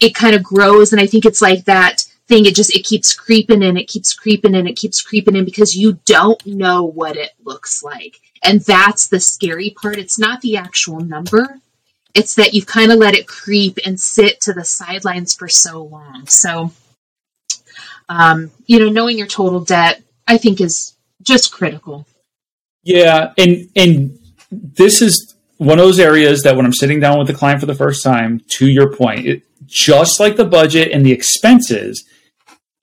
it 0.00 0.16
kind 0.16 0.34
of 0.34 0.42
grows. 0.42 0.92
And 0.92 1.00
I 1.00 1.06
think 1.06 1.24
it's 1.24 1.40
like 1.40 1.64
that 1.66 2.02
thing 2.34 2.46
it 2.46 2.56
just 2.56 2.74
it 2.74 2.84
keeps 2.84 3.14
creeping 3.14 3.62
in 3.62 3.76
it 3.76 3.86
keeps 3.86 4.12
creeping 4.12 4.54
in 4.54 4.66
it 4.66 4.76
keeps 4.76 5.00
creeping 5.00 5.36
in 5.36 5.44
because 5.44 5.76
you 5.76 6.00
don't 6.04 6.44
know 6.44 6.82
what 6.84 7.16
it 7.16 7.30
looks 7.44 7.82
like. 7.82 8.20
And 8.42 8.60
that's 8.60 9.06
the 9.06 9.20
scary 9.20 9.70
part. 9.70 9.98
It's 9.98 10.18
not 10.18 10.40
the 10.40 10.56
actual 10.56 11.00
number. 11.00 11.58
It's 12.14 12.34
that 12.34 12.52
you've 12.52 12.66
kind 12.66 12.92
of 12.92 12.98
let 12.98 13.14
it 13.14 13.26
creep 13.26 13.78
and 13.86 13.98
sit 13.98 14.40
to 14.42 14.52
the 14.52 14.64
sidelines 14.64 15.34
for 15.34 15.48
so 15.48 15.84
long. 15.84 16.26
So 16.26 16.72
um, 18.08 18.50
you 18.66 18.80
know 18.80 18.88
knowing 18.88 19.16
your 19.16 19.26
total 19.26 19.60
debt 19.60 20.02
i 20.26 20.36
think 20.36 20.60
is 20.60 20.94
just 21.22 21.52
critical. 21.52 22.06
Yeah 22.82 23.32
and 23.38 23.68
and 23.76 24.18
this 24.50 25.00
is 25.00 25.34
one 25.58 25.78
of 25.78 25.84
those 25.84 25.98
areas 26.00 26.42
that 26.42 26.56
when 26.56 26.66
i'm 26.66 26.72
sitting 26.72 27.00
down 27.00 27.18
with 27.18 27.28
the 27.28 27.34
client 27.34 27.60
for 27.60 27.66
the 27.66 27.74
first 27.74 28.04
time 28.04 28.42
to 28.48 28.66
your 28.66 28.94
point 28.94 29.26
it, 29.26 29.42
just 29.66 30.20
like 30.20 30.36
the 30.36 30.44
budget 30.44 30.92
and 30.92 31.06
the 31.06 31.12
expenses 31.12 32.04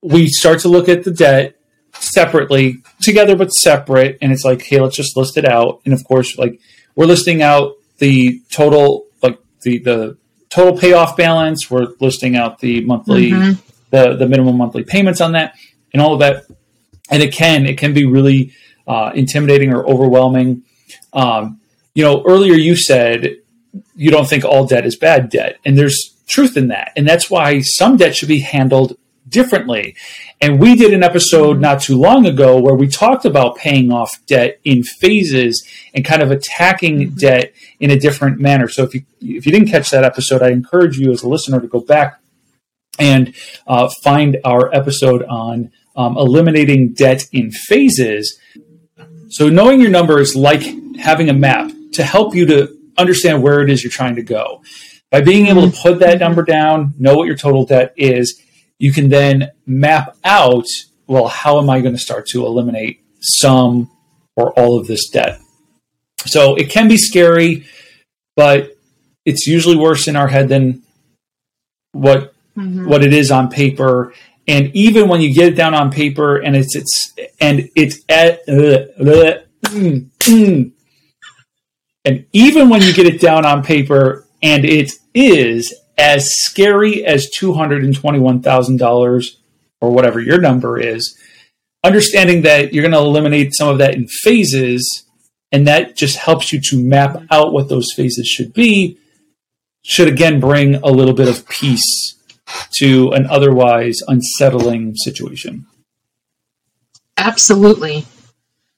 we 0.01 0.27
start 0.27 0.59
to 0.59 0.67
look 0.67 0.89
at 0.89 1.03
the 1.03 1.11
debt 1.11 1.55
separately, 1.93 2.81
together 3.01 3.35
but 3.35 3.51
separate, 3.53 4.17
and 4.21 4.31
it's 4.31 4.43
like, 4.43 4.61
hey, 4.61 4.79
let's 4.79 4.95
just 4.95 5.15
list 5.15 5.37
it 5.37 5.45
out. 5.45 5.81
And 5.85 5.93
of 5.93 6.03
course, 6.03 6.37
like 6.37 6.59
we're 6.95 7.05
listing 7.05 7.41
out 7.41 7.75
the 7.99 8.41
total, 8.51 9.05
like 9.21 9.39
the 9.61 9.79
the 9.79 10.17
total 10.49 10.77
payoff 10.77 11.15
balance. 11.15 11.69
We're 11.69 11.87
listing 11.99 12.35
out 12.35 12.59
the 12.59 12.83
monthly, 12.85 13.31
mm-hmm. 13.31 13.59
the 13.91 14.15
the 14.15 14.27
minimum 14.27 14.57
monthly 14.57 14.83
payments 14.83 15.21
on 15.21 15.33
that, 15.33 15.55
and 15.93 16.01
all 16.01 16.13
of 16.13 16.19
that. 16.19 16.45
And 17.09 17.21
it 17.21 17.33
can 17.33 17.65
it 17.65 17.77
can 17.77 17.93
be 17.93 18.05
really 18.05 18.53
uh, 18.87 19.11
intimidating 19.13 19.73
or 19.73 19.85
overwhelming. 19.87 20.63
Um, 21.13 21.59
you 21.93 22.03
know, 22.03 22.23
earlier 22.25 22.53
you 22.53 22.75
said 22.75 23.37
you 23.95 24.11
don't 24.11 24.27
think 24.27 24.43
all 24.43 24.65
debt 24.65 24.85
is 24.85 24.95
bad 24.95 25.29
debt, 25.29 25.59
and 25.65 25.77
there's 25.77 26.15
truth 26.27 26.57
in 26.57 26.69
that, 26.69 26.93
and 26.95 27.07
that's 27.07 27.29
why 27.29 27.59
some 27.61 27.97
debt 27.97 28.15
should 28.15 28.29
be 28.29 28.39
handled 28.39 28.97
differently. 29.31 29.95
And 30.39 30.59
we 30.59 30.75
did 30.75 30.93
an 30.93 31.03
episode 31.03 31.59
not 31.59 31.81
too 31.81 31.97
long 31.97 32.25
ago 32.27 32.59
where 32.59 32.75
we 32.75 32.87
talked 32.87 33.25
about 33.25 33.55
paying 33.55 33.91
off 33.91 34.11
debt 34.27 34.59
in 34.63 34.83
phases 34.83 35.67
and 35.93 36.05
kind 36.05 36.21
of 36.21 36.29
attacking 36.29 36.99
mm-hmm. 36.99 37.15
debt 37.15 37.53
in 37.79 37.89
a 37.89 37.99
different 37.99 38.39
manner. 38.39 38.67
So 38.67 38.83
if 38.83 38.93
you 38.93 39.03
if 39.21 39.45
you 39.45 39.51
didn't 39.51 39.69
catch 39.69 39.89
that 39.89 40.03
episode, 40.03 40.43
I 40.43 40.49
encourage 40.49 40.97
you 40.97 41.11
as 41.11 41.23
a 41.23 41.29
listener 41.29 41.59
to 41.59 41.67
go 41.67 41.79
back 41.79 42.19
and 42.99 43.33
uh, 43.67 43.89
find 44.03 44.37
our 44.43 44.73
episode 44.75 45.23
on 45.23 45.71
um, 45.95 46.17
eliminating 46.17 46.93
debt 46.93 47.27
in 47.31 47.51
phases. 47.51 48.39
So 49.29 49.49
knowing 49.49 49.79
your 49.79 49.89
number 49.89 50.19
is 50.19 50.35
like 50.35 50.63
having 50.99 51.29
a 51.29 51.33
map 51.33 51.71
to 51.93 52.03
help 52.03 52.35
you 52.35 52.45
to 52.47 52.77
understand 52.97 53.41
where 53.41 53.61
it 53.61 53.69
is 53.69 53.83
you're 53.83 53.91
trying 53.91 54.15
to 54.15 54.23
go. 54.23 54.61
By 55.09 55.21
being 55.21 55.47
able 55.47 55.69
to 55.69 55.77
put 55.77 55.99
that 55.99 56.19
number 56.19 56.43
down, 56.43 56.93
know 56.97 57.15
what 57.15 57.27
your 57.27 57.35
total 57.35 57.65
debt 57.65 57.93
is, 57.97 58.41
you 58.81 58.91
can 58.91 59.09
then 59.09 59.51
map 59.67 60.17
out 60.23 60.65
well, 61.05 61.27
how 61.27 61.59
am 61.59 61.69
I 61.69 61.81
going 61.81 61.93
to 61.93 61.99
start 61.99 62.25
to 62.27 62.45
eliminate 62.45 63.03
some 63.19 63.91
or 64.37 64.57
all 64.57 64.79
of 64.79 64.87
this 64.87 65.09
debt? 65.09 65.41
So 66.25 66.55
it 66.55 66.69
can 66.69 66.87
be 66.87 66.95
scary, 66.95 67.65
but 68.37 68.77
it's 69.25 69.45
usually 69.45 69.75
worse 69.75 70.07
in 70.07 70.15
our 70.15 70.29
head 70.29 70.47
than 70.47 70.83
what 71.91 72.33
mm-hmm. 72.57 72.87
what 72.87 73.03
it 73.03 73.13
is 73.13 73.29
on 73.29 73.49
paper. 73.49 74.13
And 74.47 74.73
even 74.73 75.09
when 75.09 75.19
you 75.19 75.33
get 75.33 75.49
it 75.49 75.55
down 75.55 75.73
on 75.73 75.91
paper 75.91 76.37
and 76.37 76.55
it's 76.55 76.75
it's 76.75 77.13
and 77.41 77.69
it's 77.75 77.99
at 78.07 78.39
uh, 78.47 78.87
uh, 78.97 79.41
mm, 79.63 80.09
mm, 80.21 80.71
and 82.05 82.25
even 82.31 82.69
when 82.69 82.81
you 82.81 82.93
get 82.93 83.05
it 83.05 83.19
down 83.19 83.45
on 83.45 83.63
paper 83.63 84.25
and 84.41 84.63
it 84.63 84.93
is 85.13 85.80
as 86.01 86.33
scary 86.33 87.05
as 87.05 87.29
$221,000 87.29 89.35
or 89.79 89.91
whatever 89.91 90.19
your 90.19 90.41
number 90.41 90.79
is, 90.79 91.15
understanding 91.83 92.41
that 92.41 92.73
you're 92.73 92.81
going 92.81 92.91
to 92.91 92.97
eliminate 92.97 93.53
some 93.53 93.69
of 93.69 93.77
that 93.77 93.93
in 93.93 94.07
phases, 94.07 95.05
and 95.51 95.67
that 95.67 95.95
just 95.95 96.17
helps 96.17 96.51
you 96.51 96.59
to 96.59 96.83
map 96.83 97.21
out 97.29 97.53
what 97.53 97.69
those 97.69 97.93
phases 97.95 98.27
should 98.27 98.51
be. 98.51 98.97
should 99.83 100.07
again 100.07 100.39
bring 100.39 100.75
a 100.75 100.89
little 100.89 101.13
bit 101.13 101.27
of 101.27 101.47
peace 101.47 102.15
to 102.71 103.11
an 103.11 103.27
otherwise 103.27 103.99
unsettling 104.07 104.95
situation. 104.95 105.65
Absolutely. 107.17 108.05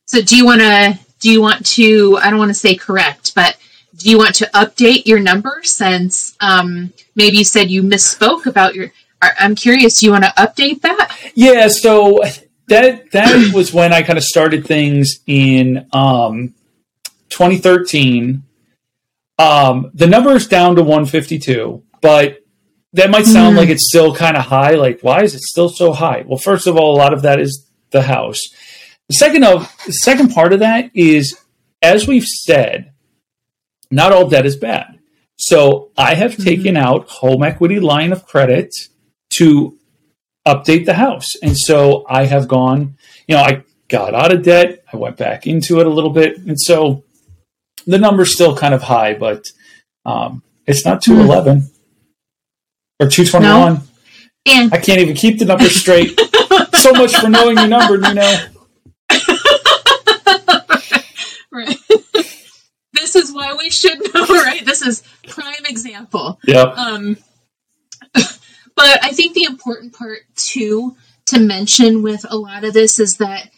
So 0.05 0.21
do 0.21 0.37
you 0.37 0.45
want 0.45 0.61
to 0.61 0.99
do 1.19 1.31
you 1.31 1.41
want 1.41 1.65
to 1.67 2.17
I 2.21 2.29
don't 2.29 2.39
want 2.39 2.49
to 2.49 2.55
say 2.55 2.75
correct, 2.75 3.33
but 3.35 3.57
do 3.95 4.09
you 4.09 4.17
want 4.17 4.35
to 4.35 4.49
update 4.53 5.05
your 5.05 5.19
number 5.19 5.61
since 5.63 6.35
um, 6.39 6.91
maybe 7.15 7.37
you 7.37 7.43
said 7.43 7.69
you 7.69 7.83
misspoke 7.83 8.45
about 8.45 8.75
your 8.75 8.91
I'm 9.39 9.55
curious, 9.55 9.99
do 9.99 10.05
you 10.05 10.11
want 10.11 10.25
to 10.25 10.31
update 10.31 10.81
that? 10.81 11.17
Yeah, 11.33 11.67
so 11.69 12.21
that 12.67 13.11
that 13.11 13.51
was 13.55 13.73
when 13.73 13.93
I 13.93 14.01
kind 14.03 14.17
of 14.17 14.23
started 14.23 14.65
things 14.65 15.19
in 15.25 15.87
um, 15.93 16.53
2013. 17.29 18.43
Um, 19.39 19.91
the 19.93 20.07
number 20.07 20.31
is 20.31 20.47
down 20.47 20.75
to 20.75 20.81
152, 20.81 21.83
but 22.01 22.39
that 22.93 23.09
might 23.09 23.25
sound 23.25 23.55
mm. 23.55 23.59
like 23.59 23.69
it's 23.69 23.87
still 23.87 24.13
kind 24.13 24.37
of 24.37 24.43
high. 24.43 24.75
Like, 24.75 25.01
why 25.01 25.23
is 25.23 25.33
it 25.33 25.41
still 25.41 25.69
so 25.69 25.91
high? 25.91 26.23
Well, 26.25 26.37
first 26.37 26.67
of 26.67 26.77
all, 26.77 26.95
a 26.95 26.97
lot 26.97 27.13
of 27.13 27.23
that 27.23 27.39
is 27.39 27.67
the 27.91 28.03
house. 28.03 28.39
The 29.07 29.15
second 29.15 29.43
of 29.43 29.73
the 29.85 29.91
second 29.91 30.29
part 30.29 30.53
of 30.53 30.59
that 30.59 30.91
is, 30.93 31.37
as 31.81 32.07
we've 32.07 32.25
said, 32.25 32.92
not 33.93 34.11
all 34.11 34.29
debt 34.29 34.45
is 34.45 34.57
bad. 34.57 34.99
So 35.37 35.91
I 35.97 36.15
have 36.15 36.31
mm-hmm. 36.31 36.43
taken 36.43 36.77
out 36.77 37.09
home 37.09 37.43
equity 37.43 37.79
line 37.79 38.11
of 38.11 38.25
credit 38.25 38.73
to 39.37 39.77
update 40.47 40.85
the 40.85 40.93
house. 40.93 41.35
And 41.41 41.57
so 41.57 42.05
I 42.07 42.25
have 42.25 42.47
gone, 42.47 42.97
you 43.27 43.35
know, 43.35 43.41
I 43.41 43.63
got 43.87 44.13
out 44.13 44.33
of 44.33 44.43
debt, 44.43 44.83
I 44.91 44.97
went 44.97 45.17
back 45.17 45.47
into 45.47 45.79
it 45.79 45.87
a 45.87 45.89
little 45.89 46.09
bit. 46.09 46.37
And 46.39 46.59
so 46.59 47.03
the 47.85 47.97
number's 47.97 48.33
still 48.33 48.55
kind 48.55 48.73
of 48.73 48.83
high, 48.83 49.13
but 49.13 49.43
um, 50.05 50.43
it's 50.65 50.85
not 50.85 51.01
211 51.01 51.59
mm. 51.59 51.69
or 52.99 53.07
221. 53.09 53.73
No. 53.73 53.81
And 54.45 54.73
I 54.73 54.77
can't 54.79 54.99
even 54.99 55.15
keep 55.15 55.39
the 55.39 55.45
number 55.45 55.69
straight. 55.69 56.19
so 56.73 56.91
much 56.93 57.15
for 57.15 57.29
knowing 57.29 57.57
your 57.57 57.67
number, 57.67 57.95
you 57.95 58.13
know. 58.13 58.45
right. 63.53 63.69
this 63.69 63.81
is 63.81 63.93
why 63.93 63.97
we 63.97 64.05
should 64.05 64.13
know, 64.13 64.43
right? 64.43 64.65
This 64.65 64.81
is 64.81 65.03
prime 65.27 65.65
example. 65.65 66.39
Yeah. 66.45 66.61
Um, 66.61 67.17
but 68.13 69.03
I 69.03 69.11
think 69.11 69.33
the 69.33 69.45
important 69.45 69.93
part 69.93 70.19
too 70.35 70.95
to 71.27 71.39
mention 71.39 72.03
with 72.03 72.25
a 72.29 72.35
lot 72.35 72.63
of 72.63 72.73
this 72.73 72.99
is 72.99 73.17
that 73.17 73.49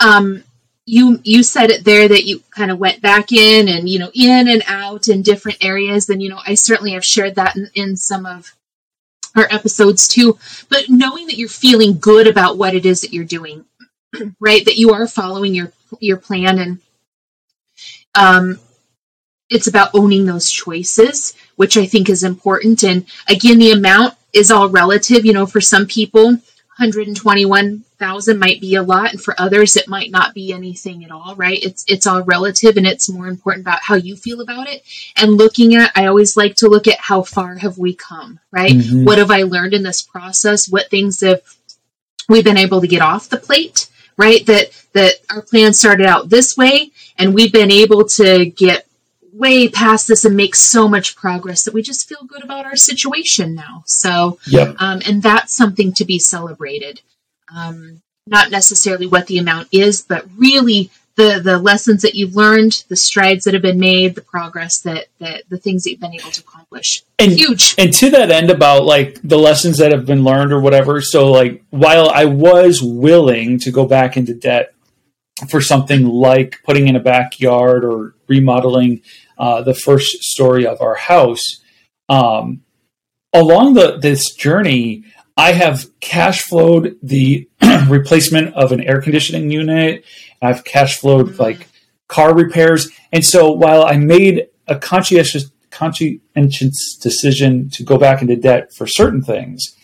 um, 0.00 0.44
you 0.86 1.20
you 1.24 1.42
said 1.42 1.70
it 1.70 1.84
there 1.84 2.08
that 2.08 2.24
you 2.24 2.42
kind 2.50 2.70
of 2.70 2.78
went 2.78 3.00
back 3.00 3.32
in 3.32 3.68
and 3.68 3.88
you 3.88 3.98
know 3.98 4.10
in 4.14 4.48
and 4.48 4.62
out 4.66 5.08
in 5.08 5.22
different 5.22 5.64
areas 5.64 6.08
and 6.08 6.22
you 6.22 6.28
know 6.28 6.40
I 6.46 6.54
certainly 6.54 6.92
have 6.92 7.04
shared 7.04 7.36
that 7.36 7.56
in, 7.56 7.70
in 7.74 7.96
some 7.96 8.26
of 8.26 8.54
our 9.36 9.46
episodes 9.50 10.08
too 10.08 10.38
but 10.68 10.88
knowing 10.88 11.26
that 11.26 11.38
you're 11.38 11.48
feeling 11.48 11.98
good 11.98 12.26
about 12.26 12.58
what 12.58 12.74
it 12.74 12.84
is 12.84 13.00
that 13.02 13.12
you're 13.12 13.24
doing 13.24 13.64
right 14.40 14.64
that 14.64 14.76
you 14.76 14.92
are 14.92 15.06
following 15.06 15.54
your 15.54 15.72
your 16.00 16.16
plan 16.16 16.58
and 16.58 16.80
um 18.18 18.58
it's 19.50 19.66
about 19.66 19.94
owning 19.94 20.26
those 20.26 20.50
choices 20.50 21.34
which 21.56 21.76
I 21.76 21.86
think 21.86 22.08
is 22.08 22.24
important 22.24 22.82
and 22.82 23.04
again 23.28 23.58
the 23.58 23.72
amount 23.72 24.14
is 24.32 24.50
all 24.50 24.68
relative. 24.68 25.24
You 25.24 25.32
know, 25.32 25.46
for 25.46 25.60
some 25.60 25.86
people, 25.86 26.24
121,000 26.24 28.38
might 28.38 28.60
be 28.60 28.74
a 28.74 28.82
lot, 28.82 29.12
and 29.12 29.20
for 29.20 29.34
others, 29.38 29.76
it 29.76 29.88
might 29.88 30.10
not 30.10 30.34
be 30.34 30.52
anything 30.52 31.04
at 31.04 31.10
all, 31.10 31.34
right? 31.36 31.62
It's 31.62 31.84
it's 31.86 32.06
all 32.06 32.22
relative, 32.22 32.76
and 32.76 32.86
it's 32.86 33.10
more 33.10 33.26
important 33.26 33.64
about 33.64 33.82
how 33.82 33.94
you 33.94 34.16
feel 34.16 34.40
about 34.40 34.68
it. 34.68 34.82
And 35.16 35.32
looking 35.32 35.74
at, 35.74 35.92
I 35.94 36.06
always 36.06 36.36
like 36.36 36.56
to 36.56 36.68
look 36.68 36.88
at 36.88 36.98
how 36.98 37.22
far 37.22 37.56
have 37.56 37.78
we 37.78 37.94
come, 37.94 38.40
right? 38.50 38.72
Mm-hmm. 38.72 39.04
What 39.04 39.18
have 39.18 39.30
I 39.30 39.42
learned 39.42 39.74
in 39.74 39.82
this 39.82 40.02
process? 40.02 40.68
What 40.68 40.90
things 40.90 41.20
have 41.20 41.42
we 42.28 42.42
been 42.42 42.58
able 42.58 42.80
to 42.80 42.88
get 42.88 43.02
off 43.02 43.28
the 43.28 43.36
plate? 43.36 43.88
Right, 44.16 44.44
that 44.46 44.70
that 44.92 45.14
our 45.30 45.40
plan 45.40 45.72
started 45.72 46.06
out 46.06 46.28
this 46.28 46.56
way, 46.56 46.90
and 47.18 47.34
we've 47.34 47.52
been 47.52 47.70
able 47.70 48.04
to 48.16 48.44
get 48.44 48.86
way 49.32 49.68
past 49.68 50.08
this 50.08 50.24
and 50.24 50.36
make 50.36 50.54
so 50.54 50.86
much 50.86 51.16
progress 51.16 51.64
that 51.64 51.74
we 51.74 51.82
just 51.82 52.08
feel 52.08 52.24
good 52.24 52.44
about 52.44 52.66
our 52.66 52.76
situation 52.76 53.54
now. 53.54 53.82
So, 53.86 54.38
yep. 54.46 54.76
um, 54.78 55.00
and 55.06 55.22
that's 55.22 55.56
something 55.56 55.92
to 55.94 56.04
be 56.04 56.18
celebrated. 56.18 57.00
Um, 57.54 58.02
not 58.26 58.50
necessarily 58.50 59.06
what 59.06 59.26
the 59.26 59.38
amount 59.38 59.68
is, 59.72 60.02
but 60.02 60.26
really 60.36 60.90
the 61.16 61.40
the 61.42 61.58
lessons 61.58 62.02
that 62.02 62.14
you've 62.14 62.36
learned, 62.36 62.84
the 62.88 62.96
strides 62.96 63.44
that 63.44 63.54
have 63.54 63.62
been 63.62 63.78
made, 63.80 64.14
the 64.14 64.22
progress 64.22 64.80
that 64.80 65.06
that 65.18 65.42
the 65.48 65.58
things 65.58 65.84
that 65.84 65.90
you've 65.90 66.00
been 66.00 66.14
able 66.14 66.30
to 66.30 66.40
accomplish. 66.40 67.02
And 67.18 67.32
huge. 67.32 67.74
And 67.78 67.92
to 67.94 68.10
that 68.10 68.30
end 68.30 68.50
about 68.50 68.84
like 68.84 69.20
the 69.22 69.38
lessons 69.38 69.78
that 69.78 69.92
have 69.92 70.06
been 70.06 70.24
learned 70.24 70.52
or 70.52 70.60
whatever. 70.60 71.00
So 71.00 71.30
like 71.30 71.62
while 71.70 72.08
I 72.08 72.24
was 72.26 72.82
willing 72.82 73.58
to 73.60 73.70
go 73.70 73.86
back 73.86 74.16
into 74.16 74.34
debt 74.34 74.74
for 75.48 75.60
something 75.60 76.06
like 76.06 76.60
putting 76.64 76.88
in 76.88 76.96
a 76.96 77.00
backyard 77.00 77.84
or 77.84 78.14
remodeling 78.28 79.02
uh, 79.38 79.62
the 79.62 79.74
first 79.74 80.22
story 80.22 80.66
of 80.66 80.80
our 80.80 80.94
house. 80.94 81.60
Um, 82.08 82.62
along 83.32 83.74
the 83.74 83.98
this 83.98 84.34
journey, 84.34 85.04
I 85.36 85.52
have 85.52 85.86
cash 86.00 86.42
flowed 86.42 86.96
the 87.02 87.48
replacement 87.88 88.54
of 88.54 88.72
an 88.72 88.82
air 88.82 89.00
conditioning 89.00 89.50
unit. 89.50 90.04
I've 90.40 90.64
cash 90.64 90.98
flowed 90.98 91.28
mm-hmm. 91.28 91.42
like 91.42 91.68
car 92.08 92.34
repairs, 92.34 92.90
and 93.12 93.24
so 93.24 93.52
while 93.52 93.84
I 93.84 93.96
made 93.96 94.48
a 94.66 94.78
conscientious 94.78 95.50
conscientious 95.70 96.98
decision 97.00 97.70
to 97.70 97.82
go 97.82 97.96
back 97.96 98.20
into 98.20 98.36
debt 98.36 98.70
for 98.76 98.86
certain 98.86 99.22
things, 99.22 99.74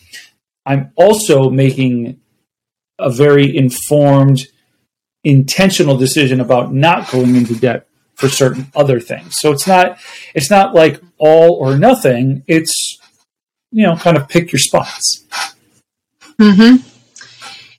I'm 0.65 0.91
also 0.95 1.49
making 1.49 2.19
a 2.99 3.09
very 3.09 3.57
informed, 3.57 4.41
intentional 5.23 5.97
decision 5.97 6.39
about 6.39 6.73
not 6.73 7.09
going 7.09 7.35
into 7.35 7.55
debt 7.55 7.87
for 8.19 8.27
certain 8.27 8.67
other 8.75 8.99
things. 8.99 9.37
So 9.39 9.53
it's 9.53 9.65
not 9.65 9.97
it's 10.35 10.51
not 10.51 10.75
like 10.75 11.01
all 11.17 11.53
or 11.53 11.77
nothing. 11.77 12.43
It's 12.47 12.99
you 13.71 13.83
know 13.85 13.95
kind 13.95 14.17
of 14.17 14.27
pick 14.27 14.51
your 14.51 14.59
spots. 14.59 15.25
Hmm. 16.37 16.75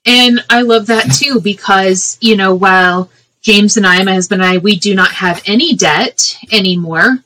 And 0.03 0.43
I 0.49 0.63
love 0.63 0.87
that 0.87 1.11
too 1.13 1.39
because 1.39 2.17
you 2.21 2.35
know 2.35 2.55
while 2.55 3.11
James 3.41 3.77
and 3.77 3.85
I, 3.85 4.03
my 4.03 4.13
husband 4.15 4.41
and 4.41 4.51
I, 4.51 4.57
we 4.57 4.77
do 4.77 4.95
not 4.95 5.11
have 5.11 5.43
any 5.45 5.75
debt 5.75 6.37
anymore. 6.51 7.19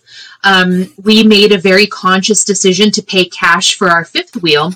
Um, 0.43 0.93
we 1.01 1.23
made 1.23 1.53
a 1.53 1.57
very 1.57 1.87
conscious 1.87 2.43
decision 2.43 2.91
to 2.91 3.01
pay 3.01 3.25
cash 3.25 3.75
for 3.75 3.89
our 3.89 4.03
fifth 4.03 4.41
wheel, 4.41 4.73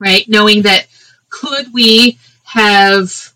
right? 0.00 0.26
Knowing 0.26 0.62
that 0.62 0.86
could 1.28 1.72
we 1.72 2.18
have 2.44 3.32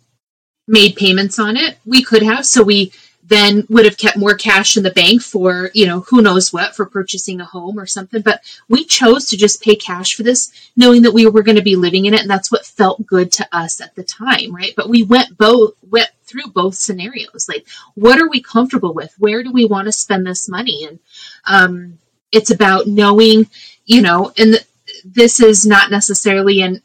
made 0.66 0.96
payments 0.96 1.38
on 1.38 1.56
it? 1.56 1.76
We 1.84 2.02
could 2.02 2.22
have. 2.22 2.46
So 2.46 2.62
we 2.62 2.92
then 3.30 3.64
would 3.70 3.84
have 3.84 3.96
kept 3.96 4.16
more 4.16 4.34
cash 4.34 4.76
in 4.76 4.82
the 4.82 4.90
bank 4.90 5.22
for, 5.22 5.70
you 5.72 5.86
know, 5.86 6.00
who 6.00 6.20
knows 6.20 6.52
what 6.52 6.74
for 6.74 6.84
purchasing 6.84 7.40
a 7.40 7.44
home 7.44 7.78
or 7.78 7.86
something. 7.86 8.22
But 8.22 8.42
we 8.68 8.84
chose 8.84 9.26
to 9.26 9.36
just 9.36 9.62
pay 9.62 9.76
cash 9.76 10.14
for 10.16 10.24
this, 10.24 10.52
knowing 10.76 11.02
that 11.02 11.14
we 11.14 11.28
were 11.28 11.44
going 11.44 11.56
to 11.56 11.62
be 11.62 11.76
living 11.76 12.06
in 12.06 12.14
it. 12.14 12.22
And 12.22 12.30
that's 12.30 12.50
what 12.50 12.66
felt 12.66 13.06
good 13.06 13.30
to 13.32 13.48
us 13.52 13.80
at 13.80 13.94
the 13.94 14.02
time, 14.02 14.52
right? 14.52 14.74
But 14.76 14.88
we 14.88 15.04
went 15.04 15.38
both, 15.38 15.74
went 15.88 16.10
through 16.24 16.50
both 16.52 16.74
scenarios. 16.74 17.46
Like, 17.48 17.68
what 17.94 18.20
are 18.20 18.28
we 18.28 18.42
comfortable 18.42 18.94
with? 18.94 19.14
Where 19.18 19.44
do 19.44 19.52
we 19.52 19.64
want 19.64 19.86
to 19.86 19.92
spend 19.92 20.26
this 20.26 20.48
money? 20.48 20.84
And 20.88 20.98
um, 21.46 21.98
it's 22.32 22.50
about 22.50 22.88
knowing, 22.88 23.48
you 23.86 24.02
know, 24.02 24.32
and 24.38 24.54
th- 24.54 24.66
this 25.04 25.38
is 25.38 25.64
not 25.64 25.92
necessarily 25.92 26.62
an, 26.62 26.82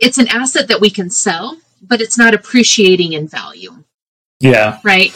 it's 0.00 0.18
an 0.18 0.26
asset 0.26 0.66
that 0.68 0.80
we 0.80 0.90
can 0.90 1.08
sell, 1.08 1.56
but 1.80 2.00
it's 2.00 2.18
not 2.18 2.34
appreciating 2.34 3.12
in 3.12 3.28
value. 3.28 3.84
Yeah. 4.40 4.80
Right. 4.82 5.12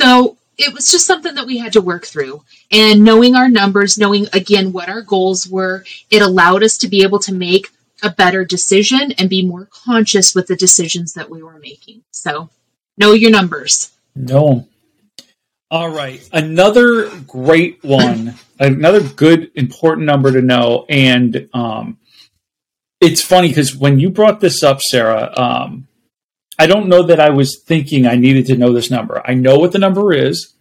So 0.00 0.36
it 0.56 0.72
was 0.72 0.88
just 0.88 1.06
something 1.06 1.34
that 1.34 1.46
we 1.46 1.58
had 1.58 1.72
to 1.74 1.80
work 1.80 2.06
through. 2.06 2.42
And 2.70 3.04
knowing 3.04 3.34
our 3.34 3.48
numbers, 3.48 3.98
knowing 3.98 4.26
again 4.32 4.72
what 4.72 4.88
our 4.88 5.02
goals 5.02 5.48
were, 5.48 5.84
it 6.10 6.22
allowed 6.22 6.62
us 6.62 6.76
to 6.78 6.88
be 6.88 7.02
able 7.02 7.18
to 7.20 7.34
make 7.34 7.68
a 8.02 8.10
better 8.10 8.44
decision 8.44 9.12
and 9.12 9.28
be 9.28 9.44
more 9.44 9.68
conscious 9.70 10.34
with 10.34 10.46
the 10.46 10.56
decisions 10.56 11.12
that 11.14 11.28
we 11.28 11.42
were 11.42 11.58
making. 11.58 12.02
So 12.12 12.50
know 12.96 13.12
your 13.12 13.30
numbers. 13.30 13.92
No. 14.14 14.66
All 15.70 15.90
right. 15.90 16.26
Another 16.32 17.10
great 17.20 17.84
one, 17.84 18.34
another 18.58 19.00
good, 19.00 19.50
important 19.54 20.06
number 20.06 20.32
to 20.32 20.42
know. 20.42 20.84
And 20.88 21.48
um, 21.54 21.98
it's 23.00 23.22
funny 23.22 23.48
because 23.48 23.76
when 23.76 24.00
you 24.00 24.10
brought 24.10 24.40
this 24.40 24.62
up, 24.62 24.80
Sarah, 24.80 25.32
um, 25.36 25.86
I 26.60 26.66
don't 26.66 26.88
know 26.88 27.04
that 27.04 27.20
I 27.20 27.30
was 27.30 27.58
thinking 27.64 28.06
I 28.06 28.16
needed 28.16 28.44
to 28.48 28.56
know 28.56 28.74
this 28.74 28.90
number. 28.90 29.22
I 29.24 29.32
know 29.32 29.58
what 29.58 29.72
the 29.72 29.78
number 29.78 30.12
is. 30.12 30.54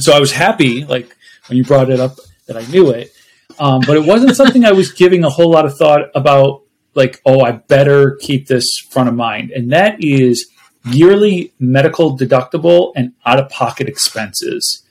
So 0.00 0.12
I 0.12 0.18
was 0.18 0.32
happy, 0.32 0.84
like 0.84 1.14
when 1.46 1.56
you 1.56 1.62
brought 1.62 1.90
it 1.90 2.00
up, 2.00 2.16
that 2.48 2.56
I 2.56 2.66
knew 2.72 2.90
it. 2.90 3.12
Um, 3.56 3.82
but 3.86 3.96
it 3.96 4.04
wasn't 4.04 4.34
something 4.34 4.64
I 4.64 4.72
was 4.72 4.90
giving 4.90 5.22
a 5.22 5.30
whole 5.30 5.48
lot 5.48 5.64
of 5.64 5.76
thought 5.76 6.10
about, 6.16 6.62
like, 6.94 7.22
oh, 7.24 7.40
I 7.42 7.52
better 7.52 8.16
keep 8.16 8.48
this 8.48 8.66
front 8.90 9.08
of 9.08 9.14
mind. 9.14 9.52
And 9.52 9.70
that 9.70 10.02
is 10.02 10.50
yearly 10.86 11.52
medical 11.60 12.18
deductible 12.18 12.92
and 12.96 13.12
out 13.24 13.38
of 13.38 13.48
pocket 13.48 13.88
expenses. 13.88 14.84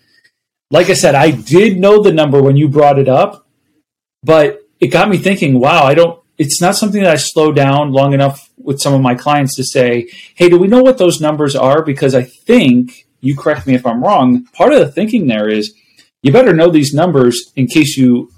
like 0.70 0.90
I 0.90 0.94
said, 0.94 1.14
I 1.14 1.32
did 1.32 1.78
know 1.78 2.02
the 2.02 2.14
number 2.14 2.42
when 2.42 2.56
you 2.56 2.70
brought 2.70 2.98
it 2.98 3.10
up, 3.10 3.46
but 4.24 4.62
it 4.80 4.88
got 4.88 5.10
me 5.10 5.18
thinking, 5.18 5.60
wow, 5.60 5.84
I 5.84 5.94
don't, 5.94 6.21
it's 6.42 6.60
not 6.60 6.76
something 6.76 7.04
that 7.04 7.14
I 7.14 7.18
slow 7.18 7.52
down 7.52 7.92
long 7.92 8.14
enough 8.14 8.50
with 8.58 8.82
some 8.82 8.96
of 8.96 9.02
my 9.02 9.14
clients 9.14 9.56
to 9.58 9.64
say, 9.64 10.10
hey, 10.34 10.50
do 10.50 10.58
we 10.58 10.68
know 10.68 10.82
what 10.82 10.98
those 10.98 11.22
numbers 11.22 11.56
are? 11.56 11.84
Because 11.84 12.16
I 12.16 12.24
think, 12.24 13.06
you 13.20 13.38
correct 13.38 13.68
me 13.68 13.76
if 13.76 13.86
I'm 13.86 14.04
wrong, 14.04 14.46
part 14.46 14.74
of 14.74 14.80
the 14.80 14.92
thinking 14.92 15.28
there 15.28 15.48
is 15.48 15.72
you 16.24 16.32
better 16.32 16.56
know 16.56 16.72
these 16.72 16.96
numbers 16.96 17.52
in 17.56 17.68
case 17.68 17.96
you 17.96 18.32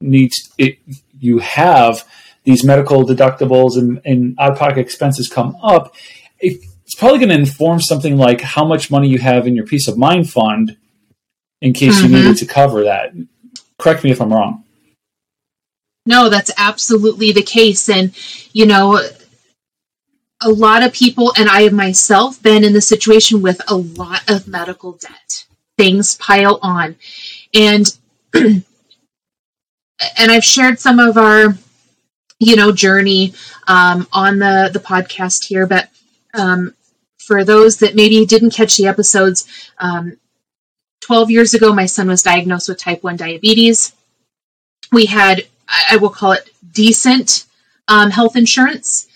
need, 0.00 0.32
it, 0.56 0.78
you 1.18 1.40
have 1.40 2.08
these 2.44 2.64
medical 2.64 3.04
deductibles 3.04 3.76
and, 3.76 4.00
and 4.06 4.36
out 4.38 4.52
of 4.52 4.58
pocket 4.58 4.78
expenses 4.78 5.28
come 5.28 5.54
up. 5.62 5.94
it's 6.38 6.94
probably 6.96 7.18
going 7.18 7.28
to 7.28 7.34
inform 7.34 7.78
something 7.78 8.16
like 8.16 8.40
how 8.40 8.64
much 8.64 8.90
money 8.90 9.08
you 9.08 9.18
have 9.18 9.46
in 9.46 9.54
your 9.54 9.66
peace 9.66 9.86
of 9.86 9.98
mind 9.98 10.30
fund 10.30 10.78
in 11.60 11.74
case 11.74 12.00
mm-hmm. 12.00 12.14
you 12.14 12.22
needed 12.22 12.38
to 12.38 12.46
cover 12.46 12.84
that. 12.84 13.12
Correct 13.78 14.02
me 14.02 14.10
if 14.10 14.22
I'm 14.22 14.32
wrong. 14.32 14.64
No, 16.06 16.28
that's 16.28 16.50
absolutely 16.56 17.32
the 17.32 17.42
case. 17.42 17.88
And, 17.88 18.14
you 18.52 18.66
know, 18.66 19.00
a 20.40 20.48
lot 20.48 20.82
of 20.82 20.92
people, 20.92 21.32
and 21.36 21.48
I 21.48 21.62
have 21.62 21.72
myself 21.72 22.42
been 22.42 22.64
in 22.64 22.72
the 22.72 22.80
situation 22.80 23.42
with 23.42 23.60
a 23.68 23.76
lot 23.76 24.28
of 24.30 24.48
medical 24.48 24.92
debt. 24.92 25.46
Things 25.76 26.14
pile 26.16 26.58
on. 26.62 26.96
And, 27.54 27.86
and 28.34 28.64
I've 30.18 30.44
shared 30.44 30.78
some 30.78 30.98
of 30.98 31.18
our, 31.18 31.54
you 32.38 32.56
know, 32.56 32.72
journey 32.72 33.34
um, 33.68 34.08
on 34.12 34.38
the, 34.38 34.70
the 34.72 34.80
podcast 34.80 35.44
here, 35.44 35.66
but 35.66 35.90
um, 36.34 36.74
for 37.18 37.44
those 37.44 37.78
that 37.78 37.94
maybe 37.94 38.24
didn't 38.24 38.54
catch 38.54 38.76
the 38.76 38.86
episodes, 38.86 39.46
um, 39.78 40.16
12 41.02 41.30
years 41.30 41.54
ago, 41.54 41.72
my 41.72 41.86
son 41.86 42.08
was 42.08 42.22
diagnosed 42.22 42.68
with 42.68 42.78
type 42.78 43.02
1 43.02 43.16
diabetes. 43.16 43.92
We 44.92 45.06
had, 45.06 45.46
I 45.90 45.96
will 45.96 46.10
call 46.10 46.32
it 46.32 46.50
decent 46.72 47.46
um, 47.88 48.10
health 48.10 48.36
insurance. 48.36 49.06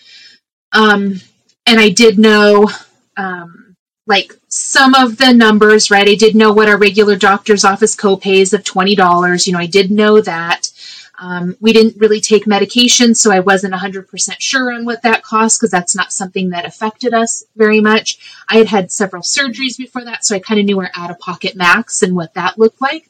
Um, 0.71 1.19
and 1.65 1.79
I 1.79 1.89
did 1.89 2.19
know, 2.19 2.69
um, 3.17 3.75
like, 4.07 4.33
some 4.49 4.93
of 4.93 5.17
the 5.17 5.33
numbers, 5.33 5.91
right? 5.91 6.07
I 6.07 6.15
did 6.15 6.35
know 6.35 6.53
what 6.53 6.69
our 6.69 6.77
regular 6.77 7.15
doctor's 7.15 7.65
office 7.65 7.95
copays 7.95 8.53
of 8.53 8.63
$20. 8.63 9.47
You 9.47 9.53
know, 9.53 9.59
I 9.59 9.65
did 9.65 9.91
know 9.91 10.21
that. 10.21 10.67
Um, 11.17 11.55
we 11.61 11.71
didn't 11.73 11.97
really 11.97 12.19
take 12.19 12.45
medication, 12.45 13.15
so 13.15 13.31
I 13.31 13.39
wasn't 13.39 13.73
100% 13.73 14.35
sure 14.39 14.73
on 14.73 14.85
what 14.85 15.01
that 15.03 15.23
cost 15.23 15.59
because 15.59 15.71
that's 15.71 15.95
not 15.95 16.11
something 16.11 16.49
that 16.49 16.65
affected 16.65 17.13
us 17.13 17.43
very 17.55 17.79
much. 17.79 18.17
I 18.49 18.57
had 18.57 18.67
had 18.67 18.91
several 18.91 19.23
surgeries 19.23 19.77
before 19.77 20.03
that, 20.05 20.25
so 20.25 20.35
I 20.35 20.39
kind 20.39 20.59
of 20.59 20.65
knew 20.65 20.79
our 20.79 20.91
out 20.93 21.11
of 21.11 21.19
pocket 21.19 21.55
max 21.55 22.01
and 22.01 22.15
what 22.15 22.33
that 22.33 22.59
looked 22.59 22.81
like. 22.81 23.09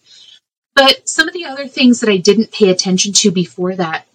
But 0.76 1.07
some 1.07 1.28
of 1.28 1.34
the 1.34 1.45
other 1.45 1.67
things 1.67 2.01
that 2.01 2.09
I 2.09 2.17
didn't 2.17 2.51
pay 2.51 2.69
attention 2.69 3.13
to 3.13 3.32
before 3.32 3.76
that 3.76 4.05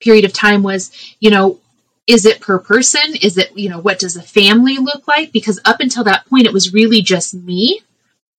period 0.00 0.24
of 0.24 0.32
time 0.32 0.62
was, 0.62 0.90
you 1.20 1.30
know, 1.30 1.60
is 2.06 2.26
it 2.26 2.40
per 2.40 2.58
person? 2.58 3.16
Is 3.22 3.38
it, 3.38 3.56
you 3.56 3.68
know, 3.68 3.80
what 3.80 3.98
does 3.98 4.16
a 4.16 4.22
family 4.22 4.78
look 4.78 5.06
like? 5.08 5.32
Because 5.32 5.60
up 5.64 5.80
until 5.80 6.04
that 6.04 6.26
point, 6.26 6.46
it 6.46 6.52
was 6.52 6.72
really 6.74 7.02
just 7.02 7.34
me. 7.34 7.82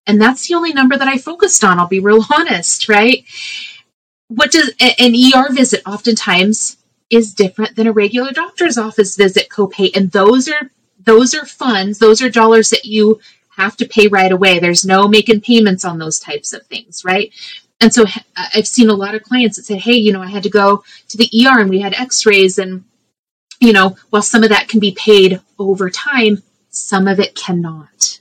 And 0.08 0.22
that's 0.22 0.48
the 0.48 0.56
only 0.56 0.74
number 0.74 0.98
that 0.98 1.08
I 1.08 1.18
focused 1.18 1.64
on. 1.64 1.80
I'll 1.80 1.88
be 1.88 2.00
real 2.00 2.26
honest, 2.36 2.90
right? 2.90 3.26
what 4.30 4.52
does 4.52 4.72
an 4.80 5.14
ER 5.16 5.52
visit 5.54 5.82
oftentimes 5.86 6.78
is 7.10 7.34
different 7.34 7.76
than 7.76 7.88
a 7.88 7.92
regular 7.92 8.32
doctor's 8.32 8.78
office 8.78 9.16
visit 9.16 9.50
copay 9.50 9.96
and 9.96 10.12
those 10.12 10.48
are 10.48 10.70
those 11.04 11.34
are 11.34 11.46
funds 11.46 11.98
those 11.98 12.22
are 12.22 12.30
dollars 12.30 12.70
that 12.70 12.86
you 12.86 13.20
have 13.60 13.78
to 13.78 13.88
pay 13.88 14.07
right 14.07 14.32
away 14.32 14.60
there's 14.60 14.86
no 14.86 15.07
making 15.07 15.41
payments 15.41 15.86
on 15.86 15.97
those 15.97 16.20
types 16.20 16.53
of 16.53 16.66
things 16.68 17.03
right 17.05 17.34
and 17.80 17.93
so 17.93 18.05
i've 18.55 18.68
seen 18.68 18.89
a 18.89 18.93
lot 18.93 19.16
of 19.16 19.24
clients 19.24 19.57
that 19.57 19.64
say 19.64 19.78
hey 19.78 19.93
you 19.93 20.12
know 20.12 20.22
i 20.22 20.28
had 20.28 20.43
to 20.43 20.49
go 20.49 20.84
to 21.07 21.18
the 21.18 21.30
er 21.45 21.60
and 21.60 21.70
we 21.70 21.80
had 21.80 21.93
x-rays 21.93 22.57
and 22.57 22.84
you 23.60 23.74
know 23.74 23.95
while 24.10 24.22
some 24.22 24.43
of 24.43 24.49
that 24.49 24.68
can 24.68 24.80
be 24.80 24.91
paid 24.91 25.39
over 25.57 25.89
time 25.89 26.41
some 26.70 27.07
of 27.07 27.20
it 27.20 27.36
cannot 27.36 28.20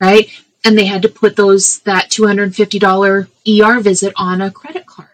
right 0.00 0.30
and 0.64 0.78
they 0.78 0.86
had 0.86 1.02
to 1.02 1.08
put 1.08 1.36
those 1.36 1.80
that 1.80 2.10
$250 2.10 3.28
er 3.60 3.80
visit 3.80 4.12
on 4.16 4.40
a 4.40 4.50
credit 4.50 4.86
card 4.86 5.08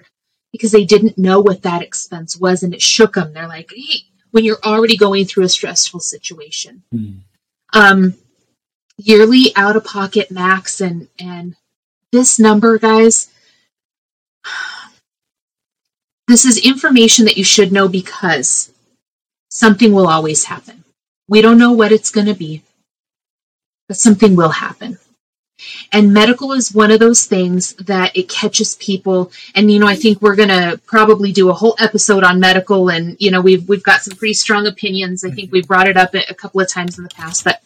because 0.53 0.73
they 0.73 0.85
didn't 0.85 1.19
know 1.19 1.41
what 1.41 1.63
that 1.63 1.83
expense 1.83 2.37
was 2.37 2.63
and 2.63 2.75
it 2.75 2.83
shook 2.83 3.15
them. 3.15 3.33
They're 3.33 3.49
like, 3.49 3.71
hey, 3.75 4.03
when 4.31 4.45
you're 4.45 4.59
already 4.65 4.97
going 4.97 5.25
through 5.25 5.45
a 5.45 5.49
stressful 5.49 6.01
situation. 6.01 6.83
Mm. 6.95 7.21
Um, 7.75 8.15
yearly 8.99 9.53
out 9.57 9.77
of 9.77 9.85
pocket 9.85 10.31
max 10.31 10.81
and 10.81 11.09
and 11.19 11.57
this 12.13 12.39
number, 12.39 12.79
guys, 12.79 13.31
this 16.27 16.45
is 16.45 16.59
information 16.59 17.25
that 17.25 17.37
you 17.37 17.45
should 17.45 17.73
know 17.73 17.89
because 17.89 18.73
something 19.51 19.93
will 19.93 20.09
always 20.09 20.45
happen. 20.45 20.85
We 21.29 21.43
don't 21.43 21.59
know 21.59 21.73
what 21.73 21.93
it's 21.93 22.11
going 22.11 22.27
to 22.27 22.35
be, 22.35 22.63
but 23.89 23.99
something 23.99 24.37
will 24.37 24.51
happen. 24.51 24.99
And 25.93 26.15
medical 26.15 26.53
is 26.53 26.73
one 26.73 26.91
of 26.91 27.01
those 27.01 27.25
things 27.25 27.75
that 27.75 28.17
it 28.17 28.29
catches 28.29 28.77
people. 28.77 29.33
And, 29.55 29.71
you 29.71 29.81
know, 29.81 29.89
I 29.89 29.97
think 29.97 30.23
we're 30.23 30.37
going 30.37 30.51
to 30.51 30.81
probably 30.87 31.33
do 31.33 31.51
a 31.51 31.55
whole 31.55 31.75
episode 31.81 32.23
on 32.23 32.39
medical. 32.39 32.91
And, 32.91 33.17
you 33.19 33.31
know, 33.31 33.41
we've, 33.41 33.69
we've 33.69 33.83
got 33.83 34.03
some 34.03 34.17
pretty 34.17 34.35
strong 34.35 34.67
opinions. 34.67 35.25
I 35.25 35.31
think 35.31 35.49
mm-hmm. 35.49 35.57
we 35.57 35.63
brought 35.63 35.89
it 35.89 35.97
up 35.97 36.15
a 36.15 36.35
couple 36.35 36.61
of 36.61 36.69
times 36.69 36.97
in 36.97 37.05
the 37.05 37.11
past, 37.11 37.45
but 37.45 37.61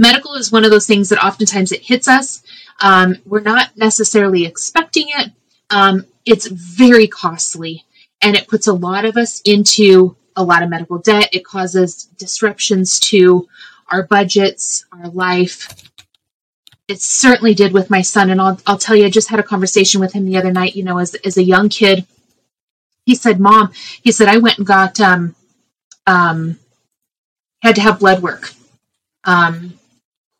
medical 0.00 0.34
is 0.34 0.50
one 0.50 0.64
of 0.64 0.70
those 0.70 0.86
things 0.86 1.08
that 1.10 1.24
oftentimes 1.24 1.70
it 1.70 1.82
hits 1.82 2.08
us. 2.08 2.42
Um, 2.80 3.18
we're 3.24 3.40
not 3.40 3.76
necessarily 3.76 4.46
expecting 4.46 5.06
it. 5.08 5.30
Um, 5.70 6.06
it's 6.26 6.48
very 6.48 7.06
costly 7.06 7.84
and 8.20 8.36
it 8.36 8.48
puts 8.48 8.66
a 8.66 8.72
lot 8.72 9.04
of 9.04 9.16
us 9.16 9.40
into 9.42 10.16
a 10.34 10.42
lot 10.42 10.62
of 10.62 10.70
medical 10.70 10.98
debt. 10.98 11.28
It 11.32 11.44
causes 11.44 12.04
disruptions 12.16 12.98
to 13.10 13.48
our 13.88 14.02
budgets, 14.04 14.84
our 14.92 15.08
life, 15.08 15.90
it 16.90 17.00
certainly 17.00 17.54
did 17.54 17.72
with 17.72 17.88
my 17.88 18.02
son. 18.02 18.30
And 18.30 18.40
I'll, 18.40 18.60
I'll 18.66 18.76
tell 18.76 18.96
you, 18.96 19.06
I 19.06 19.10
just 19.10 19.28
had 19.28 19.38
a 19.38 19.44
conversation 19.44 20.00
with 20.00 20.12
him 20.12 20.26
the 20.26 20.36
other 20.36 20.52
night, 20.52 20.74
you 20.74 20.82
know, 20.82 20.98
as, 20.98 21.14
as 21.14 21.36
a 21.36 21.42
young 21.42 21.68
kid. 21.68 22.04
He 23.06 23.14
said, 23.14 23.38
Mom, 23.38 23.72
he 24.02 24.10
said, 24.10 24.28
I 24.28 24.38
went 24.38 24.58
and 24.58 24.66
got, 24.66 25.00
um, 25.00 25.36
um, 26.08 26.58
had 27.62 27.76
to 27.76 27.80
have 27.80 28.00
blood 28.00 28.22
work. 28.22 28.52
Um, 29.22 29.78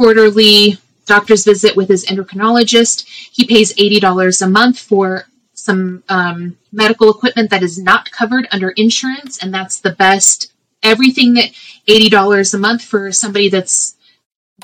quarterly 0.01 0.79
doctor's 1.05 1.45
visit 1.45 1.77
with 1.77 1.91
his 1.91 2.07
endocrinologist. 2.07 3.07
He 3.07 3.47
pays 3.47 3.75
$80 3.75 4.41
a 4.41 4.49
month 4.49 4.79
for 4.79 5.27
some 5.53 6.03
um, 6.09 6.57
medical 6.73 7.11
equipment 7.11 7.51
that 7.51 7.63
is 7.63 7.79
not 7.79 8.11
covered 8.11 8.49
under 8.51 8.71
insurance. 8.71 9.37
And 9.43 9.53
that's 9.53 9.79
the 9.79 9.93
best, 9.93 10.55
everything 10.83 11.35
that 11.35 11.51
$80 11.87 12.55
a 12.55 12.57
month 12.57 12.83
for 12.83 13.13
somebody 13.13 13.51
that's 13.51 13.95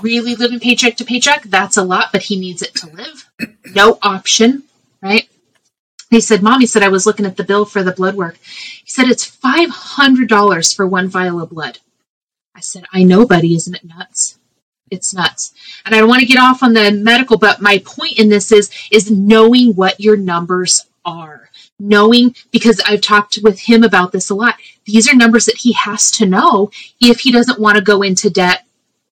really 0.01 0.37
living 0.37 0.59
paycheck 0.59 0.97
to 0.97 1.05
paycheck, 1.05 1.43
that's 1.43 1.77
a 1.77 1.85
lot, 1.85 2.13
but 2.13 2.23
he 2.23 2.41
needs 2.41 2.63
it 2.63 2.75
to 2.77 2.87
live. 2.87 3.29
No 3.75 3.99
option, 4.01 4.63
right? 5.03 5.29
He 6.09 6.21
said, 6.21 6.43
Mommy 6.43 6.65
said, 6.65 6.83
I 6.83 6.89
was 6.89 7.05
looking 7.05 7.27
at 7.27 7.37
the 7.37 7.45
bill 7.45 7.67
for 7.67 7.83
the 7.83 7.93
blood 7.93 8.15
work. 8.15 8.39
He 8.39 8.91
said, 8.91 9.09
it's 9.09 9.31
$500 9.31 10.75
for 10.75 10.87
one 10.87 11.09
vial 11.09 11.43
of 11.43 11.51
blood. 11.51 11.81
I 12.55 12.61
said, 12.61 12.87
I 12.91 13.03
know, 13.03 13.27
buddy, 13.27 13.55
isn't 13.55 13.75
it 13.75 13.85
nuts? 13.85 14.39
It's 14.91 15.15
nuts. 15.15 15.53
And 15.85 15.95
I 15.95 15.99
don't 15.99 16.09
want 16.09 16.21
to 16.21 16.27
get 16.27 16.39
off 16.39 16.63
on 16.63 16.73
the 16.73 16.93
medical, 16.93 17.39
but 17.39 17.61
my 17.61 17.79
point 17.85 18.19
in 18.19 18.29
this 18.29 18.53
is, 18.53 18.71
is 18.93 19.11
knowing 19.11 19.75
what 19.75 20.01
your 20.01 20.17
numbers 20.17 20.87
are. 21.05 21.51
Knowing, 21.79 22.35
because 22.53 22.81
I've 22.87 23.03
talked 23.03 23.39
with 23.43 23.59
him 23.59 23.83
about 23.83 24.13
this 24.13 24.31
a 24.31 24.35
lot. 24.35 24.55
These 24.87 25.13
are 25.13 25.17
numbers 25.17 25.45
that 25.47 25.59
he 25.59 25.73
has 25.73 26.11
to 26.13 26.27
know 26.27 26.71
if 27.01 27.21
he 27.21 27.33
doesn't 27.33 27.61
want 27.61 27.77
to 27.77 27.83
go 27.83 28.03
into 28.03 28.31
debt 28.31 28.65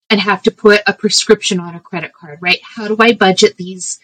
and 0.09 0.20
have 0.20 0.43
to 0.45 0.51
put 0.51 0.83
a 0.87 0.93
prescription 0.95 1.61
on 1.61 1.75
a 1.75 1.81
credit 1.81 2.12
card, 2.12 2.39
right? 2.41 2.61
How 2.62 2.89
do 2.89 2.97
I 3.01 3.12
budget 3.12 3.57
these, 3.57 4.01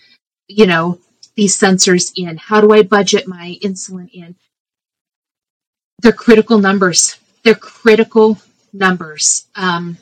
you 0.48 0.66
know, 0.66 0.98
these 1.36 1.58
sensors 1.58 2.12
in? 2.16 2.36
How 2.36 2.60
do 2.60 2.72
I 2.72 2.82
budget 2.82 3.26
my 3.26 3.58
insulin 3.62 4.10
in? 4.12 4.34
They're 6.00 6.12
critical 6.12 6.58
numbers. 6.58 7.18
They're 7.42 7.54
critical 7.54 8.38
numbers. 8.72 9.46
Um, 9.54 9.98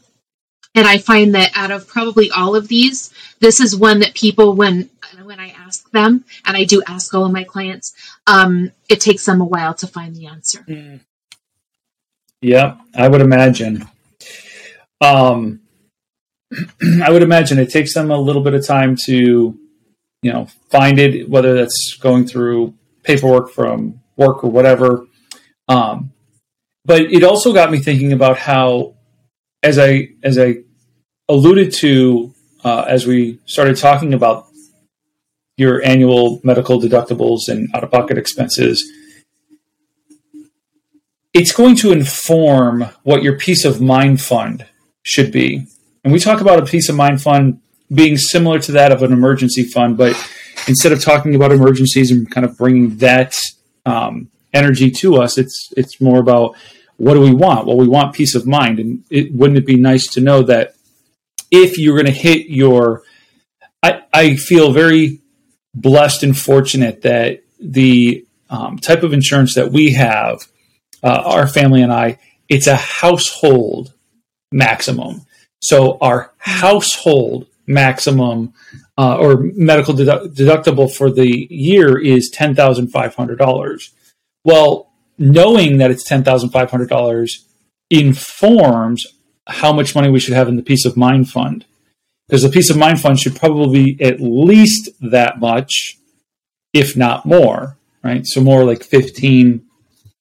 and 0.79 0.87
I 0.87 0.99
find 0.99 1.35
that 1.35 1.51
out 1.57 1.73
of 1.73 1.89
probably 1.89 2.31
all 2.31 2.55
of 2.55 2.69
these, 2.69 3.13
this 3.41 3.59
is 3.59 3.75
one 3.75 3.99
that 3.99 4.15
people, 4.15 4.55
when 4.55 4.89
when 5.25 5.41
I 5.41 5.49
ask 5.49 5.91
them, 5.91 6.25
and 6.47 6.57
I 6.57 6.63
do 6.63 6.83
ask 6.87 7.13
all 7.13 7.25
of 7.25 7.33
my 7.33 7.43
clients, 7.43 7.93
um, 8.29 8.71
it 8.89 9.01
takes 9.01 9.27
them 9.27 9.41
a 9.41 9.45
while 9.45 9.75
to 9.75 9.89
find 9.89 10.15
the 10.15 10.27
answer. 10.27 10.65
Mm. 10.69 11.01
Yeah, 12.41 12.77
I 12.95 13.09
would 13.09 13.21
imagine. 13.21 13.89
Um, 15.01 15.61
I 17.03 17.11
would 17.11 17.23
imagine 17.23 17.59
it 17.59 17.73
takes 17.73 17.93
them 17.93 18.13
a 18.13 18.17
little 18.17 18.43
bit 18.43 18.55
of 18.55 18.65
time 18.65 18.95
to, 19.07 19.59
you 20.23 20.33
know, 20.33 20.47
find 20.71 21.01
it, 21.01 21.29
whether 21.29 21.55
that's 21.55 21.97
going 22.01 22.25
through 22.25 22.75
paperwork 23.03 23.51
from 23.51 24.01
work 24.17 24.45
or 24.45 24.51
whatever. 24.53 25.07
Um, 25.67 26.13
but 26.85 27.01
it 27.03 27.25
also 27.25 27.53
got 27.53 27.73
me 27.73 27.79
thinking 27.81 28.13
about 28.13 28.39
how, 28.39 28.95
as 29.65 29.77
I 29.77 30.11
as 30.23 30.39
I 30.39 30.59
alluded 31.29 31.73
to 31.73 32.35
uh, 32.65 32.85
as 32.89 33.07
we 33.07 33.39
started 33.47 33.77
talking 33.77 34.15
about 34.15 34.47
your 35.57 35.85
annual 35.85 36.41
medical 36.45 36.81
deductibles 36.81 37.49
and 37.49 37.69
out 37.75 37.85
of 37.85 37.91
pocket 37.91 38.17
expenses, 38.17 38.91
it's 41.35 41.53
going 41.53 41.77
to 41.77 41.93
inform 41.93 42.83
what 43.03 43.23
your 43.23 43.37
peace 43.37 43.65
of 43.65 43.81
mind 43.81 44.21
fund 44.21 44.67
should 45.03 45.31
be. 45.31 45.67
And 46.05 46.13
we 46.13 46.19
talk 46.19 46.41
about 46.41 46.63
a 46.63 46.67
peace 46.67 46.89
of 46.89 46.97
mind 46.97 47.21
fund 47.21 47.61
being 47.93 48.17
similar 48.17 48.59
to 48.61 48.73
that 48.73 48.93
of 48.93 49.03
an 49.03 49.13
emergency 49.13 49.65
fund, 49.65 49.97
but 49.97 50.15
instead 50.67 50.93
of 50.93 51.03
talking 51.03 51.35
about 51.35 51.53
emergencies 51.53 52.11
and 52.11 52.31
kind 52.31 52.45
of 52.45 52.57
bringing 52.57 52.97
that 52.99 53.37
um, 53.85 54.31
energy 54.53 54.91
to 54.91 55.17
us, 55.17 55.39
it's 55.39 55.73
it's 55.77 56.01
more 56.01 56.19
about 56.19 56.57
what 56.97 57.15
do 57.15 57.21
we 57.21 57.33
want? 57.33 57.67
Well, 57.67 57.77
we 57.77 57.89
want 57.89 58.15
peace 58.15 58.35
of 58.35 58.47
mind, 58.47 58.79
and 58.79 59.05
it, 59.11 59.33
wouldn't 59.33 59.59
it 59.59 59.67
be 59.67 59.77
nice 59.77 60.07
to 60.09 60.21
know 60.21 60.43
that 60.43 60.75
if 61.51 61.79
you're 61.79 61.97
going 61.97 62.07
to 62.07 62.13
hit 62.13 62.49
your, 62.49 63.03
I, 63.83 64.03
I 64.13 64.37
feel 64.37 64.73
very 64.73 65.21
blessed 65.75 66.23
and 66.23 66.37
fortunate 66.37 67.03
that 67.03 67.43
the 67.61 68.27
um, 68.51 68.79
type 68.79 69.03
of 69.03 69.13
insurance 69.13 69.55
that 69.55 69.73
we 69.73 69.93
have, 69.93 70.47
uh, 71.03 71.23
our 71.25 71.47
family 71.47 71.83
and 71.83 71.93
I, 71.93 72.19
it's 72.49 72.67
a 72.67 72.77
household 72.77 73.93
maximum. 74.53 75.27
So 75.61 75.99
our 76.01 76.33
household 76.39 77.47
maximum 77.67 78.55
uh, 78.97 79.17
or 79.19 79.39
medical 79.55 79.95
dedu- 79.95 80.35
deductible 80.35 80.91
for 80.93 81.11
the 81.11 81.47
year 81.51 81.99
is 81.99 82.31
ten 82.31 82.55
thousand 82.55 82.89
five 82.89 83.15
hundred 83.15 83.39
dollars. 83.39 83.93
Well, 84.45 84.91
knowing 85.19 85.79
that 85.79 85.91
it's 85.91 86.05
ten 86.05 86.25
thousand 86.25 86.51
five 86.51 86.71
hundred 86.71 86.89
dollars 86.89 87.45
informs 87.91 89.07
how 89.49 89.73
much 89.73 89.95
money 89.95 90.11
we 90.11 90.21
should 90.21 90.35
have 90.35 90.49
in 90.49 90.57
the 90.57 90.63
peace 90.63 90.85
of 90.85 90.97
mind 90.97 91.29
fund 91.31 91.65
because 92.29 92.43
the 92.43 92.49
peace 92.49 92.71
of 92.71 92.77
mind 92.77 93.01
fund 93.01 93.19
should 93.19 93.35
probably 93.35 93.97
be 93.97 94.05
at 94.05 94.21
least 94.21 94.91
that 95.01 95.41
much, 95.41 95.97
if 96.73 96.97
not 96.97 97.27
more. 97.27 97.77
Right, 98.01 98.25
so 98.25 98.41
more 98.41 98.65
like 98.65 98.85
fifteen 98.85 99.67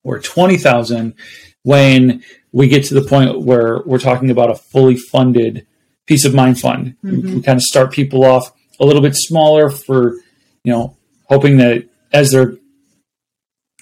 or 0.04 0.20
twenty 0.20 0.58
thousand 0.58 1.14
when 1.62 2.24
we 2.52 2.68
get 2.68 2.86
to 2.86 2.96
the 2.96 3.04
point 3.04 3.42
where 3.42 3.84
we're 3.86 4.00
talking 4.00 4.32
about 4.32 4.50
a 4.50 4.56
fully 4.56 4.96
funded 4.96 5.68
peace 6.08 6.26
of 6.26 6.34
mind 6.34 6.60
fund. 6.60 6.96
Mm-hmm. 7.04 7.36
We 7.36 7.42
kind 7.44 7.58
of 7.58 7.62
start 7.62 7.92
people 7.92 8.26
off 8.26 8.52
a 8.80 8.86
little 8.86 9.02
bit 9.02 9.16
smaller 9.16 9.70
for, 9.70 10.14
you 10.64 10.74
know, 10.74 10.98
hoping 11.26 11.58
that 11.58 11.88
as 12.12 12.32
they're 12.32 12.56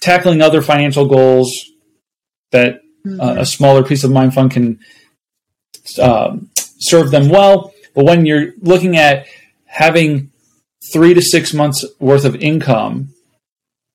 tackling 0.02 0.42
other 0.42 0.60
financial 0.60 1.06
goals, 1.06 1.50
that 2.52 2.82
mm-hmm. 3.06 3.20
uh, 3.20 3.36
a 3.38 3.46
smaller 3.46 3.82
peace 3.82 4.04
of 4.04 4.10
mind 4.10 4.34
fund 4.34 4.50
can 4.50 4.78
um, 5.98 6.50
serve 6.56 7.10
them 7.10 7.28
well. 7.28 7.72
But 7.94 8.04
when 8.04 8.26
you're 8.26 8.52
looking 8.60 8.96
at 8.96 9.26
having 9.64 10.30
three 10.92 11.14
to 11.14 11.22
six 11.22 11.54
months 11.54 11.84
worth 11.98 12.24
of 12.24 12.36
income, 12.36 13.14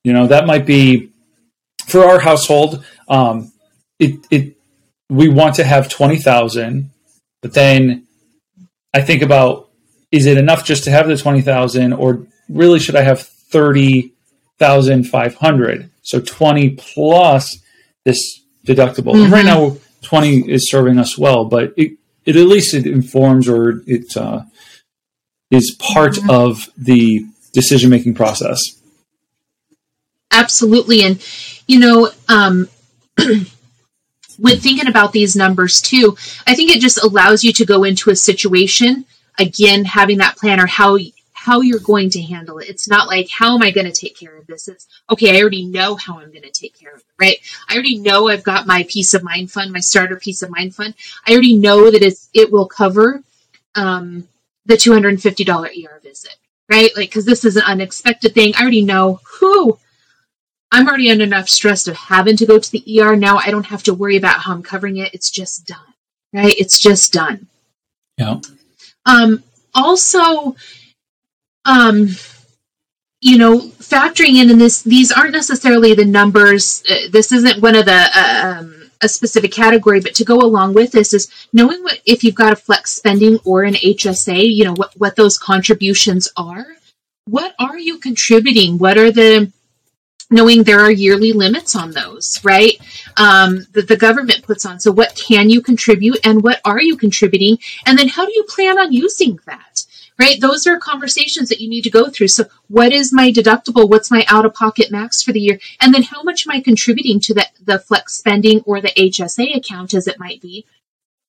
you 0.03 0.13
know, 0.13 0.27
that 0.27 0.45
might 0.45 0.65
be 0.65 1.11
for 1.85 2.05
our 2.05 2.19
household. 2.19 2.83
Um, 3.07 3.51
it, 3.99 4.25
it, 4.31 4.57
we 5.09 5.29
want 5.29 5.55
to 5.55 5.63
have 5.63 5.89
20,000, 5.89 6.91
but 7.41 7.53
then 7.53 8.07
I 8.93 9.01
think 9.01 9.21
about 9.21 9.69
is 10.11 10.25
it 10.25 10.37
enough 10.37 10.65
just 10.65 10.83
to 10.85 10.91
have 10.91 11.07
the 11.07 11.17
20,000 11.17 11.93
or 11.93 12.25
really 12.49 12.79
should 12.79 12.95
I 12.95 13.03
have 13.03 13.21
30,500? 13.21 15.89
So 16.01 16.19
20 16.19 16.69
plus 16.71 17.59
this 18.03 18.41
deductible. 18.65 19.13
Mm-hmm. 19.13 19.33
Right 19.33 19.45
now 19.45 19.77
20 20.03 20.51
is 20.51 20.69
serving 20.69 20.97
us 20.97 21.17
well, 21.17 21.45
but 21.45 21.73
it, 21.77 21.97
it 22.25 22.35
at 22.35 22.47
least 22.47 22.73
it 22.73 22.85
informs 22.85 23.47
or 23.47 23.83
it 23.87 24.15
uh, 24.17 24.41
is 25.49 25.75
part 25.79 26.13
mm-hmm. 26.13 26.29
of 26.29 26.69
the 26.77 27.25
decision 27.53 27.89
making 27.89 28.13
process. 28.13 28.59
Absolutely. 30.31 31.03
And, 31.03 31.25
you 31.67 31.79
know, 31.79 32.09
um, 32.29 32.69
when 34.39 34.59
thinking 34.59 34.87
about 34.87 35.11
these 35.11 35.35
numbers 35.35 35.81
too, 35.81 36.15
I 36.47 36.55
think 36.55 36.71
it 36.71 36.81
just 36.81 37.03
allows 37.03 37.43
you 37.43 37.53
to 37.53 37.65
go 37.65 37.83
into 37.83 38.09
a 38.09 38.15
situation 38.15 39.05
again 39.37 39.85
having 39.85 40.17
that 40.19 40.37
plan 40.37 40.59
or 40.59 40.67
how 40.67 40.97
how 41.33 41.61
you're 41.61 41.79
going 41.79 42.09
to 42.11 42.21
handle 42.21 42.59
it. 42.59 42.69
It's 42.69 42.87
not 42.87 43.07
like 43.07 43.29
how 43.29 43.55
am 43.55 43.63
I 43.63 43.71
going 43.71 43.91
to 43.91 43.99
take 43.99 44.17
care 44.17 44.37
of 44.37 44.45
this? 44.47 44.67
It's 44.67 44.87
okay, 45.09 45.35
I 45.35 45.41
already 45.41 45.65
know 45.65 45.95
how 45.95 46.19
I'm 46.19 46.31
going 46.31 46.43
to 46.43 46.51
take 46.51 46.77
care 46.79 46.93
of 46.93 46.99
it, 46.99 47.00
right? 47.21 47.37
I 47.69 47.75
already 47.75 47.99
know 47.99 48.27
I've 48.27 48.43
got 48.43 48.67
my 48.67 48.85
peace 48.89 49.13
of 49.13 49.23
mind 49.23 49.51
fund, 49.51 49.71
my 49.71 49.79
starter 49.79 50.17
peace 50.17 50.41
of 50.41 50.49
mind 50.49 50.75
fund. 50.75 50.95
I 51.27 51.31
already 51.31 51.55
know 51.55 51.91
that 51.91 52.01
it's 52.01 52.29
it 52.33 52.51
will 52.51 52.67
cover 52.67 53.21
um, 53.75 54.27
the 54.65 54.73
$250 54.73 55.85
ER 55.85 55.99
visit, 56.03 56.35
right? 56.69 56.89
Like 56.95 57.09
because 57.09 57.25
this 57.25 57.45
is 57.45 57.55
an 57.55 57.63
unexpected 57.63 58.33
thing. 58.33 58.53
I 58.57 58.61
already 58.61 58.83
know 58.83 59.19
who 59.39 59.77
I'm 60.71 60.87
already 60.87 61.11
under 61.11 61.23
enough 61.23 61.47
stress 61.47 61.87
of 61.87 61.95
having 61.95 62.37
to 62.37 62.45
go 62.45 62.57
to 62.57 62.71
the 62.71 63.01
ER. 63.01 63.15
Now 63.15 63.37
I 63.37 63.51
don't 63.51 63.67
have 63.67 63.83
to 63.83 63.93
worry 63.93 64.17
about 64.17 64.39
how 64.39 64.53
I'm 64.53 64.63
covering 64.63 64.97
it. 64.97 65.13
It's 65.13 65.29
just 65.29 65.67
done, 65.67 65.93
right? 66.33 66.55
It's 66.57 66.81
just 66.81 67.13
done. 67.13 67.47
Yeah. 68.17 68.39
Um, 69.05 69.43
also, 69.75 70.55
um, 71.65 72.09
you 73.21 73.37
know, 73.37 73.59
factoring 73.59 74.41
in 74.41 74.49
in 74.49 74.57
this, 74.57 74.81
these 74.81 75.11
aren't 75.11 75.33
necessarily 75.33 75.93
the 75.93 76.05
numbers. 76.05 76.83
Uh, 76.89 76.95
this 77.11 77.31
isn't 77.31 77.61
one 77.61 77.75
of 77.75 77.85
the 77.85 78.09
uh, 78.15 78.57
um, 78.59 78.89
a 79.03 79.07
specific 79.07 79.51
category, 79.51 79.99
but 79.99 80.15
to 80.15 80.25
go 80.25 80.39
along 80.39 80.73
with 80.73 80.91
this 80.91 81.13
is 81.13 81.31
knowing 81.53 81.83
what 81.83 81.99
if 82.05 82.23
you've 82.23 82.35
got 82.35 82.53
a 82.53 82.55
flex 82.55 82.91
spending 82.91 83.39
or 83.45 83.63
an 83.63 83.75
HSA, 83.75 84.43
you 84.53 84.63
know 84.63 84.73
what 84.73 84.93
what 84.97 85.15
those 85.15 85.37
contributions 85.37 86.29
are. 86.35 86.65
What 87.25 87.53
are 87.59 87.77
you 87.77 87.99
contributing? 87.99 88.77
What 88.77 88.97
are 88.97 89.11
the 89.11 89.51
knowing 90.31 90.63
there 90.63 90.79
are 90.79 90.91
yearly 90.91 91.33
limits 91.33 91.75
on 91.75 91.91
those, 91.91 92.39
right? 92.43 92.79
Um, 93.17 93.67
that 93.73 93.87
the 93.87 93.97
government 93.97 94.43
puts 94.43 94.65
on. 94.65 94.79
So, 94.79 94.91
what 94.91 95.15
can 95.15 95.49
you 95.49 95.61
contribute 95.61 96.19
and 96.25 96.41
what 96.41 96.61
are 96.65 96.81
you 96.81 96.97
contributing? 96.97 97.59
And 97.85 97.97
then, 97.97 98.07
how 98.07 98.25
do 98.25 98.31
you 98.33 98.45
plan 98.47 98.79
on 98.79 98.93
using 98.93 99.39
that? 99.45 99.85
Right? 100.19 100.39
Those 100.39 100.67
are 100.67 100.77
conversations 100.77 101.49
that 101.49 101.61
you 101.61 101.69
need 101.69 101.83
to 101.83 101.89
go 101.89 102.09
through. 102.09 102.27
So, 102.27 102.45
what 102.67 102.91
is 102.93 103.11
my 103.11 103.31
deductible? 103.31 103.89
What's 103.89 104.11
my 104.11 104.23
out 104.27 104.45
of 104.45 104.53
pocket 104.53 104.91
max 104.91 105.23
for 105.23 105.31
the 105.31 105.39
year? 105.39 105.59
And 105.79 105.93
then, 105.93 106.03
how 106.03 106.21
much 106.21 106.45
am 106.45 106.51
I 106.51 106.61
contributing 106.61 107.19
to 107.21 107.33
the, 107.33 107.47
the 107.63 107.79
flex 107.79 108.17
spending 108.17 108.61
or 108.61 108.81
the 108.81 108.89
HSA 108.89 109.55
account, 109.55 109.93
as 109.93 110.07
it 110.07 110.19
might 110.19 110.41
be? 110.41 110.65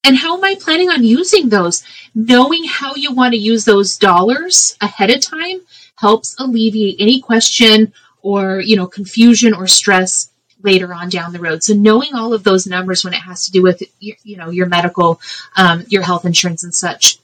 And 0.05 0.17
how 0.17 0.37
am 0.37 0.45
I 0.45 0.57
planning 0.57 0.91
on 0.91 1.05
using 1.05 1.49
those? 1.49 1.83
Knowing 2.15 2.65
how 2.65 2.95
you 2.97 3.13
want 3.13 3.33
to 3.33 3.39
use 3.39 3.65
those 3.65 3.97
dollars 3.97 4.77
ahead 4.81 5.11
of 5.11 5.21
time 5.21 5.61
helps 5.97 6.35
alleviate 6.39 6.97
any 6.99 7.21
question 7.21 7.93
or 8.21 8.61
you 8.61 8.77
know 8.77 8.87
confusion 8.87 9.55
or 9.55 9.67
stress 9.67 10.31
later 10.63 10.93
on 10.95 11.09
down 11.09 11.33
the 11.33 11.41
road. 11.41 11.63
So 11.63 11.75
knowing 11.75 12.15
all 12.15 12.35
of 12.35 12.45
those 12.45 12.67
numbers 12.67 13.05
when 13.05 13.15
it 13.15 13.21
has 13.21 13.47
to 13.47 13.53
do 13.53 13.63
with 13.63 13.83
you 14.01 14.37
know 14.37 14.51
your 14.51 14.67
medical, 14.67 15.21
um, 15.57 15.85
your 15.89 16.03
health 16.03 16.25
insurance 16.25 16.65
and 16.65 16.75
such, 16.75 17.19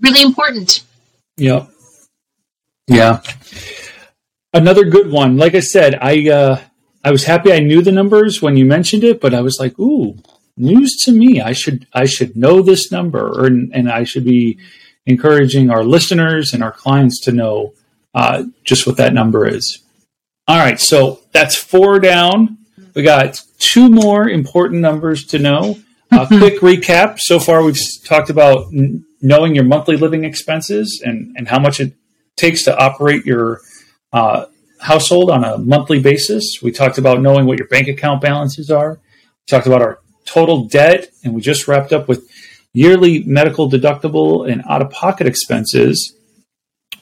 really 0.00 0.22
important. 0.22 0.82
Yeah. 1.36 1.66
Yeah. 2.86 3.20
Another 4.52 4.84
good 4.84 5.10
one. 5.10 5.36
Like 5.36 5.54
I 5.54 5.60
said, 5.60 5.96
I 6.00 6.28
uh, 6.28 6.60
I 7.04 7.10
was 7.10 7.24
happy 7.24 7.52
I 7.52 7.60
knew 7.60 7.82
the 7.82 7.92
numbers 7.92 8.42
when 8.42 8.56
you 8.56 8.64
mentioned 8.64 9.04
it, 9.04 9.20
but 9.20 9.32
I 9.32 9.40
was 9.40 9.58
like, 9.60 9.78
ooh, 9.78 10.16
news 10.56 10.96
to 11.04 11.12
me. 11.12 11.40
I 11.40 11.52
should 11.52 11.86
I 11.92 12.04
should 12.06 12.36
know 12.36 12.62
this 12.62 12.90
number, 12.90 13.26
or, 13.26 13.46
and 13.46 13.90
I 13.90 14.04
should 14.04 14.24
be 14.24 14.58
encouraging 15.06 15.70
our 15.70 15.84
listeners 15.84 16.52
and 16.52 16.62
our 16.62 16.72
clients 16.72 17.20
to 17.20 17.32
know 17.32 17.74
uh, 18.14 18.44
just 18.64 18.86
what 18.86 18.96
that 18.96 19.14
number 19.14 19.46
is. 19.46 19.82
All 20.48 20.58
right, 20.58 20.80
so 20.80 21.20
that's 21.32 21.54
four 21.54 22.00
down. 22.00 22.58
We 22.94 23.02
got 23.02 23.40
two 23.58 23.88
more 23.88 24.28
important 24.28 24.80
numbers 24.80 25.24
to 25.26 25.38
know. 25.38 25.78
A 26.10 26.26
quick 26.38 26.60
recap. 26.60 27.20
So 27.20 27.38
far, 27.38 27.62
we've 27.62 27.78
talked 28.04 28.30
about 28.30 28.66
n- 28.72 29.04
knowing 29.22 29.54
your 29.54 29.64
monthly 29.64 29.96
living 29.96 30.24
expenses 30.24 31.02
and, 31.04 31.34
and 31.36 31.48
how 31.48 31.58
much 31.58 31.80
it 31.80 31.94
takes 32.36 32.64
to 32.64 32.76
operate 32.76 33.24
your 33.26 33.60
uh, 34.12 34.46
household 34.80 35.30
on 35.30 35.44
a 35.44 35.58
monthly 35.58 36.00
basis. 36.00 36.60
We 36.62 36.72
talked 36.72 36.98
about 36.98 37.20
knowing 37.20 37.46
what 37.46 37.58
your 37.58 37.68
bank 37.68 37.88
account 37.88 38.20
balances 38.20 38.70
are. 38.70 38.92
We 38.92 39.50
talked 39.50 39.66
about 39.66 39.82
our 39.82 40.00
total 40.24 40.64
debt, 40.64 41.10
and 41.24 41.34
we 41.34 41.40
just 41.40 41.68
wrapped 41.68 41.92
up 41.92 42.08
with 42.08 42.28
yearly 42.72 43.22
medical 43.24 43.70
deductible 43.70 44.50
and 44.50 44.62
out 44.68 44.82
of 44.82 44.90
pocket 44.90 45.26
expenses. 45.26 46.14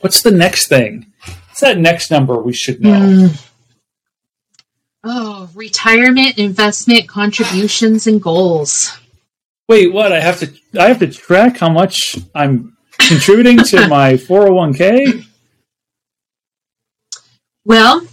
What's 0.01 0.23
the 0.23 0.31
next 0.31 0.69
thing? 0.69 1.13
What's 1.49 1.61
that 1.61 1.79
next 1.79 2.11
number 2.11 2.41
we 2.41 2.53
should 2.53 2.81
know? 2.81 3.01
Mm. 3.01 3.45
Oh, 5.05 5.49
retirement, 5.55 6.39
investment, 6.39 7.09
contributions, 7.09 8.07
and 8.07 8.21
goals. 8.21 8.99
Wait, 9.69 9.93
what? 9.93 10.13
I 10.13 10.21
have 10.21 10.39
to 10.41 10.51
I 10.79 10.89
have 10.89 10.99
to 11.01 11.07
track 11.09 11.59
how 11.59 11.69
much 11.69 12.17
I'm 12.35 12.77
contributing 12.99 13.59
to 13.59 13.87
my 13.89 14.15
401k? 14.15 15.27
Well, 17.65 18.07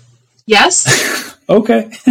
yes. 0.46 1.38
okay. 1.50 1.90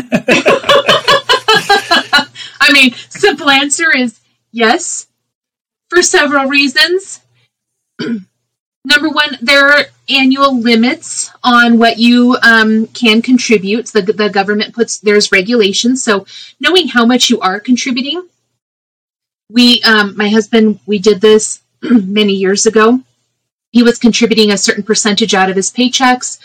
I 2.61 2.73
mean, 2.73 2.95
simple 3.11 3.51
answer 3.51 3.95
is 3.95 4.19
yes 4.51 5.07
for 5.91 6.01
several 6.03 6.49
reasons. 6.49 7.21
number 8.01 9.11
one, 9.11 9.37
there 9.43 9.69
are 9.69 9.85
annual 10.09 10.59
limits 10.59 11.31
on 11.43 11.79
what 11.79 11.99
you 11.99 12.39
um, 12.43 12.87
can 12.89 13.21
contribute. 13.21 13.87
The, 13.89 14.01
the 14.01 14.31
government 14.31 14.75
puts 14.75 14.99
there's 15.01 15.31
regulations, 15.31 16.03
so 16.03 16.27
knowing 16.61 16.89
how 16.89 17.05
much 17.05 17.29
you 17.29 17.41
are 17.41 17.61
contributing. 17.61 18.27
We, 19.51 19.83
um, 19.83 20.17
my 20.17 20.29
husband, 20.29 20.81
we 20.87 20.99
did 20.99 21.21
this 21.21 21.63
many 21.83 22.33
years 22.33 22.67
ago. 22.67 23.01
He 23.71 23.83
was 23.83 23.99
contributing 23.99 24.53
a 24.53 24.59
certain 24.59 24.85
percentage 24.85 25.35
out 25.35 25.51
of 25.51 25.57
his 25.57 25.71
paychecks. 25.71 26.39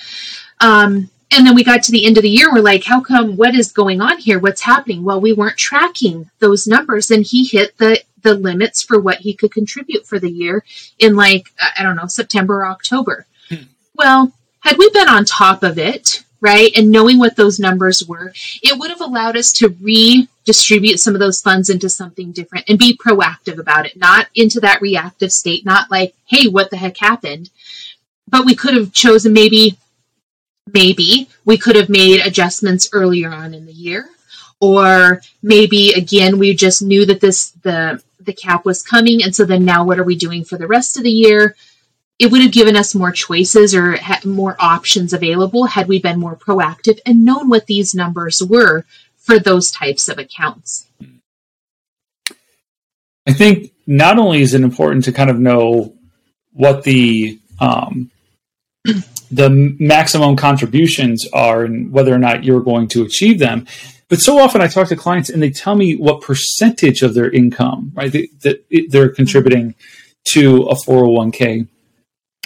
Um, 0.60 1.10
and 1.32 1.46
then 1.46 1.54
we 1.54 1.64
got 1.64 1.84
to 1.84 1.92
the 1.92 2.06
end 2.06 2.18
of 2.18 2.24
the 2.24 2.30
year. 2.30 2.52
We're 2.52 2.62
like, 2.62 2.84
how 2.84 3.02
come? 3.02 3.38
What 3.38 3.54
is 3.54 3.72
going 3.72 4.02
on 4.02 4.18
here? 4.18 4.40
What's 4.40 4.62
happening? 4.62 5.04
Well, 5.04 5.22
we 5.22 5.34
weren't 5.34 5.58
tracking 5.58 6.30
those 6.40 6.68
numbers, 6.68 7.12
and 7.12 7.24
he 7.24 7.46
hit 7.46 7.78
the 7.78 8.02
the 8.22 8.34
limits 8.34 8.84
for 8.84 9.00
what 9.00 9.18
he 9.20 9.34
could 9.34 9.52
contribute 9.52 10.06
for 10.06 10.20
the 10.20 10.30
year 10.30 10.64
in 10.98 11.16
like 11.16 11.54
I 11.78 11.84
don't 11.84 11.96
know 11.96 12.08
September 12.08 12.62
or 12.62 12.68
October. 12.68 13.28
Hmm. 13.50 13.64
Well, 13.96 14.34
had 14.62 14.78
we 14.78 14.90
been 14.90 15.08
on 15.08 15.24
top 15.24 15.64
of 15.64 15.78
it, 15.78 16.24
right, 16.42 16.72
and 16.76 16.90
knowing 16.90 17.20
what 17.20 17.36
those 17.36 17.60
numbers 17.60 18.04
were, 18.08 18.32
it 18.64 18.80
would 18.80 18.90
have 18.90 19.02
allowed 19.02 19.38
us 19.38 19.52
to 19.54 19.76
redistribute 19.82 21.00
some 21.00 21.14
of 21.14 21.20
those 21.20 21.42
funds 21.42 21.70
into 21.70 21.90
something 21.90 22.32
different 22.32 22.70
and 22.70 22.80
be 22.80 22.98
proactive 22.98 23.60
about 23.60 23.86
it, 23.86 23.98
not 23.98 24.28
into 24.36 24.60
that 24.60 24.82
reactive 24.82 25.32
state, 25.32 25.66
not 25.66 25.92
like, 25.92 26.14
hey, 26.26 26.48
what 26.48 26.70
the 26.70 26.78
heck 26.78 26.98
happened? 26.98 27.50
But 28.28 28.46
we 28.46 28.56
could 28.56 28.76
have 28.76 28.94
chosen 28.94 29.34
maybe 29.34 29.78
maybe 30.74 31.28
we 31.46 31.58
could 31.58 31.76
have 31.76 31.90
made 31.90 32.20
adjustments 32.20 32.90
earlier 32.94 33.32
on 33.32 33.54
in 33.54 33.66
the 33.66 33.74
year 33.74 34.10
or 34.60 35.22
maybe 35.42 35.94
again 35.94 36.38
we 36.38 36.54
just 36.54 36.82
knew 36.82 37.06
that 37.06 37.22
this 37.22 37.52
the 37.64 38.02
the 38.20 38.34
cap 38.34 38.66
was 38.66 38.84
coming 38.84 39.24
and 39.24 39.36
so 39.36 39.46
then 39.46 39.66
now 39.66 39.84
what 39.84 40.00
are 40.00 40.04
we 40.04 40.16
doing 40.16 40.44
for 40.44 40.58
the 40.58 40.68
rest 40.68 40.98
of 40.98 41.04
the 41.04 41.12
year 41.12 41.56
it 42.20 42.32
would 42.32 42.42
have 42.42 42.52
given 42.52 42.76
us 42.76 42.94
more 42.94 43.12
choices 43.12 43.74
or 43.74 43.98
more 44.26 44.56
options 44.60 45.14
available 45.14 45.66
had 45.66 45.88
we 45.88 46.00
been 46.00 46.20
more 46.20 46.36
proactive 46.36 47.00
and 47.06 47.24
known 47.26 47.50
what 47.50 47.66
these 47.66 47.96
numbers 47.96 48.42
were 48.48 48.86
for 49.18 49.40
those 49.40 49.72
types 49.72 50.08
of 50.08 50.18
accounts 50.18 50.88
i 53.28 53.34
think 53.34 53.72
not 53.88 54.20
only 54.20 54.42
is 54.42 54.54
it 54.54 54.62
important 54.62 55.06
to 55.06 55.12
kind 55.12 55.30
of 55.30 55.40
know 55.40 55.94
what 56.54 56.84
the 56.84 57.40
um, 57.60 58.12
the 59.32 59.50
maximum 59.80 60.36
contributions 60.36 61.28
are 61.34 61.64
and 61.64 61.92
whether 61.92 62.14
or 62.14 62.18
not 62.18 62.44
you're 62.44 62.62
going 62.62 62.88
to 62.90 63.04
achieve 63.04 63.40
them. 63.40 63.68
But 64.08 64.20
so 64.20 64.40
often 64.40 64.62
I 64.62 64.68
talk 64.68 64.88
to 64.88 64.96
clients 64.96 65.30
and 65.30 65.42
they 65.42 65.52
tell 65.52 65.76
me 65.76 65.96
what 65.96 66.22
percentage 66.22 67.04
of 67.04 67.14
their 67.14 67.30
income, 67.30 67.92
right, 67.94 68.12
that 68.12 68.66
they're 68.90 69.10
contributing 69.10 69.76
to 70.30 70.64
a 70.64 70.76
401k 70.76 71.68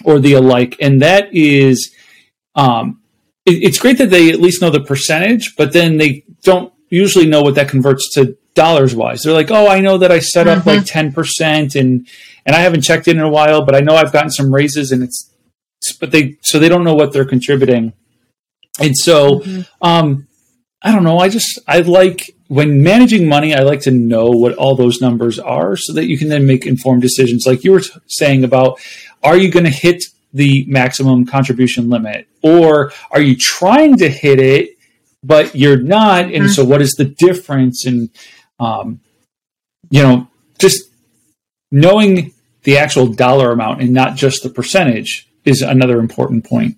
or 0.03 0.19
the 0.19 0.33
alike. 0.33 0.75
And 0.79 1.01
that 1.01 1.29
is, 1.33 1.93
um, 2.55 3.01
it's 3.45 3.79
great 3.79 3.97
that 3.97 4.09
they 4.09 4.29
at 4.31 4.39
least 4.39 4.61
know 4.61 4.69
the 4.69 4.79
percentage, 4.79 5.55
but 5.57 5.73
then 5.73 5.97
they 5.97 6.23
don't 6.43 6.73
usually 6.89 7.25
know 7.25 7.41
what 7.41 7.55
that 7.55 7.69
converts 7.69 8.13
to 8.13 8.37
dollars 8.55 8.95
wise. 8.95 9.23
They're 9.23 9.33
like, 9.33 9.51
oh, 9.51 9.67
I 9.67 9.81
know 9.81 9.97
that 9.97 10.11
I 10.11 10.19
set 10.19 10.47
up 10.47 10.59
mm-hmm. 10.59 10.69
like 10.69 10.81
10% 10.81 11.75
and, 11.79 12.07
and 12.45 12.55
I 12.55 12.59
haven't 12.59 12.81
checked 12.81 13.07
in 13.07 13.17
in 13.17 13.23
a 13.23 13.29
while, 13.29 13.65
but 13.65 13.75
I 13.75 13.81
know 13.81 13.95
I've 13.95 14.13
gotten 14.13 14.29
some 14.29 14.53
raises 14.53 14.91
and 14.91 15.03
it's 15.03 15.33
but 15.99 16.11
they 16.11 16.37
so 16.41 16.59
they 16.59 16.69
don't 16.69 16.83
know 16.83 16.93
what 16.93 17.11
they're 17.11 17.25
contributing, 17.25 17.93
and 18.79 18.97
so 18.97 19.39
mm-hmm. 19.39 19.61
um, 19.81 20.27
I 20.83 20.91
don't 20.91 21.03
know. 21.03 21.17
I 21.17 21.29
just 21.29 21.59
I 21.67 21.79
like 21.79 22.35
when 22.47 22.83
managing 22.83 23.27
money. 23.27 23.55
I 23.55 23.61
like 23.61 23.81
to 23.81 23.91
know 23.91 24.25
what 24.25 24.55
all 24.55 24.75
those 24.75 24.99
numbers 24.99 25.39
are 25.39 25.77
so 25.77 25.93
that 25.93 26.05
you 26.05 26.17
can 26.17 26.27
then 26.27 26.45
make 26.45 26.65
informed 26.65 27.01
decisions. 27.01 27.45
Like 27.47 27.63
you 27.63 27.71
were 27.71 27.79
t- 27.79 27.91
saying 28.07 28.43
about, 28.43 28.79
are 29.23 29.37
you 29.37 29.49
going 29.49 29.63
to 29.63 29.71
hit 29.71 30.03
the 30.33 30.65
maximum 30.67 31.25
contribution 31.25 31.89
limit, 31.89 32.27
or 32.41 32.91
are 33.11 33.21
you 33.21 33.35
trying 33.35 33.97
to 33.97 34.09
hit 34.09 34.39
it 34.39 34.77
but 35.23 35.55
you're 35.55 35.77
not? 35.77 36.25
And 36.25 36.33
mm-hmm. 36.33 36.47
so, 36.47 36.65
what 36.65 36.81
is 36.81 36.91
the 36.91 37.05
difference? 37.05 37.85
And 37.85 38.09
um, 38.59 38.99
you 39.89 40.03
know, 40.03 40.27
just 40.59 40.89
knowing 41.71 42.33
the 42.63 42.77
actual 42.77 43.07
dollar 43.07 43.51
amount 43.51 43.81
and 43.81 43.91
not 43.91 44.15
just 44.15 44.43
the 44.43 44.49
percentage 44.49 45.29
is 45.45 45.61
another 45.61 45.99
important 45.99 46.45
point. 46.45 46.77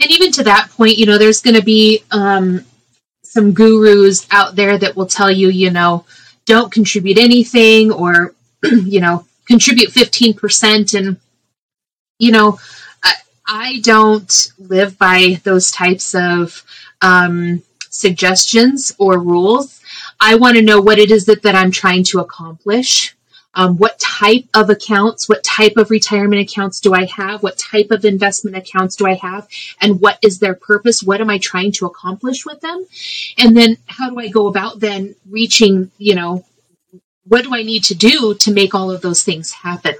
And 0.00 0.10
even 0.10 0.30
to 0.32 0.44
that 0.44 0.70
point, 0.70 0.98
you 0.98 1.06
know, 1.06 1.18
there's 1.18 1.42
going 1.42 1.56
to 1.56 1.62
be 1.62 2.04
um, 2.10 2.64
some 3.24 3.52
gurus 3.52 4.26
out 4.30 4.54
there 4.54 4.78
that 4.78 4.96
will 4.96 5.06
tell 5.06 5.30
you, 5.30 5.48
you 5.48 5.70
know, 5.70 6.04
don't 6.46 6.72
contribute 6.72 7.18
anything 7.18 7.92
or, 7.92 8.34
you 8.62 9.00
know, 9.00 9.26
contribute 9.46 9.90
15%. 9.90 10.98
And, 10.98 11.16
you 12.18 12.32
know, 12.32 12.58
I, 13.02 13.14
I 13.46 13.80
don't 13.82 14.52
live 14.58 14.98
by 14.98 15.40
those 15.42 15.70
types 15.70 16.14
of 16.14 16.62
um, 17.02 17.62
suggestions 17.90 18.92
or 18.98 19.18
rules. 19.18 19.80
I 20.20 20.36
want 20.36 20.56
to 20.56 20.62
know 20.62 20.80
what 20.80 20.98
it 20.98 21.10
is 21.10 21.26
that, 21.26 21.42
that 21.42 21.54
I'm 21.54 21.70
trying 21.70 22.04
to 22.04 22.20
accomplish 22.20 23.16
um, 23.58 23.76
what 23.76 23.98
type 23.98 24.44
of 24.54 24.70
accounts, 24.70 25.28
what 25.28 25.42
type 25.42 25.76
of 25.76 25.90
retirement 25.90 26.40
accounts 26.40 26.78
do 26.78 26.94
I 26.94 27.06
have? 27.06 27.42
What 27.42 27.58
type 27.58 27.90
of 27.90 28.04
investment 28.04 28.56
accounts 28.56 28.94
do 28.94 29.04
I 29.04 29.14
have? 29.14 29.48
And 29.80 30.00
what 30.00 30.16
is 30.22 30.38
their 30.38 30.54
purpose? 30.54 31.02
What 31.02 31.20
am 31.20 31.28
I 31.28 31.38
trying 31.38 31.72
to 31.72 31.86
accomplish 31.86 32.46
with 32.46 32.60
them? 32.60 32.86
And 33.36 33.56
then 33.56 33.76
how 33.86 34.10
do 34.10 34.18
I 34.20 34.28
go 34.28 34.46
about 34.46 34.78
then 34.78 35.16
reaching, 35.28 35.90
you 35.98 36.14
know, 36.14 36.44
what 37.24 37.42
do 37.42 37.52
I 37.52 37.64
need 37.64 37.82
to 37.86 37.96
do 37.96 38.34
to 38.34 38.52
make 38.52 38.76
all 38.76 38.92
of 38.92 39.02
those 39.02 39.24
things 39.24 39.50
happen? 39.50 39.96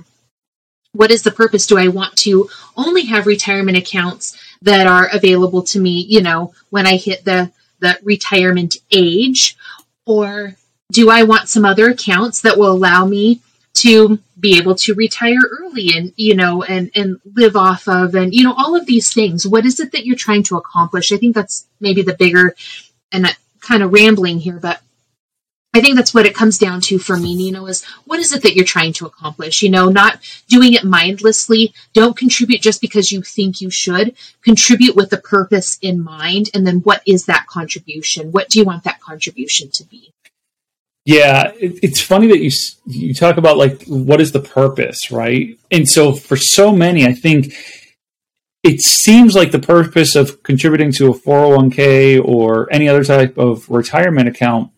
What 0.92 1.10
is 1.10 1.24
the 1.24 1.32
purpose? 1.32 1.66
Do 1.66 1.78
I 1.78 1.88
want 1.88 2.16
to 2.18 2.48
only 2.76 3.06
have 3.06 3.26
retirement 3.26 3.76
accounts 3.76 4.38
that 4.62 4.86
are 4.86 5.08
available 5.12 5.62
to 5.64 5.80
me, 5.80 6.06
you 6.08 6.22
know, 6.22 6.54
when 6.70 6.86
I 6.86 6.96
hit 6.96 7.24
the, 7.24 7.50
the 7.80 7.98
retirement 8.04 8.76
age? 8.92 9.56
Or 10.06 10.54
do 10.92 11.10
I 11.10 11.24
want 11.24 11.48
some 11.48 11.64
other 11.64 11.90
accounts 11.90 12.42
that 12.42 12.56
will 12.56 12.70
allow 12.70 13.04
me 13.04 13.42
to 13.80 14.18
be 14.38 14.58
able 14.58 14.74
to 14.74 14.94
retire 14.94 15.38
early 15.60 15.90
and 15.94 16.12
you 16.16 16.34
know 16.34 16.62
and 16.62 16.90
and 16.94 17.20
live 17.34 17.56
off 17.56 17.88
of 17.88 18.14
and 18.14 18.34
you 18.34 18.44
know 18.44 18.54
all 18.54 18.74
of 18.74 18.86
these 18.86 19.12
things 19.12 19.46
what 19.46 19.66
is 19.66 19.80
it 19.80 19.92
that 19.92 20.06
you're 20.06 20.16
trying 20.16 20.42
to 20.42 20.56
accomplish 20.56 21.12
i 21.12 21.16
think 21.16 21.34
that's 21.34 21.66
maybe 21.80 22.02
the 22.02 22.14
bigger 22.14 22.54
and 23.12 23.26
uh, 23.26 23.30
kind 23.60 23.82
of 23.82 23.92
rambling 23.92 24.38
here 24.38 24.58
but 24.60 24.80
I 25.74 25.80
think 25.82 25.96
that's 25.96 26.14
what 26.14 26.24
it 26.24 26.34
comes 26.34 26.56
down 26.56 26.80
to 26.82 26.98
for 26.98 27.16
me, 27.16 27.36
Nino, 27.36 27.66
is 27.66 27.84
what 28.06 28.18
is 28.18 28.32
it 28.32 28.42
that 28.42 28.56
you're 28.56 28.64
trying 28.64 28.94
to 28.94 29.06
accomplish? 29.06 29.62
You 29.62 29.68
know, 29.68 29.88
not 29.90 30.18
doing 30.48 30.72
it 30.72 30.82
mindlessly. 30.82 31.74
Don't 31.92 32.16
contribute 32.16 32.62
just 32.62 32.80
because 32.80 33.12
you 33.12 33.20
think 33.22 33.60
you 33.60 33.70
should. 33.70 34.16
Contribute 34.42 34.96
with 34.96 35.12
a 35.12 35.18
purpose 35.18 35.78
in 35.82 36.02
mind. 36.02 36.48
And 36.54 36.66
then 36.66 36.78
what 36.78 37.02
is 37.06 37.26
that 37.26 37.46
contribution? 37.46 38.32
What 38.32 38.48
do 38.48 38.58
you 38.58 38.64
want 38.64 38.84
that 38.84 39.00
contribution 39.00 39.70
to 39.72 39.84
be? 39.84 40.14
Yeah, 41.08 41.52
it, 41.58 41.78
it's 41.82 42.02
funny 42.02 42.26
that 42.26 42.40
you 42.40 42.50
you 42.84 43.14
talk 43.14 43.38
about 43.38 43.56
like 43.56 43.82
what 43.86 44.20
is 44.20 44.32
the 44.32 44.40
purpose, 44.40 45.10
right? 45.10 45.58
And 45.70 45.88
so 45.88 46.12
for 46.12 46.36
so 46.36 46.70
many, 46.70 47.06
I 47.06 47.14
think 47.14 47.54
it 48.62 48.82
seems 48.82 49.34
like 49.34 49.50
the 49.50 49.58
purpose 49.58 50.14
of 50.16 50.42
contributing 50.42 50.92
to 50.92 51.06
a 51.06 51.14
401k 51.14 52.22
or 52.22 52.70
any 52.70 52.90
other 52.90 53.04
type 53.04 53.38
of 53.38 53.70
retirement 53.70 54.28
account 54.28 54.70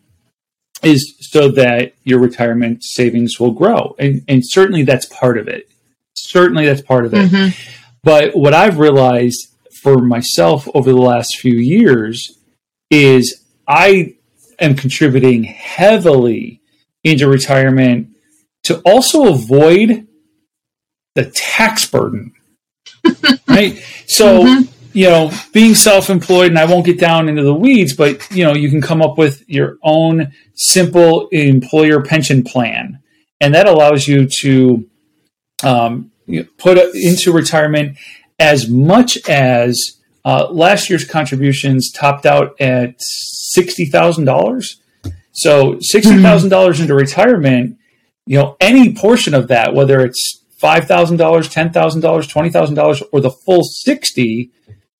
is 0.81 1.17
so 1.19 1.51
that 1.51 1.95
your 2.05 2.19
retirement 2.19 2.81
savings 2.81 3.37
will 3.37 3.51
grow. 3.51 3.93
And, 3.99 4.23
and 4.29 4.41
certainly 4.41 4.83
that's 4.83 5.07
part 5.07 5.37
of 5.37 5.49
it. 5.49 5.69
Certainly 6.13 6.65
that's 6.65 6.81
part 6.81 7.05
of 7.05 7.13
it. 7.13 7.29
Mm-hmm. 7.29 7.71
But 8.03 8.37
what 8.37 8.53
I've 8.53 8.79
realized 8.79 9.53
for 9.83 9.97
myself 9.97 10.65
over 10.73 10.93
the 10.93 10.97
last 10.97 11.39
few 11.39 11.55
years 11.55 12.39
is 12.89 13.43
I 13.67 14.15
am 14.61 14.75
contributing 14.75 15.43
heavily 15.43 16.61
into 17.03 17.27
retirement 17.27 18.09
to 18.63 18.79
also 18.81 19.33
avoid 19.33 20.07
the 21.15 21.25
tax 21.25 21.89
burden. 21.89 22.33
right? 23.47 23.83
So, 24.07 24.43
mm-hmm. 24.43 24.61
you 24.93 25.07
know, 25.07 25.31
being 25.51 25.75
self 25.75 26.09
employed, 26.09 26.49
and 26.49 26.59
I 26.59 26.65
won't 26.65 26.85
get 26.85 26.99
down 26.99 27.27
into 27.27 27.43
the 27.43 27.53
weeds, 27.53 27.93
but, 27.95 28.29
you 28.31 28.45
know, 28.45 28.53
you 28.53 28.69
can 28.69 28.81
come 28.81 29.01
up 29.01 29.17
with 29.17 29.43
your 29.49 29.77
own 29.81 30.31
simple 30.53 31.27
employer 31.29 32.01
pension 32.01 32.43
plan. 32.43 32.99
And 33.39 33.55
that 33.55 33.67
allows 33.67 34.07
you 34.07 34.27
to 34.41 34.87
um, 35.63 36.11
put 36.57 36.77
into 36.93 37.31
retirement 37.31 37.97
as 38.39 38.69
much 38.69 39.17
as 39.27 39.99
uh, 40.23 40.47
last 40.51 40.89
year's 40.89 41.05
contributions 41.05 41.91
topped 41.91 42.25
out 42.25 42.59
at 42.61 42.99
sixty 43.53 43.85
thousand 43.85 44.25
dollars. 44.25 44.81
So 45.33 45.77
sixty 45.79 46.21
thousand 46.21 46.49
dollars 46.49 46.79
into 46.79 46.93
retirement, 46.93 47.77
you 48.25 48.37
know, 48.37 48.57
any 48.59 48.93
portion 48.93 49.33
of 49.33 49.47
that, 49.47 49.73
whether 49.73 50.01
it's 50.01 50.43
five 50.59 50.87
thousand 50.87 51.17
dollars, 51.17 51.49
ten 51.49 51.71
thousand 51.71 52.01
dollars, 52.01 52.27
twenty 52.27 52.49
thousand 52.49 52.75
dollars, 52.75 53.01
or 53.11 53.21
the 53.21 53.31
full 53.31 53.63
sixty, 53.63 54.51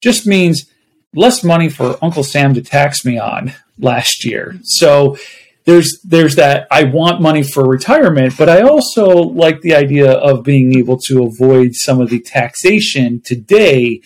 just 0.01 0.25
means 0.25 0.65
less 1.13 1.43
money 1.43 1.69
for 1.69 1.97
Uncle 2.01 2.23
Sam 2.23 2.53
to 2.53 2.61
tax 2.61 3.03
me 3.05 3.19
on 3.19 3.53
last 3.77 4.25
year. 4.25 4.57
So 4.63 5.17
there's 5.65 5.99
there's 6.03 6.35
that 6.35 6.67
I 6.71 6.85
want 6.85 7.21
money 7.21 7.43
for 7.43 7.65
retirement, 7.65 8.37
but 8.37 8.49
I 8.49 8.61
also 8.61 9.05
like 9.09 9.61
the 9.61 9.75
idea 9.75 10.11
of 10.11 10.43
being 10.43 10.77
able 10.77 10.97
to 11.07 11.23
avoid 11.23 11.71
some 11.73 12.01
of 12.01 12.09
the 12.09 12.19
taxation 12.19 13.21
today, 13.23 14.01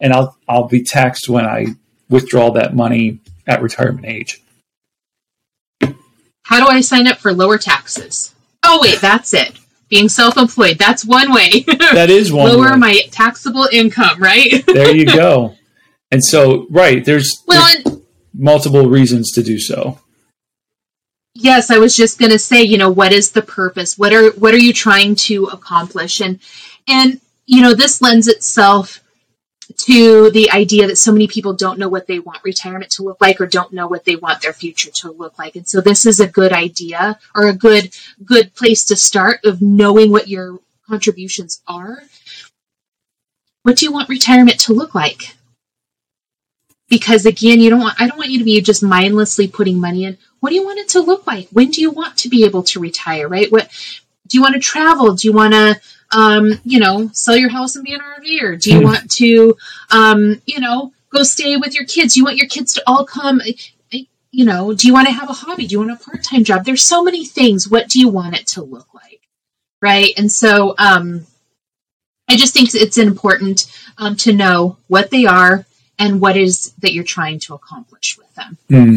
and 0.00 0.12
I'll 0.12 0.36
I'll 0.48 0.68
be 0.68 0.82
taxed 0.82 1.28
when 1.28 1.44
I 1.44 1.66
withdraw 2.08 2.50
that 2.52 2.76
money 2.76 3.20
at 3.46 3.62
retirement 3.62 4.06
age. 4.06 4.40
How 6.44 6.58
do 6.64 6.66
I 6.66 6.80
sign 6.80 7.06
up 7.06 7.18
for 7.18 7.32
lower 7.32 7.58
taxes? 7.58 8.34
Oh 8.62 8.78
wait, 8.82 9.00
that's 9.00 9.32
it. 9.34 9.58
Being 9.88 10.08
self-employed. 10.08 10.78
That's 10.78 11.04
one 11.04 11.32
way. 11.32 11.64
That 11.92 12.08
is 12.10 12.32
one 12.32 12.48
Lower 12.48 12.70
way. 12.72 12.76
my 12.76 13.00
taxable 13.10 13.68
income, 13.70 14.18
right? 14.20 14.64
there 14.66 14.94
you 14.96 15.04
go. 15.04 15.54
And 16.10 16.24
so, 16.24 16.66
right, 16.70 17.04
there's, 17.04 17.42
well, 17.46 17.62
there's 17.62 17.86
and 17.86 18.02
multiple 18.34 18.88
reasons 18.88 19.32
to 19.32 19.42
do 19.42 19.58
so. 19.58 19.98
yes, 21.34 21.70
I 21.70 21.78
was 21.78 21.94
just 21.94 22.18
going 22.18 22.30
to 22.32 22.38
say, 22.38 22.62
you 22.62 22.78
know, 22.78 22.90
what 22.90 23.12
is 23.12 23.30
the 23.32 23.42
purpose? 23.42 23.98
What 23.98 24.12
are 24.14 24.30
what 24.32 24.54
are 24.54 24.58
you 24.58 24.72
trying 24.72 25.14
to 25.26 25.46
accomplish? 25.46 26.20
And 26.20 26.38
and 26.88 27.20
you 27.46 27.60
know, 27.60 27.74
this 27.74 28.00
lends 28.00 28.28
itself 28.28 29.01
to 29.78 30.30
the 30.30 30.50
idea 30.50 30.86
that 30.86 30.98
so 30.98 31.12
many 31.12 31.26
people 31.26 31.52
don't 31.52 31.78
know 31.78 31.88
what 31.88 32.06
they 32.06 32.18
want 32.18 32.44
retirement 32.44 32.90
to 32.92 33.02
look 33.02 33.20
like 33.20 33.40
or 33.40 33.46
don't 33.46 33.72
know 33.72 33.86
what 33.86 34.04
they 34.04 34.16
want 34.16 34.42
their 34.42 34.52
future 34.52 34.90
to 34.90 35.10
look 35.10 35.38
like. 35.38 35.56
And 35.56 35.66
so 35.66 35.80
this 35.80 36.06
is 36.06 36.20
a 36.20 36.26
good 36.26 36.52
idea 36.52 37.18
or 37.34 37.48
a 37.48 37.52
good 37.52 37.94
good 38.24 38.54
place 38.54 38.84
to 38.84 38.96
start 38.96 39.44
of 39.44 39.62
knowing 39.62 40.10
what 40.10 40.28
your 40.28 40.58
contributions 40.88 41.62
are. 41.66 42.02
What 43.62 43.76
do 43.76 43.86
you 43.86 43.92
want 43.92 44.08
retirement 44.08 44.60
to 44.60 44.72
look 44.72 44.94
like? 44.94 45.36
Because 46.88 47.24
again, 47.26 47.60
you 47.60 47.70
don't 47.70 47.80
want 47.80 48.00
I 48.00 48.06
don't 48.06 48.18
want 48.18 48.30
you 48.30 48.38
to 48.38 48.44
be 48.44 48.60
just 48.60 48.82
mindlessly 48.82 49.48
putting 49.48 49.80
money 49.80 50.04
in. 50.04 50.18
What 50.40 50.50
do 50.50 50.56
you 50.56 50.64
want 50.64 50.78
it 50.78 50.90
to 50.90 51.00
look 51.00 51.26
like? 51.26 51.48
When 51.50 51.70
do 51.70 51.80
you 51.80 51.90
want 51.90 52.18
to 52.18 52.28
be 52.28 52.44
able 52.44 52.64
to 52.64 52.80
retire, 52.80 53.28
right? 53.28 53.50
What 53.50 53.70
do 54.28 54.38
you 54.38 54.42
want 54.42 54.54
to 54.54 54.60
travel? 54.60 55.14
Do 55.14 55.26
you 55.28 55.32
want 55.32 55.54
to 55.54 55.80
um, 56.12 56.52
you 56.64 56.78
know, 56.78 57.08
sell 57.12 57.36
your 57.36 57.50
house 57.50 57.76
and 57.76 57.84
be 57.84 57.94
an 57.94 58.00
RVer? 58.00 58.60
Do 58.60 58.70
you 58.70 58.78
Hmm. 58.78 58.84
want 58.84 59.10
to, 59.12 59.56
um, 59.90 60.40
you 60.46 60.60
know, 60.60 60.92
go 61.10 61.22
stay 61.22 61.56
with 61.56 61.74
your 61.74 61.84
kids? 61.86 62.14
Do 62.14 62.20
you 62.20 62.24
want 62.24 62.36
your 62.36 62.48
kids 62.48 62.72
to 62.74 62.82
all 62.86 63.04
come? 63.04 63.40
You 64.34 64.46
know, 64.46 64.72
do 64.72 64.86
you 64.86 64.94
want 64.94 65.08
to 65.08 65.12
have 65.12 65.28
a 65.28 65.34
hobby? 65.34 65.66
Do 65.66 65.72
you 65.74 65.78
want 65.80 65.90
a 65.90 66.02
part 66.02 66.22
time 66.24 66.42
job? 66.42 66.64
There's 66.64 66.82
so 66.82 67.02
many 67.04 67.26
things. 67.26 67.68
What 67.68 67.88
do 67.88 68.00
you 68.00 68.08
want 68.08 68.34
it 68.34 68.46
to 68.48 68.62
look 68.62 68.94
like? 68.94 69.20
Right. 69.82 70.14
And 70.16 70.32
so 70.32 70.74
um, 70.78 71.26
I 72.30 72.36
just 72.36 72.54
think 72.54 72.70
it's 72.74 72.96
important 72.96 73.66
um, 73.98 74.16
to 74.16 74.32
know 74.32 74.78
what 74.88 75.10
they 75.10 75.26
are 75.26 75.66
and 75.98 76.18
what 76.18 76.38
is 76.38 76.72
that 76.78 76.94
you're 76.94 77.04
trying 77.04 77.40
to 77.40 77.52
accomplish 77.54 78.16
with 78.16 78.34
them. 78.34 78.56
Hmm. 78.70 78.96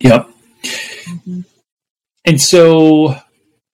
Yep. 0.00 0.28
Mhm. 1.26 1.44
And 2.24 2.40
so, 2.40 3.16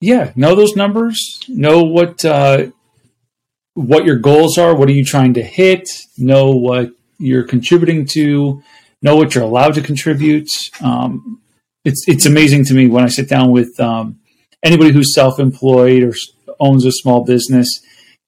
yeah, 0.01 0.33
know 0.37 0.55
those 0.55 0.77
numbers. 0.77 1.41
Know 1.49 1.83
what 1.83 2.25
uh, 2.25 2.69
what 3.75 4.05
your 4.05 4.17
goals 4.17 4.59
are. 4.59 4.75
What 4.75 4.89
are 4.89 4.93
you 4.93 5.05
trying 5.05 5.35
to 5.35 5.43
hit? 5.43 5.89
Know 6.17 6.51
what 6.51 6.91
you're 7.19 7.45
contributing 7.45 8.07
to. 8.13 8.63
Know 9.03 9.17
what 9.17 9.35
you're 9.35 9.45
allowed 9.45 9.75
to 9.75 9.83
contribute. 9.83 10.49
Um, 10.81 11.41
it's 11.85 12.05
it's 12.09 12.27
amazing 12.27 12.65
to 12.67 12.75
me 12.75 12.87
when 12.87 13.05
I 13.05 13.09
sit 13.09 13.29
down 13.29 13.51
with 13.51 13.79
um, 13.81 14.19
anybody 14.63 14.93
who's 14.93 15.15
self-employed 15.15 16.03
or 16.03 16.15
owns 16.61 16.85
a 16.85 16.93
small 16.93 17.25
business, 17.25 17.69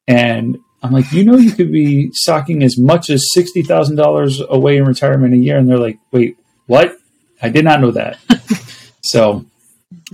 and 0.07 0.59
I'm 0.83 0.93
like, 0.93 1.13
you 1.13 1.25
know, 1.25 1.37
you 1.37 1.53
could 1.53 1.73
be 1.73 2.11
socking 2.13 2.63
as 2.63 2.79
much 2.79 3.11
as 3.11 3.29
sixty 3.33 3.63
thousand 3.63 3.97
dollars 3.97 4.41
away 4.49 4.77
in 4.77 4.85
retirement 4.85 5.35
a 5.35 5.39
year, 5.39 5.59
and 5.59 5.69
they're 5.69 5.79
like, 5.79 5.99
wait, 6.11 6.37
what? 6.67 6.97
I 7.43 7.49
did 7.49 7.65
not 7.65 7.81
know 7.81 7.91
that. 7.93 8.19
so, 9.03 9.47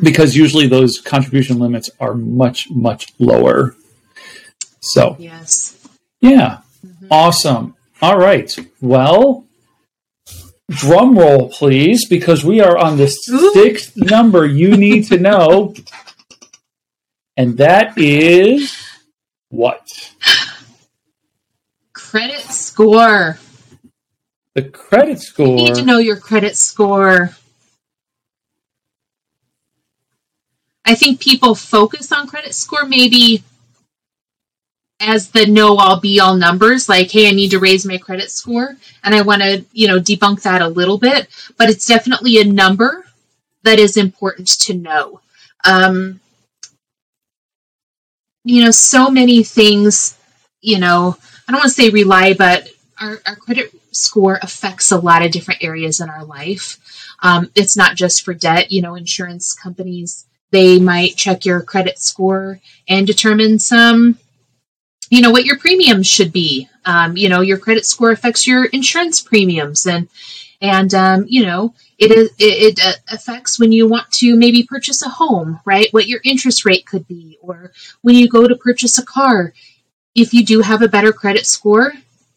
because 0.02 0.36
usually 0.36 0.66
those 0.66 0.98
contribution 1.00 1.58
limits 1.58 1.90
are 2.00 2.14
much, 2.14 2.70
much 2.70 3.12
lower. 3.18 3.76
So, 4.80 5.16
Yes. 5.18 5.76
yeah, 6.20 6.58
awesome. 7.10 7.74
All 8.02 8.18
right. 8.18 8.54
Well, 8.80 9.46
drum 10.68 11.18
roll, 11.18 11.48
please, 11.50 12.06
because 12.08 12.44
we 12.44 12.60
are 12.60 12.76
on 12.76 12.98
the 12.98 13.08
sixth 13.08 13.96
number 13.96 14.46
you 14.46 14.76
need 14.76 15.06
to 15.06 15.18
know. 15.18 15.74
And 17.36 17.58
that 17.58 17.98
is 17.98 18.76
what? 19.48 20.12
Credit 21.92 22.40
score. 22.40 23.38
The 24.54 24.62
credit 24.62 25.20
score. 25.20 25.46
You 25.46 25.64
need 25.64 25.74
to 25.76 25.84
know 25.84 25.98
your 25.98 26.16
credit 26.16 26.56
score. 26.56 27.36
I 30.86 30.94
think 30.94 31.20
people 31.20 31.54
focus 31.54 32.12
on 32.12 32.28
credit 32.28 32.54
score 32.54 32.84
maybe 32.86 33.42
as 35.00 35.30
the 35.30 35.46
know 35.46 35.76
all 35.76 36.00
be 36.00 36.20
all 36.20 36.36
numbers, 36.36 36.88
like, 36.88 37.10
hey, 37.10 37.28
I 37.28 37.32
need 37.32 37.50
to 37.50 37.58
raise 37.58 37.84
my 37.84 37.98
credit 37.98 38.30
score. 38.30 38.76
And 39.04 39.14
I 39.14 39.22
want 39.22 39.42
to, 39.42 39.64
you 39.72 39.88
know, 39.88 39.98
debunk 39.98 40.42
that 40.42 40.62
a 40.62 40.68
little 40.68 40.96
bit. 40.96 41.28
But 41.58 41.68
it's 41.68 41.86
definitely 41.86 42.40
a 42.40 42.44
number 42.44 43.04
that 43.64 43.78
is 43.78 43.96
important 43.96 44.48
to 44.60 44.74
know. 44.74 45.20
Um, 45.64 46.20
you 48.44 48.64
know, 48.64 48.70
so 48.70 49.10
many 49.10 49.42
things, 49.42 50.16
you 50.60 50.78
know, 50.78 51.16
I 51.46 51.52
don't 51.52 51.60
want 51.60 51.74
to 51.74 51.82
say 51.82 51.90
rely, 51.90 52.32
but 52.32 52.68
our, 53.00 53.18
our 53.26 53.36
credit 53.36 53.74
score 53.90 54.38
affects 54.40 54.92
a 54.92 54.98
lot 54.98 55.24
of 55.24 55.32
different 55.32 55.62
areas 55.62 56.00
in 56.00 56.08
our 56.08 56.24
life. 56.24 56.78
Um, 57.22 57.50
it's 57.54 57.76
not 57.76 57.96
just 57.96 58.24
for 58.24 58.34
debt. 58.34 58.70
You 58.70 58.82
know, 58.82 58.94
insurance 58.94 59.52
companies 59.52 60.25
they 60.50 60.78
might 60.78 61.16
check 61.16 61.44
your 61.44 61.62
credit 61.62 61.98
score 61.98 62.60
and 62.88 63.06
determine 63.06 63.58
some, 63.58 64.18
you 65.10 65.20
know, 65.20 65.30
what 65.30 65.44
your 65.44 65.58
premiums 65.58 66.06
should 66.06 66.32
be. 66.32 66.68
Um, 66.84 67.16
you 67.16 67.28
know, 67.28 67.40
your 67.40 67.58
credit 67.58 67.84
score 67.84 68.10
affects 68.12 68.46
your 68.46 68.66
insurance 68.66 69.20
premiums, 69.20 69.86
and 69.86 70.08
and 70.60 70.94
um, 70.94 71.26
you 71.28 71.44
know, 71.44 71.74
it 71.98 72.12
is 72.12 72.30
it, 72.38 72.78
it 72.78 72.80
uh, 72.84 72.92
affects 73.12 73.58
when 73.58 73.72
you 73.72 73.88
want 73.88 74.10
to 74.12 74.36
maybe 74.36 74.62
purchase 74.62 75.02
a 75.02 75.08
home, 75.08 75.60
right? 75.64 75.92
What 75.92 76.06
your 76.06 76.20
interest 76.24 76.64
rate 76.64 76.86
could 76.86 77.06
be, 77.08 77.38
or 77.40 77.72
when 78.02 78.14
you 78.14 78.28
go 78.28 78.46
to 78.46 78.56
purchase 78.56 78.98
a 78.98 79.04
car. 79.04 79.52
If 80.14 80.32
you 80.32 80.46
do 80.46 80.62
have 80.62 80.80
a 80.80 80.88
better 80.88 81.12
credit 81.12 81.44
score, 81.44 81.92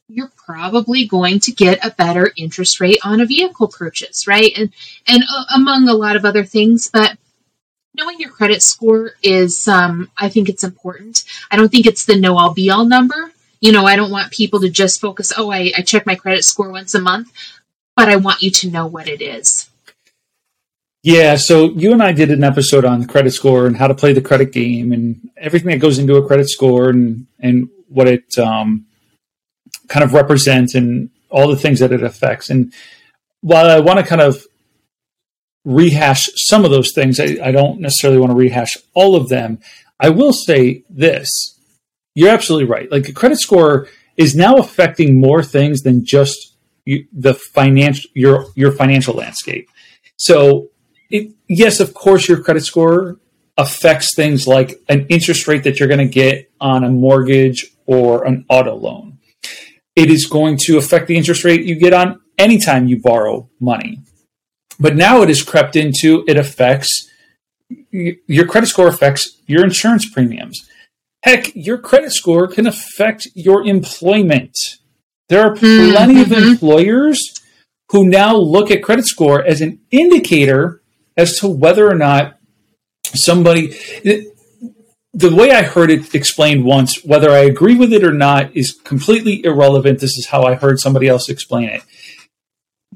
you're 0.09 0.31
probably 0.35 1.05
going 1.05 1.39
to 1.41 1.53
get 1.53 1.85
a 1.85 1.91
better 1.91 2.29
interest 2.35 2.81
rate 2.81 2.99
on 3.05 3.21
a 3.21 3.25
vehicle 3.25 3.67
purchase, 3.67 4.27
right? 4.27 4.51
And 4.57 4.73
and 5.07 5.23
uh, 5.23 5.45
among 5.55 5.87
a 5.87 5.93
lot 5.93 6.15
of 6.15 6.25
other 6.25 6.43
things, 6.43 6.89
but 6.91 7.17
knowing 7.93 8.19
your 8.19 8.29
credit 8.29 8.61
score 8.61 9.11
is 9.23 9.67
um, 9.67 10.09
I 10.17 10.29
think 10.29 10.49
it's 10.49 10.63
important. 10.63 11.23
I 11.51 11.55
don't 11.55 11.69
think 11.69 11.85
it's 11.85 12.05
the 12.05 12.15
know 12.15 12.37
all 12.37 12.53
be 12.53 12.69
all 12.69 12.85
number. 12.85 13.31
You 13.61 13.71
know, 13.71 13.85
I 13.85 13.95
don't 13.95 14.11
want 14.11 14.31
people 14.31 14.61
to 14.61 14.69
just 14.69 15.01
focus, 15.01 15.33
oh, 15.37 15.51
I, 15.51 15.71
I 15.77 15.81
check 15.81 16.05
my 16.05 16.15
credit 16.15 16.45
score 16.45 16.71
once 16.71 16.95
a 16.95 17.01
month, 17.01 17.31
but 17.95 18.07
I 18.07 18.15
want 18.15 18.41
you 18.41 18.51
to 18.51 18.69
know 18.69 18.85
what 18.87 19.09
it 19.09 19.21
is. 19.21 19.69
Yeah, 21.01 21.37
so 21.37 21.69
you 21.71 21.93
and 21.93 22.03
I 22.03 22.11
did 22.11 22.29
an 22.29 22.43
episode 22.43 22.83
on 22.83 23.05
credit 23.05 23.31
score 23.31 23.67
and 23.67 23.77
how 23.77 23.87
to 23.87 23.95
play 23.95 24.11
the 24.11 24.21
credit 24.21 24.51
game 24.51 24.91
and 24.91 25.29
everything 25.37 25.69
that 25.69 25.79
goes 25.79 25.97
into 25.97 26.17
a 26.17 26.27
credit 26.27 26.49
score 26.49 26.89
and 26.89 27.25
and 27.39 27.69
what 27.87 28.07
it 28.07 28.37
um, 28.37 28.85
kind 29.87 30.03
of 30.03 30.13
represents 30.13 30.75
and 30.75 31.09
all 31.29 31.47
the 31.47 31.55
things 31.55 31.79
that 31.79 31.93
it 31.93 32.03
affects. 32.03 32.49
And 32.49 32.73
while 33.41 33.69
I 33.69 33.79
want 33.79 33.99
to 33.99 34.05
kind 34.05 34.21
of 34.21 34.45
rehash 35.65 36.29
some 36.35 36.65
of 36.65 36.71
those 36.71 36.93
things, 36.93 37.19
I, 37.19 37.37
I 37.43 37.51
don't 37.51 37.79
necessarily 37.79 38.19
want 38.19 38.31
to 38.31 38.37
rehash 38.37 38.77
all 38.93 39.15
of 39.15 39.29
them. 39.29 39.59
I 39.99 40.09
will 40.09 40.33
say 40.33 40.83
this: 40.89 41.59
you're 42.15 42.29
absolutely 42.29 42.67
right. 42.67 42.91
Like 42.91 43.07
a 43.09 43.13
credit 43.13 43.39
score 43.39 43.87
is 44.17 44.35
now 44.35 44.57
affecting 44.57 45.19
more 45.19 45.43
things 45.43 45.81
than 45.81 46.05
just 46.05 46.55
you, 46.85 47.05
the 47.13 47.33
financial 47.33 48.09
your 48.13 48.47
your 48.55 48.71
financial 48.71 49.15
landscape. 49.15 49.69
So 50.17 50.69
it, 51.09 51.33
yes, 51.47 51.79
of 51.79 51.93
course, 51.93 52.27
your 52.27 52.41
credit 52.41 52.65
score 52.65 53.19
affects 53.57 54.15
things 54.15 54.47
like 54.47 54.79
an 54.87 55.05
interest 55.07 55.47
rate 55.47 55.63
that 55.63 55.79
you're 55.79 55.87
going 55.87 55.99
to 55.99 56.13
get 56.13 56.51
on 56.61 56.83
a 56.83 56.89
mortgage 56.89 57.67
or 57.85 58.25
an 58.25 58.45
auto 58.49 58.75
loan. 58.75 59.19
It 59.95 60.09
is 60.09 60.27
going 60.27 60.57
to 60.65 60.77
affect 60.77 61.07
the 61.07 61.17
interest 61.17 61.43
rate 61.43 61.65
you 61.65 61.75
get 61.75 61.93
on 61.93 62.21
anytime 62.37 62.87
you 62.87 63.01
borrow 63.01 63.49
money. 63.59 63.99
But 64.79 64.95
now 64.95 65.21
it 65.21 65.27
has 65.29 65.43
crept 65.43 65.75
into 65.75 66.23
it 66.27 66.37
affects 66.37 67.09
your 67.91 68.47
credit 68.47 68.67
score 68.67 68.87
affects 68.87 69.37
your 69.45 69.63
insurance 69.63 70.09
premiums. 70.09 70.67
Heck, 71.23 71.55
your 71.55 71.77
credit 71.77 72.11
score 72.11 72.47
can 72.47 72.65
affect 72.65 73.27
your 73.35 73.65
employment. 73.65 74.55
There 75.27 75.41
are 75.41 75.53
plenty 75.55 76.21
of 76.21 76.29
Mhm. 76.29 76.51
employers 76.51 77.19
who 77.91 78.07
now 78.07 78.35
look 78.35 78.71
at 78.71 78.81
credit 78.81 79.05
score 79.05 79.43
as 79.45 79.61
an 79.61 79.79
indicator 79.91 80.81
as 81.17 81.37
to 81.39 81.47
whether 81.47 81.87
or 81.87 81.95
not 81.95 82.37
somebody 83.13 83.75
the 85.13 85.35
way 85.35 85.51
I 85.51 85.63
heard 85.63 85.89
it 85.89 86.13
explained 86.13 86.63
once, 86.63 87.03
whether 87.03 87.31
I 87.31 87.39
agree 87.39 87.75
with 87.75 87.91
it 87.91 88.03
or 88.03 88.13
not, 88.13 88.55
is 88.55 88.71
completely 88.83 89.43
irrelevant. 89.43 89.99
This 89.99 90.17
is 90.17 90.27
how 90.27 90.43
I 90.43 90.53
heard 90.53 90.79
somebody 90.79 91.07
else 91.07 91.29
explain 91.29 91.67
it. 91.69 91.81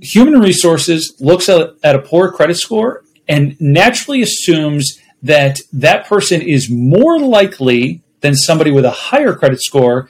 Human 0.03 0.39
resources 0.39 1.15
looks 1.19 1.47
at, 1.47 1.71
at 1.83 1.95
a 1.95 1.99
poor 1.99 2.31
credit 2.31 2.57
score 2.57 3.03
and 3.27 3.59
naturally 3.59 4.21
assumes 4.21 4.99
that 5.21 5.59
that 5.71 6.05
person 6.05 6.41
is 6.41 6.69
more 6.69 7.19
likely 7.19 8.01
than 8.19 8.35
somebody 8.35 8.69
with 8.69 8.83
a 8.83 8.91
higher 8.91 9.33
credit 9.33 9.61
score 9.61 10.09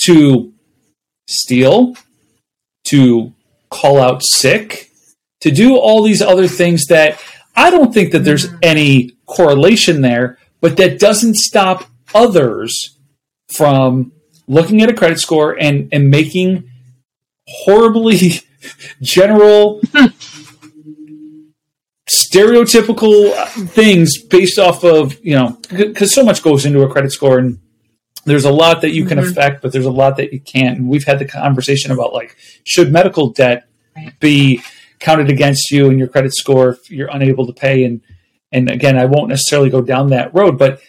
to 0.00 0.52
steal, 1.26 1.96
to 2.84 3.32
call 3.70 4.00
out 4.00 4.22
sick, 4.22 4.90
to 5.40 5.50
do 5.50 5.76
all 5.76 6.02
these 6.02 6.20
other 6.20 6.46
things 6.46 6.86
that 6.86 7.18
I 7.56 7.70
don't 7.70 7.92
think 7.92 8.12
that 8.12 8.20
there's 8.20 8.46
mm-hmm. 8.46 8.58
any 8.62 9.16
correlation 9.26 10.02
there, 10.02 10.38
but 10.60 10.76
that 10.76 10.98
doesn't 10.98 11.36
stop 11.36 11.84
others 12.14 12.98
from 13.50 14.12
looking 14.46 14.82
at 14.82 14.90
a 14.90 14.94
credit 14.94 15.20
score 15.20 15.58
and, 15.58 15.88
and 15.90 16.10
making 16.10 16.70
horribly 17.46 18.40
general 19.00 19.80
stereotypical 22.10 23.32
things 23.68 24.22
based 24.22 24.58
off 24.58 24.84
of 24.84 25.18
you 25.24 25.34
know 25.34 25.58
because 25.70 26.14
so 26.14 26.24
much 26.24 26.42
goes 26.42 26.66
into 26.66 26.82
a 26.82 26.88
credit 26.88 27.12
score 27.12 27.38
and 27.38 27.58
there's 28.24 28.44
a 28.44 28.52
lot 28.52 28.82
that 28.82 28.90
you 28.90 29.04
can 29.04 29.18
mm-hmm. 29.18 29.28
affect 29.28 29.62
but 29.62 29.72
there's 29.72 29.86
a 29.86 29.90
lot 29.90 30.16
that 30.16 30.32
you 30.32 30.40
can't. 30.40 30.78
And 30.78 30.88
we've 30.88 31.04
had 31.04 31.18
the 31.18 31.24
conversation 31.24 31.90
about 31.90 32.12
like 32.12 32.36
should 32.64 32.92
medical 32.92 33.30
debt 33.30 33.68
be 34.20 34.62
counted 35.00 35.30
against 35.30 35.70
you 35.70 35.90
and 35.90 35.98
your 35.98 36.08
credit 36.08 36.32
score 36.34 36.70
if 36.70 36.90
you're 36.90 37.10
unable 37.10 37.46
to 37.46 37.52
pay? 37.52 37.84
And 37.84 38.00
and 38.52 38.70
again 38.70 38.96
i 38.98 39.06
won't 39.06 39.28
necessarily 39.28 39.70
go 39.70 39.80
down 39.80 40.10
that 40.10 40.32
road 40.34 40.58
but 40.58 40.80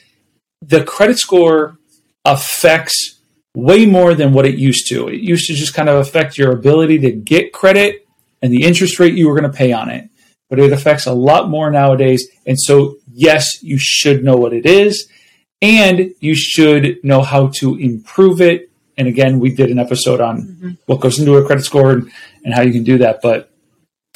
the 0.61 0.83
credit 0.83 1.17
score 1.17 1.77
affects 2.25 3.12
way 3.55 3.85
more 3.85 4.13
than 4.13 4.33
what 4.33 4.45
it 4.45 4.55
used 4.55 4.87
to 4.87 5.07
it 5.07 5.21
used 5.21 5.47
to 5.47 5.53
just 5.53 5.73
kind 5.73 5.89
of 5.89 5.97
affect 5.97 6.37
your 6.37 6.51
ability 6.51 6.97
to 6.99 7.11
get 7.11 7.53
credit 7.53 8.07
and 8.41 8.51
the 8.51 8.63
interest 8.63 8.99
rate 8.99 9.13
you 9.13 9.27
were 9.27 9.39
going 9.39 9.51
to 9.51 9.57
pay 9.57 9.71
on 9.71 9.89
it 9.89 10.09
but 10.53 10.59
it 10.59 10.71
affects 10.71 11.07
a 11.07 11.11
lot 11.11 11.49
more 11.49 11.71
nowadays. 11.71 12.27
And 12.45 12.61
so, 12.61 12.97
yes, 13.11 13.63
you 13.63 13.79
should 13.79 14.23
know 14.23 14.35
what 14.37 14.53
it 14.53 14.67
is, 14.67 15.09
and 15.63 16.13
you 16.19 16.35
should 16.35 17.03
know 17.03 17.23
how 17.23 17.47
to 17.55 17.75
improve 17.77 18.39
it. 18.39 18.69
And 18.95 19.07
again, 19.07 19.39
we 19.39 19.55
did 19.55 19.71
an 19.71 19.79
episode 19.79 20.21
on 20.21 20.43
mm-hmm. 20.43 20.71
what 20.85 21.01
goes 21.01 21.17
into 21.17 21.37
a 21.37 21.43
credit 21.43 21.63
score 21.63 21.93
and, 21.93 22.11
and 22.45 22.53
how 22.53 22.61
you 22.61 22.71
can 22.71 22.83
do 22.83 22.99
that. 22.99 23.21
But 23.23 23.49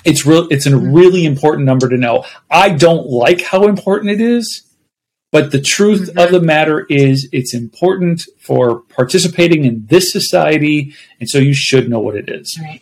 it's 0.05 0.27
real. 0.27 0.47
It's 0.51 0.67
a 0.67 0.69
mm-hmm. 0.69 0.93
really 0.93 1.25
important 1.25 1.65
number 1.65 1.89
to 1.89 1.97
know. 1.97 2.23
I 2.51 2.69
don't 2.69 3.07
like 3.07 3.41
how 3.41 3.67
important 3.67 4.11
it 4.11 4.21
is, 4.21 4.66
but 5.31 5.51
the 5.51 5.61
truth 5.61 6.09
mm-hmm. 6.09 6.19
of 6.19 6.31
the 6.31 6.41
matter 6.41 6.85
is, 6.89 7.27
it's 7.31 7.53
important 7.53 8.23
for 8.39 8.81
participating 8.81 9.65
in 9.65 9.85
this 9.87 10.11
society, 10.11 10.93
and 11.19 11.29
so 11.29 11.37
you 11.37 11.53
should 11.53 11.89
know 11.89 11.99
what 11.99 12.15
it 12.15 12.29
is. 12.29 12.57
Right. 12.61 12.81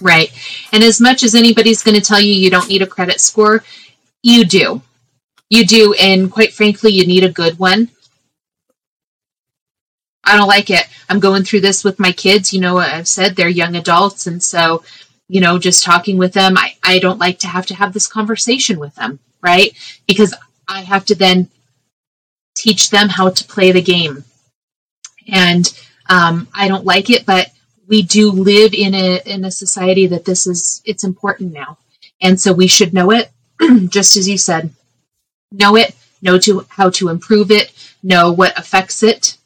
Right. 0.00 0.32
And 0.72 0.82
as 0.82 1.00
much 1.00 1.22
as 1.22 1.34
anybody's 1.34 1.82
going 1.82 1.94
to 1.94 2.00
tell 2.00 2.20
you 2.20 2.32
you 2.32 2.50
don't 2.50 2.68
need 2.68 2.82
a 2.82 2.86
credit 2.86 3.20
score, 3.20 3.62
you 4.22 4.44
do. 4.44 4.82
You 5.50 5.66
do. 5.66 5.94
And 5.94 6.32
quite 6.32 6.52
frankly, 6.52 6.92
you 6.92 7.06
need 7.06 7.22
a 7.22 7.32
good 7.32 7.58
one. 7.58 7.90
I 10.24 10.36
don't 10.38 10.48
like 10.48 10.70
it. 10.70 10.86
I'm 11.08 11.20
going 11.20 11.44
through 11.44 11.60
this 11.60 11.84
with 11.84 12.00
my 12.00 12.12
kids. 12.12 12.52
You 12.52 12.60
know, 12.60 12.78
I've 12.78 13.06
said 13.06 13.36
they're 13.36 13.48
young 13.48 13.76
adults. 13.76 14.26
And 14.26 14.42
so, 14.42 14.82
you 15.28 15.40
know, 15.40 15.58
just 15.58 15.84
talking 15.84 16.16
with 16.16 16.32
them, 16.32 16.56
I, 16.56 16.76
I 16.82 16.98
don't 16.98 17.18
like 17.18 17.40
to 17.40 17.46
have 17.46 17.66
to 17.66 17.74
have 17.74 17.92
this 17.92 18.06
conversation 18.06 18.80
with 18.80 18.94
them, 18.94 19.20
right? 19.42 19.76
Because 20.08 20.34
I 20.68 20.82
have 20.82 21.04
to 21.06 21.14
then 21.14 21.50
teach 22.56 22.90
them 22.90 23.08
how 23.08 23.30
to 23.30 23.44
play 23.44 23.72
the 23.72 23.82
game. 23.82 24.24
And 25.32 25.72
um, 26.08 26.48
I 26.54 26.68
don't 26.68 26.84
like 26.84 27.10
it, 27.10 27.26
but 27.26 27.50
we 27.86 28.02
do 28.02 28.30
live 28.30 28.72
in 28.74 28.94
a 28.94 29.20
in 29.26 29.44
a 29.44 29.50
society 29.50 30.06
that 30.06 30.24
this 30.24 30.46
is 30.46 30.82
it's 30.84 31.04
important 31.04 31.52
now. 31.52 31.78
And 32.20 32.40
so 32.40 32.52
we 32.52 32.66
should 32.66 32.94
know 32.94 33.10
it. 33.10 33.30
Just 33.88 34.16
as 34.16 34.28
you 34.28 34.38
said 34.38 34.70
know 35.52 35.76
it 35.76 35.94
know 36.22 36.38
to 36.38 36.66
how 36.68 36.90
to 36.90 37.08
improve 37.08 37.50
it 37.50 37.72
know 38.02 38.32
what 38.32 38.58
affects 38.58 39.02
it. 39.02 39.36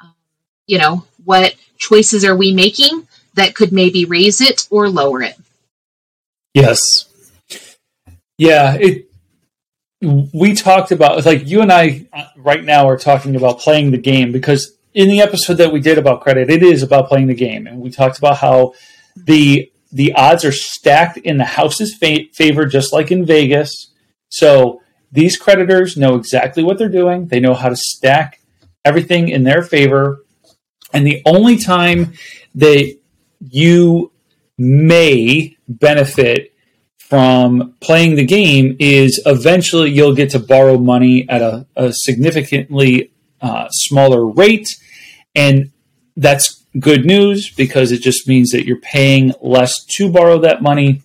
Um, 0.00 0.14
you 0.66 0.78
know 0.78 1.04
what 1.24 1.54
choices 1.78 2.24
are 2.24 2.36
we 2.36 2.52
making 2.52 3.06
that 3.34 3.54
could 3.54 3.72
maybe 3.72 4.04
raise 4.04 4.40
it 4.40 4.66
or 4.70 4.88
lower 4.88 5.22
it? 5.22 5.36
Yes. 6.54 6.80
Yeah 8.38 8.74
it 8.74 9.09
we 10.00 10.54
talked 10.54 10.92
about 10.92 11.24
like 11.26 11.46
you 11.46 11.60
and 11.60 11.70
i 11.70 12.06
uh, 12.12 12.24
right 12.36 12.64
now 12.64 12.88
are 12.88 12.96
talking 12.96 13.36
about 13.36 13.58
playing 13.58 13.90
the 13.90 13.98
game 13.98 14.32
because 14.32 14.78
in 14.94 15.08
the 15.08 15.20
episode 15.20 15.54
that 15.54 15.72
we 15.72 15.80
did 15.80 15.98
about 15.98 16.20
credit, 16.20 16.50
it 16.50 16.62
is 16.62 16.82
about 16.82 17.08
playing 17.08 17.28
the 17.28 17.34
game, 17.34 17.66
and 17.66 17.80
we 17.80 17.90
talked 17.90 18.18
about 18.18 18.38
how 18.38 18.74
the 19.16 19.70
the 19.92 20.12
odds 20.14 20.44
are 20.44 20.52
stacked 20.52 21.16
in 21.18 21.36
the 21.36 21.44
house's 21.44 21.94
fa- 21.94 22.26
favor, 22.32 22.66
just 22.66 22.92
like 22.92 23.10
in 23.10 23.24
Vegas. 23.24 23.92
So 24.28 24.82
these 25.10 25.36
creditors 25.36 25.96
know 25.96 26.14
exactly 26.14 26.62
what 26.62 26.78
they're 26.78 26.88
doing. 26.88 27.26
They 27.26 27.40
know 27.40 27.54
how 27.54 27.68
to 27.68 27.76
stack 27.76 28.40
everything 28.84 29.28
in 29.28 29.44
their 29.44 29.62
favor, 29.62 30.24
and 30.92 31.06
the 31.06 31.22
only 31.24 31.56
time 31.56 32.14
that 32.56 32.96
you 33.40 34.12
may 34.58 35.56
benefit 35.68 36.52
from 37.10 37.74
playing 37.80 38.14
the 38.14 38.24
game 38.24 38.76
is 38.78 39.20
eventually 39.26 39.90
you'll 39.90 40.14
get 40.14 40.30
to 40.30 40.38
borrow 40.38 40.78
money 40.78 41.28
at 41.28 41.42
a, 41.42 41.66
a 41.74 41.92
significantly 41.92 43.10
uh, 43.40 43.68
smaller 43.70 44.24
rate. 44.24 44.68
And 45.34 45.72
that's 46.16 46.64
good 46.78 47.04
news 47.04 47.50
because 47.50 47.90
it 47.90 48.00
just 48.00 48.28
means 48.28 48.52
that 48.52 48.64
you're 48.64 48.78
paying 48.78 49.32
less 49.42 49.84
to 49.96 50.10
borrow 50.10 50.38
that 50.38 50.62
money 50.62 51.02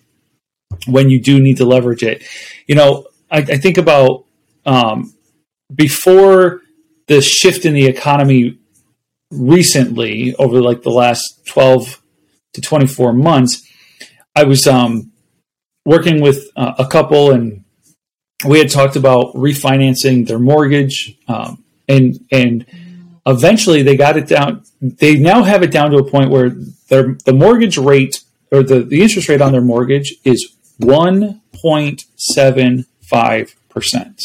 when 0.86 1.10
you 1.10 1.20
do 1.20 1.40
need 1.40 1.56
to 1.56 1.64
leverage 1.64 2.04
it. 2.04 2.22
You 2.68 2.76
know, 2.76 3.08
I, 3.28 3.38
I 3.38 3.56
think 3.56 3.76
about 3.76 4.26
um, 4.64 5.12
before 5.74 6.60
the 7.08 7.20
shift 7.20 7.64
in 7.64 7.74
the 7.74 7.86
economy 7.86 8.58
recently 9.32 10.36
over 10.36 10.60
like 10.60 10.82
the 10.82 10.90
last 10.90 11.46
12 11.46 12.00
to 12.52 12.60
24 12.60 13.12
months, 13.12 13.68
I 14.36 14.44
was 14.44 14.68
um, 14.68 15.10
working 15.86 16.20
with 16.20 16.50
uh, 16.56 16.74
a 16.78 16.86
couple 16.86 17.30
and 17.30 17.64
we 18.44 18.58
had 18.58 18.70
talked 18.70 18.96
about 18.96 19.34
refinancing 19.34 20.26
their 20.26 20.38
mortgage. 20.38 21.16
Um, 21.26 21.64
and 21.88 22.18
and 22.30 22.66
eventually 23.26 23.82
they 23.82 23.96
got 23.96 24.16
it 24.16 24.26
down. 24.26 24.64
They 24.80 25.16
now 25.16 25.42
have 25.42 25.62
it 25.62 25.70
down 25.70 25.90
to 25.92 25.98
a 25.98 26.10
point 26.10 26.30
where 26.30 26.50
their 26.88 27.16
the 27.24 27.32
mortgage 27.32 27.78
rate 27.78 28.22
or 28.52 28.62
the, 28.62 28.80
the 28.80 29.02
interest 29.02 29.28
rate 29.28 29.40
on 29.40 29.52
their 29.52 29.60
mortgage 29.60 30.14
is 30.24 30.52
one 30.78 31.40
point 31.52 32.04
seven 32.16 32.86
five 33.00 33.54
percent, 33.68 34.20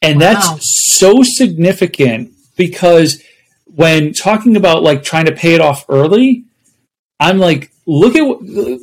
and 0.00 0.20
wow. 0.20 0.32
that's 0.32 0.98
so 0.98 1.22
significant 1.22 2.32
because 2.56 3.22
when 3.66 4.12
talking 4.12 4.56
about 4.56 4.82
like 4.82 5.02
trying 5.02 5.26
to 5.26 5.32
pay 5.32 5.54
it 5.54 5.60
off 5.60 5.84
early, 5.88 6.44
I'm 7.18 7.38
like, 7.38 7.72
look 7.86 8.14
at 8.14 8.80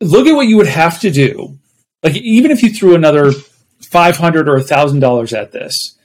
look 0.00 0.26
at 0.26 0.34
what 0.34 0.48
you 0.48 0.56
would 0.56 0.66
have 0.66 1.00
to 1.00 1.10
do. 1.10 1.58
Like 2.02 2.16
even 2.16 2.50
if 2.50 2.62
you 2.62 2.70
threw 2.70 2.94
another 2.94 3.32
five 3.80 4.16
hundred 4.16 4.48
or 4.48 4.56
a 4.56 4.62
thousand 4.62 5.00
dollars 5.00 5.32
at 5.32 5.52
this, 5.52 5.98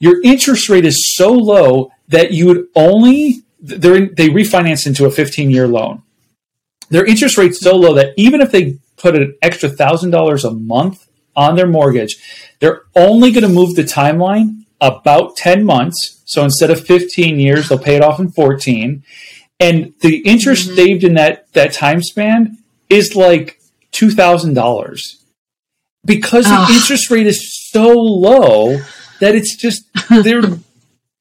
your 0.00 0.22
interest 0.22 0.68
rate 0.68 0.84
is 0.84 1.14
so 1.16 1.32
low 1.32 1.90
that 2.08 2.32
you 2.32 2.46
would 2.46 2.66
only 2.74 3.42
they 3.60 4.06
they 4.06 4.28
refinance 4.28 4.86
into 4.86 5.06
a 5.06 5.10
15 5.10 5.50
year 5.50 5.68
loan. 5.68 6.02
Their 6.90 7.06
interest 7.06 7.38
rate's 7.38 7.60
so 7.60 7.76
low 7.76 7.94
that 7.94 8.12
even 8.16 8.40
if 8.40 8.52
they 8.52 8.78
put 8.96 9.16
an 9.16 9.34
extra 9.40 9.68
thousand 9.68 10.10
dollars 10.10 10.44
a 10.44 10.50
month 10.50 11.08
on 11.34 11.56
their 11.56 11.66
mortgage, 11.66 12.16
they're 12.60 12.82
only 12.94 13.30
going 13.32 13.42
to 13.42 13.48
move 13.48 13.74
the 13.74 13.82
timeline 13.82 14.64
about 14.80 15.36
10 15.36 15.64
months. 15.64 16.22
So 16.26 16.44
instead 16.44 16.70
of 16.70 16.84
15 16.84 17.38
years, 17.38 17.68
they'll 17.68 17.78
pay 17.78 17.96
it 17.96 18.02
off 18.02 18.20
in 18.20 18.30
14. 18.30 19.02
And 19.60 19.94
the 20.00 20.18
interest 20.18 20.66
mm-hmm. 20.66 20.76
saved 20.76 21.04
in 21.04 21.14
that, 21.14 21.50
that 21.52 21.72
time 21.72 22.02
span 22.02 22.58
is 22.92 23.16
like 23.16 23.60
$2,000 23.92 24.98
because 26.04 26.44
the 26.44 26.74
interest 26.74 27.10
rate 27.10 27.26
is 27.26 27.70
so 27.70 27.88
low 27.88 28.78
that 29.20 29.34
it's 29.34 29.56
just 29.56 29.84
they're 30.22 30.42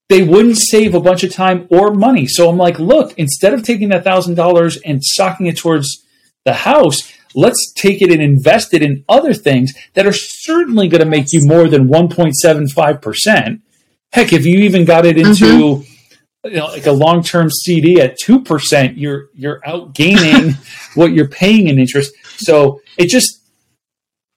they 0.10 0.24
wouldn't 0.24 0.58
save 0.58 0.94
a 0.94 1.00
bunch 1.00 1.24
of 1.24 1.32
time 1.32 1.68
or 1.70 1.94
money. 1.94 2.28
So 2.28 2.50
I'm 2.50 2.58
like, 2.58 2.78
look, 2.80 3.14
instead 3.18 3.54
of 3.54 3.64
taking 3.64 3.90
that 3.90 4.04
thousand 4.04 4.36
dollars 4.36 4.76
and 4.84 5.02
socking 5.02 5.46
it 5.46 5.58
towards 5.58 6.06
the 6.44 6.52
house, 6.52 7.14
let's 7.34 7.72
take 7.74 8.02
it 8.02 8.12
and 8.12 8.22
invest 8.22 8.74
it 8.74 8.82
in 8.82 9.06
other 9.08 9.34
things 9.34 9.72
that 9.94 10.06
are 10.06 10.14
certainly 10.14 10.90
going 10.90 11.02
to 11.02 11.10
make 11.10 11.32
you 11.32 11.48
more 11.48 11.70
than 11.70 11.88
1.75%. 11.88 13.62
Heck, 14.12 14.34
if 14.34 14.46
you 14.46 14.60
even 14.60 14.84
got 14.84 15.06
it 15.06 15.18
into 15.18 15.46
mm-hmm. 15.46 15.91
You 16.44 16.52
know, 16.52 16.68
like 16.68 16.86
a 16.86 16.92
long-term 16.92 17.50
CD 17.50 18.02
at 18.02 18.20
2%, 18.20 18.94
you're 18.98 19.30
you're 19.36 19.62
out 19.66 19.94
gaining 19.94 20.56
what 20.96 21.14
you're 21.14 21.28
paying 21.28 21.68
in 21.68 21.80
interest. 21.80 22.14
So 22.38 22.82
it 22.98 23.10
just 23.10 23.42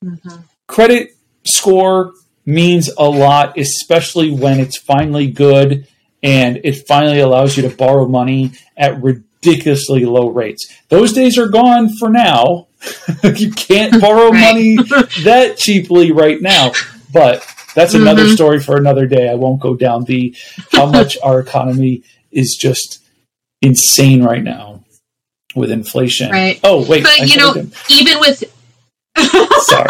mm-hmm. 0.05 0.43
credit 0.67 1.11
score 1.47 2.13
means 2.47 2.91
a 2.99 3.09
lot, 3.09 3.59
especially 3.59 4.31
when 4.31 4.61
it's 4.61 4.77
finally 4.77 5.31
good 5.31 5.87
and 6.23 6.61
it 6.65 6.87
finally 6.87 7.21
allows 7.21 7.57
you 7.57 7.69
to 7.69 7.77
borrow 7.77 8.07
money 8.07 8.53
at 8.77 9.03
ridiculously 9.03 10.05
low 10.05 10.29
rates. 10.29 10.75
Those 10.89 11.13
days 11.13 11.39
are 11.39 11.49
gone 11.49 11.91
for 11.99 12.09
now. 12.09 12.69
you 13.23 13.51
can't 13.51 14.01
borrow 14.01 14.31
right. 14.31 14.55
money 14.55 14.77
that 15.25 15.57
cheaply 15.59 16.13
right 16.13 16.41
now. 16.41 16.73
But 17.13 17.47
that's 17.75 17.95
another 17.95 18.25
mm-hmm. 18.25 18.35
story 18.35 18.61
for 18.61 18.77
another 18.77 19.07
day. 19.07 19.29
I 19.29 19.35
won't 19.35 19.61
go 19.61 19.75
down 19.75 20.05
the 20.05 20.37
how 20.72 20.87
much 20.87 21.18
our 21.22 21.41
economy 21.41 22.03
is 22.31 22.57
just 22.61 23.05
insane 23.62 24.22
right 24.22 24.43
now 24.43 24.85
with 25.55 25.70
inflation. 25.70 26.31
Right. 26.31 26.61
Oh 26.62 26.87
wait, 26.89 27.05
but 27.05 27.20
I 27.20 27.25
you 27.25 27.37
know, 27.37 27.55
even 27.89 28.20
with 28.20 28.45
sorry, 29.62 29.89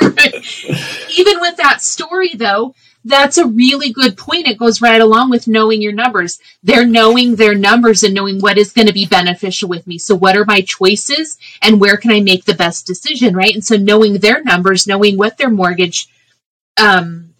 right. 0.00 0.34
even 1.16 1.40
with 1.40 1.56
that 1.56 1.78
story 1.80 2.34
though, 2.34 2.74
that's 3.04 3.38
a 3.38 3.46
really 3.46 3.92
good 3.92 4.16
point. 4.16 4.46
It 4.46 4.58
goes 4.58 4.80
right 4.80 5.00
along 5.00 5.30
with 5.30 5.48
knowing 5.48 5.82
your 5.82 5.92
numbers. 5.92 6.38
They're 6.62 6.86
knowing 6.86 7.34
their 7.36 7.54
numbers 7.54 8.02
and 8.02 8.14
knowing 8.14 8.38
what 8.38 8.58
is 8.58 8.72
going 8.72 8.86
to 8.86 8.92
be 8.92 9.06
beneficial 9.06 9.68
with 9.68 9.86
me. 9.86 9.98
So, 9.98 10.14
what 10.14 10.36
are 10.36 10.44
my 10.44 10.60
choices 10.60 11.38
and 11.60 11.80
where 11.80 11.96
can 11.96 12.12
I 12.12 12.20
make 12.20 12.44
the 12.44 12.54
best 12.54 12.86
decision, 12.86 13.34
right? 13.34 13.54
And 13.54 13.64
so, 13.64 13.76
knowing 13.76 14.14
their 14.14 14.42
numbers, 14.42 14.86
knowing 14.86 15.16
what 15.16 15.38
their 15.38 15.50
mortgage 15.50 16.08
um, 16.80 17.34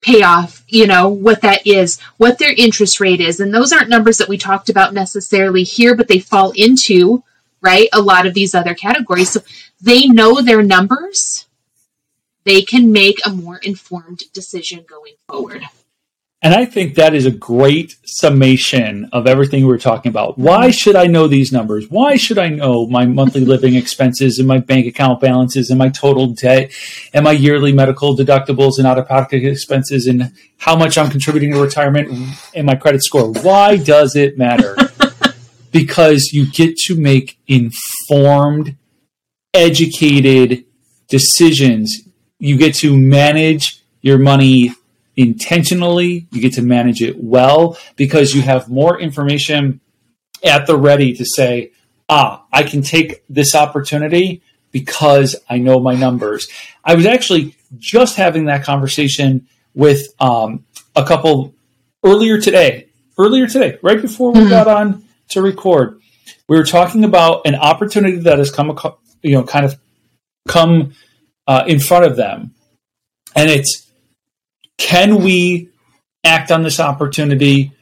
payoff, 0.00 0.64
you 0.68 0.86
know, 0.86 1.08
what 1.08 1.42
that 1.42 1.66
is, 1.66 2.00
what 2.16 2.38
their 2.38 2.52
interest 2.52 3.00
rate 3.00 3.20
is. 3.20 3.40
And 3.40 3.54
those 3.54 3.72
aren't 3.72 3.88
numbers 3.88 4.18
that 4.18 4.28
we 4.28 4.38
talked 4.38 4.68
about 4.68 4.94
necessarily 4.94 5.62
here, 5.62 5.96
but 5.96 6.08
they 6.08 6.18
fall 6.18 6.52
into, 6.56 7.22
right, 7.60 7.88
a 7.92 8.00
lot 8.00 8.26
of 8.26 8.34
these 8.34 8.54
other 8.54 8.74
categories. 8.74 9.30
So, 9.30 9.40
they 9.80 10.06
know 10.06 10.40
their 10.40 10.62
numbers 10.62 11.46
they 12.44 12.62
can 12.62 12.92
make 12.92 13.24
a 13.24 13.30
more 13.30 13.58
informed 13.58 14.24
decision 14.32 14.84
going 14.88 15.14
forward. 15.28 15.62
And 16.44 16.54
I 16.54 16.64
think 16.64 16.96
that 16.96 17.14
is 17.14 17.24
a 17.24 17.30
great 17.30 17.96
summation 18.04 19.08
of 19.12 19.28
everything 19.28 19.64
we 19.64 19.72
are 19.72 19.78
talking 19.78 20.10
about. 20.10 20.36
Why 20.36 20.72
should 20.72 20.96
I 20.96 21.06
know 21.06 21.28
these 21.28 21.52
numbers? 21.52 21.88
Why 21.88 22.16
should 22.16 22.36
I 22.36 22.48
know 22.48 22.86
my 22.88 23.06
monthly 23.06 23.44
living 23.44 23.76
expenses 23.76 24.40
and 24.40 24.48
my 24.48 24.58
bank 24.58 24.86
account 24.86 25.20
balances 25.20 25.70
and 25.70 25.78
my 25.78 25.88
total 25.88 26.26
debt 26.26 26.72
and 27.14 27.22
my 27.22 27.30
yearly 27.30 27.72
medical 27.72 28.16
deductibles 28.16 28.78
and 28.78 28.88
out 28.88 28.98
of 28.98 29.06
pocket 29.06 29.44
expenses 29.44 30.08
and 30.08 30.32
how 30.58 30.74
much 30.74 30.98
I'm 30.98 31.10
contributing 31.10 31.52
to 31.52 31.60
retirement 31.60 32.10
and 32.54 32.66
my 32.66 32.74
credit 32.74 33.04
score? 33.04 33.32
Why 33.32 33.76
does 33.76 34.16
it 34.16 34.36
matter? 34.36 34.76
because 35.70 36.30
you 36.32 36.50
get 36.50 36.76
to 36.86 36.96
make 36.96 37.38
informed, 37.46 38.76
educated 39.54 40.64
decisions 41.08 42.02
you 42.42 42.56
get 42.56 42.74
to 42.74 42.96
manage 42.96 43.84
your 44.00 44.18
money 44.18 44.72
intentionally, 45.16 46.26
you 46.30 46.40
get 46.40 46.54
to 46.54 46.62
manage 46.62 47.02
it 47.02 47.22
well 47.22 47.76
because 47.96 48.34
you 48.34 48.42
have 48.42 48.68
more 48.68 49.00
information 49.00 49.80
at 50.44 50.66
the 50.66 50.76
ready 50.76 51.14
to 51.14 51.24
say, 51.24 51.72
ah, 52.08 52.44
I 52.52 52.62
can 52.62 52.82
take 52.82 53.22
this 53.28 53.54
opportunity 53.54 54.42
because 54.70 55.36
I 55.48 55.58
know 55.58 55.78
my 55.78 55.94
numbers. 55.94 56.48
I 56.84 56.94
was 56.94 57.06
actually 57.06 57.54
just 57.78 58.16
having 58.16 58.46
that 58.46 58.64
conversation 58.64 59.46
with 59.74 60.08
um, 60.20 60.64
a 60.96 61.04
couple 61.04 61.54
earlier 62.04 62.40
today. 62.40 62.88
Earlier 63.18 63.46
today, 63.46 63.78
right 63.82 64.00
before 64.00 64.32
we 64.32 64.40
mm-hmm. 64.40 64.48
got 64.48 64.68
on 64.68 65.04
to 65.28 65.42
record, 65.42 66.00
we 66.48 66.56
were 66.56 66.64
talking 66.64 67.04
about 67.04 67.42
an 67.46 67.54
opportunity 67.54 68.16
that 68.16 68.38
has 68.38 68.50
come, 68.50 68.76
you 69.22 69.32
know, 69.32 69.44
kind 69.44 69.66
of 69.66 69.78
come 70.48 70.94
uh, 71.46 71.64
in 71.66 71.78
front 71.78 72.06
of 72.06 72.16
them. 72.16 72.54
And 73.36 73.50
it's 73.50 73.91
can 74.78 75.22
we 75.22 75.68
act 76.24 76.50
on 76.50 76.62
this 76.62 76.80
opportunity 76.80 77.72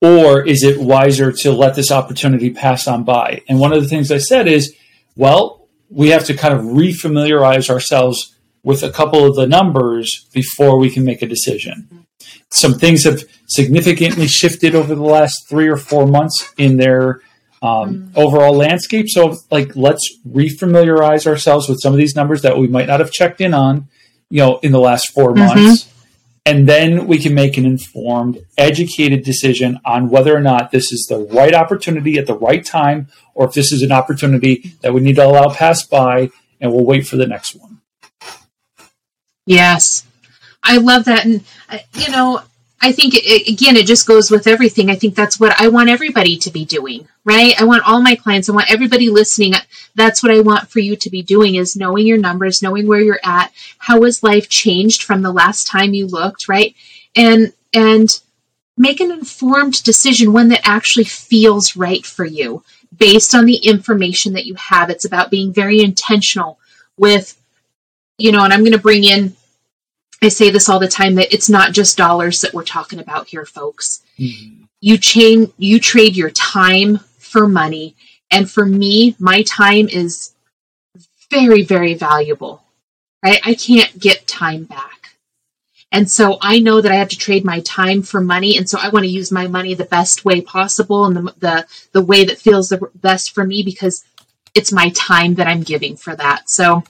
or 0.00 0.46
is 0.46 0.62
it 0.62 0.80
wiser 0.80 1.32
to 1.32 1.52
let 1.52 1.74
this 1.74 1.90
opportunity 1.90 2.50
pass 2.50 2.86
on 2.86 3.04
by? 3.04 3.42
And 3.48 3.58
one 3.58 3.72
of 3.72 3.82
the 3.82 3.88
things 3.88 4.12
I 4.12 4.18
said 4.18 4.46
is, 4.46 4.74
well, 5.16 5.68
we 5.90 6.10
have 6.10 6.24
to 6.26 6.34
kind 6.34 6.54
of 6.54 6.60
refamiliarize 6.60 7.68
ourselves 7.68 8.36
with 8.62 8.82
a 8.82 8.90
couple 8.90 9.24
of 9.24 9.34
the 9.34 9.46
numbers 9.46 10.28
before 10.32 10.78
we 10.78 10.90
can 10.90 11.04
make 11.04 11.22
a 11.22 11.26
decision. 11.26 12.06
Some 12.50 12.74
things 12.74 13.04
have 13.04 13.24
significantly 13.46 14.26
shifted 14.26 14.74
over 14.74 14.94
the 14.94 15.02
last 15.02 15.48
three 15.48 15.68
or 15.68 15.76
four 15.76 16.06
months 16.06 16.52
in 16.56 16.76
their 16.76 17.20
um, 17.60 18.12
overall 18.14 18.54
landscape. 18.54 19.06
So, 19.08 19.36
like, 19.50 19.74
let's 19.74 20.18
refamiliarize 20.28 21.26
ourselves 21.26 21.68
with 21.68 21.80
some 21.80 21.92
of 21.92 21.98
these 21.98 22.14
numbers 22.14 22.42
that 22.42 22.56
we 22.56 22.68
might 22.68 22.86
not 22.86 23.00
have 23.00 23.10
checked 23.10 23.40
in 23.40 23.54
on, 23.54 23.88
you 24.30 24.38
know, 24.38 24.58
in 24.58 24.72
the 24.72 24.80
last 24.80 25.12
4 25.12 25.32
mm-hmm. 25.32 25.38
months. 25.40 25.92
And 26.48 26.66
then 26.66 27.06
we 27.06 27.18
can 27.18 27.34
make 27.34 27.58
an 27.58 27.66
informed, 27.66 28.38
educated 28.56 29.22
decision 29.22 29.78
on 29.84 30.08
whether 30.08 30.34
or 30.34 30.40
not 30.40 30.70
this 30.70 30.90
is 30.92 31.04
the 31.06 31.18
right 31.18 31.52
opportunity 31.52 32.16
at 32.16 32.26
the 32.26 32.38
right 32.38 32.64
time, 32.64 33.08
or 33.34 33.46
if 33.46 33.52
this 33.52 33.70
is 33.70 33.82
an 33.82 33.92
opportunity 33.92 34.72
that 34.80 34.94
we 34.94 35.02
need 35.02 35.16
to 35.16 35.26
allow 35.26 35.50
pass 35.52 35.86
by 35.86 36.30
and 36.58 36.72
we'll 36.72 36.86
wait 36.86 37.06
for 37.06 37.16
the 37.16 37.26
next 37.26 37.54
one. 37.54 37.82
Yes. 39.44 40.06
I 40.62 40.78
love 40.78 41.04
that. 41.04 41.26
And, 41.26 41.44
uh, 41.68 41.80
you 41.92 42.10
know, 42.12 42.40
I 42.80 42.92
think 42.92 43.14
it, 43.14 43.48
again, 43.48 43.76
it 43.76 43.86
just 43.86 44.06
goes 44.06 44.30
with 44.30 44.46
everything. 44.46 44.88
I 44.88 44.94
think 44.94 45.14
that's 45.14 45.40
what 45.40 45.60
I 45.60 45.68
want 45.68 45.88
everybody 45.88 46.36
to 46.38 46.50
be 46.50 46.64
doing, 46.64 47.08
right? 47.24 47.60
I 47.60 47.64
want 47.64 47.86
all 47.86 48.00
my 48.00 48.14
clients, 48.14 48.48
I 48.48 48.52
want 48.52 48.70
everybody 48.70 49.08
listening. 49.10 49.54
That's 49.96 50.22
what 50.22 50.32
I 50.32 50.40
want 50.40 50.68
for 50.68 50.78
you 50.78 50.94
to 50.96 51.10
be 51.10 51.22
doing 51.22 51.56
is 51.56 51.76
knowing 51.76 52.06
your 52.06 52.18
numbers, 52.18 52.62
knowing 52.62 52.86
where 52.86 53.00
you're 53.00 53.20
at. 53.24 53.52
How 53.78 54.02
has 54.02 54.22
life 54.22 54.48
changed 54.48 55.02
from 55.02 55.22
the 55.22 55.32
last 55.32 55.66
time 55.66 55.92
you 55.92 56.06
looked, 56.06 56.48
right? 56.48 56.74
And, 57.16 57.52
and 57.74 58.08
make 58.76 59.00
an 59.00 59.10
informed 59.10 59.82
decision, 59.82 60.32
one 60.32 60.48
that 60.48 60.60
actually 60.62 61.04
feels 61.04 61.74
right 61.74 62.06
for 62.06 62.24
you 62.24 62.62
based 62.96 63.34
on 63.34 63.44
the 63.44 63.56
information 63.56 64.32
that 64.34 64.46
you 64.46 64.54
have. 64.54 64.88
It's 64.88 65.04
about 65.04 65.30
being 65.30 65.52
very 65.52 65.80
intentional 65.80 66.58
with, 66.96 67.36
you 68.18 68.30
know, 68.30 68.44
and 68.44 68.52
I'm 68.52 68.60
going 68.60 68.72
to 68.72 68.78
bring 68.78 69.04
in 69.04 69.34
I 70.22 70.28
say 70.28 70.50
this 70.50 70.68
all 70.68 70.78
the 70.78 70.88
time 70.88 71.14
that 71.16 71.32
it's 71.32 71.48
not 71.48 71.72
just 71.72 71.96
dollars 71.96 72.40
that 72.40 72.52
we're 72.52 72.64
talking 72.64 72.98
about 72.98 73.28
here, 73.28 73.46
folks. 73.46 74.02
Mm-hmm. 74.18 74.64
You 74.80 74.98
chain, 74.98 75.52
you 75.58 75.78
trade 75.78 76.16
your 76.16 76.30
time 76.30 76.98
for 77.18 77.46
money. 77.46 77.94
And 78.30 78.50
for 78.50 78.64
me, 78.64 79.16
my 79.18 79.42
time 79.42 79.88
is 79.88 80.34
very, 81.30 81.62
very 81.62 81.94
valuable, 81.94 82.62
right? 83.24 83.40
I 83.44 83.54
can't 83.54 83.98
get 83.98 84.26
time 84.26 84.64
back. 84.64 84.98
And 85.90 86.10
so 86.10 86.38
I 86.42 86.58
know 86.58 86.80
that 86.80 86.92
I 86.92 86.96
have 86.96 87.08
to 87.08 87.18
trade 87.18 87.44
my 87.44 87.60
time 87.60 88.02
for 88.02 88.20
money. 88.20 88.56
And 88.56 88.68
so 88.68 88.78
I 88.80 88.90
want 88.90 89.04
to 89.04 89.10
use 89.10 89.32
my 89.32 89.46
money 89.46 89.74
the 89.74 89.84
best 89.84 90.24
way 90.24 90.40
possible 90.40 91.06
and 91.06 91.16
the, 91.16 91.34
the, 91.38 91.66
the 91.92 92.02
way 92.02 92.24
that 92.24 92.38
feels 92.38 92.68
the 92.68 92.90
best 92.96 93.34
for 93.34 93.44
me 93.44 93.62
because 93.62 94.04
it's 94.54 94.72
my 94.72 94.90
time 94.90 95.34
that 95.36 95.46
I'm 95.46 95.62
giving 95.62 95.96
for 95.96 96.14
that. 96.16 96.50
So, 96.50 96.82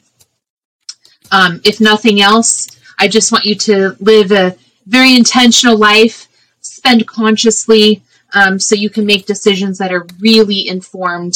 um, 1.31 1.61
if 1.65 1.81
nothing 1.81 2.21
else, 2.21 2.78
I 2.99 3.09
just 3.09 3.33
want 3.33 3.45
you 3.45 3.55
to 3.55 3.97
live 4.01 4.33
a 4.33 4.57
very 4.87 5.17
intentional 5.17 5.77
life, 5.77 6.29
spend 6.61 7.07
consciously, 7.07 8.03
um, 8.35 8.59
so 8.59 8.75
you 8.75 8.91
can 8.91 9.07
make 9.07 9.27
decisions 9.27 9.79
that 9.79 9.93
are 9.93 10.07
really 10.21 10.69
informed 10.69 11.35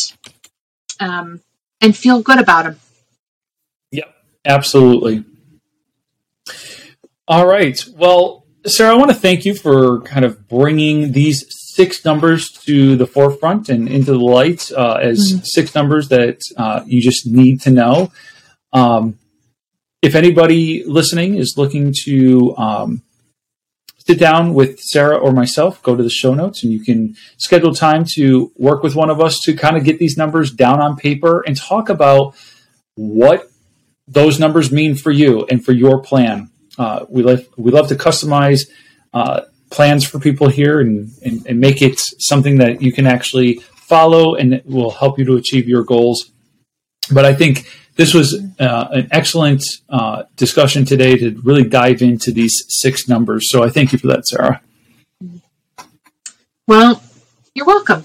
um, 1.00 1.40
and 1.80 1.96
feel 1.96 2.22
good 2.22 2.38
about 2.38 2.64
them. 2.64 2.80
Yep, 3.92 4.14
absolutely. 4.44 5.24
All 7.28 7.46
right. 7.46 7.82
Well, 7.96 8.44
Sarah, 8.66 8.94
I 8.94 8.98
want 8.98 9.10
to 9.10 9.16
thank 9.16 9.44
you 9.44 9.54
for 9.54 10.00
kind 10.02 10.24
of 10.24 10.48
bringing 10.48 11.12
these 11.12 11.44
six 11.74 12.04
numbers 12.04 12.50
to 12.66 12.96
the 12.96 13.06
forefront 13.06 13.68
and 13.68 13.88
into 13.88 14.12
the 14.12 14.18
light 14.18 14.70
uh, 14.72 14.94
as 14.94 15.32
mm-hmm. 15.32 15.44
six 15.44 15.74
numbers 15.74 16.08
that 16.08 16.40
uh, 16.56 16.82
you 16.86 17.00
just 17.00 17.26
need 17.26 17.60
to 17.62 17.70
know. 17.70 18.12
Um, 18.72 19.18
if 20.02 20.16
anybody 20.16 20.84
listening 20.84 21.36
is 21.36 21.54
looking 21.56 21.94
to 22.04 22.56
um, 22.56 23.02
sit 23.98 24.18
down 24.18 24.52
with 24.52 24.80
Sarah 24.80 25.16
or 25.16 25.32
myself, 25.32 25.82
go 25.82 25.94
to 25.94 26.02
the 26.02 26.10
show 26.10 26.34
notes 26.34 26.64
and 26.64 26.72
you 26.72 26.82
can 26.82 27.14
schedule 27.38 27.72
time 27.72 28.04
to 28.14 28.50
work 28.56 28.82
with 28.82 28.96
one 28.96 29.10
of 29.10 29.20
us 29.20 29.38
to 29.44 29.54
kind 29.54 29.76
of 29.76 29.84
get 29.84 30.00
these 30.00 30.16
numbers 30.16 30.50
down 30.50 30.80
on 30.80 30.96
paper 30.96 31.42
and 31.46 31.56
talk 31.56 31.88
about 31.88 32.34
what 32.96 33.48
those 34.08 34.40
numbers 34.40 34.72
mean 34.72 34.96
for 34.96 35.12
you 35.12 35.46
and 35.46 35.64
for 35.64 35.72
your 35.72 36.02
plan. 36.02 36.50
Uh, 36.76 37.04
we 37.08 37.22
love 37.22 37.46
we 37.56 37.70
love 37.70 37.88
to 37.88 37.94
customize 37.94 38.68
uh, 39.14 39.42
plans 39.70 40.04
for 40.04 40.18
people 40.18 40.48
here 40.48 40.80
and, 40.80 41.10
and, 41.24 41.46
and 41.46 41.60
make 41.60 41.80
it 41.80 42.00
something 42.18 42.56
that 42.58 42.82
you 42.82 42.92
can 42.92 43.06
actually 43.06 43.54
follow 43.76 44.34
and 44.34 44.54
it 44.54 44.66
will 44.66 44.90
help 44.90 45.18
you 45.18 45.24
to 45.24 45.36
achieve 45.36 45.68
your 45.68 45.84
goals. 45.84 46.30
But 47.12 47.24
I 47.24 47.34
think 47.34 47.66
this 47.96 48.14
was 48.14 48.40
uh, 48.58 48.88
an 48.90 49.08
excellent 49.10 49.62
uh, 49.88 50.24
discussion 50.36 50.84
today 50.84 51.16
to 51.16 51.38
really 51.42 51.64
dive 51.64 52.02
into 52.02 52.32
these 52.32 52.64
six 52.68 53.08
numbers. 53.08 53.50
So 53.50 53.62
I 53.62 53.68
thank 53.68 53.92
you 53.92 53.98
for 53.98 54.06
that, 54.08 54.26
Sarah. 54.26 54.60
Well, 56.66 57.02
you're 57.54 57.66
welcome. 57.66 58.02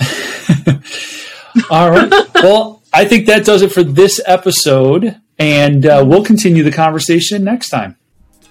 All 1.70 1.90
right. 1.90 2.12
Well, 2.36 2.84
I 2.94 3.06
think 3.06 3.28
that 3.28 3.46
does 3.46 3.62
it 3.62 3.72
for 3.72 3.84
this 3.84 4.22
episode, 4.26 5.16
and 5.40 5.86
uh, 5.86 6.04
we'll 6.06 6.24
continue 6.24 6.64
the 6.64 6.72
conversation 6.72 7.44
next 7.44 7.70
time. 7.70 7.96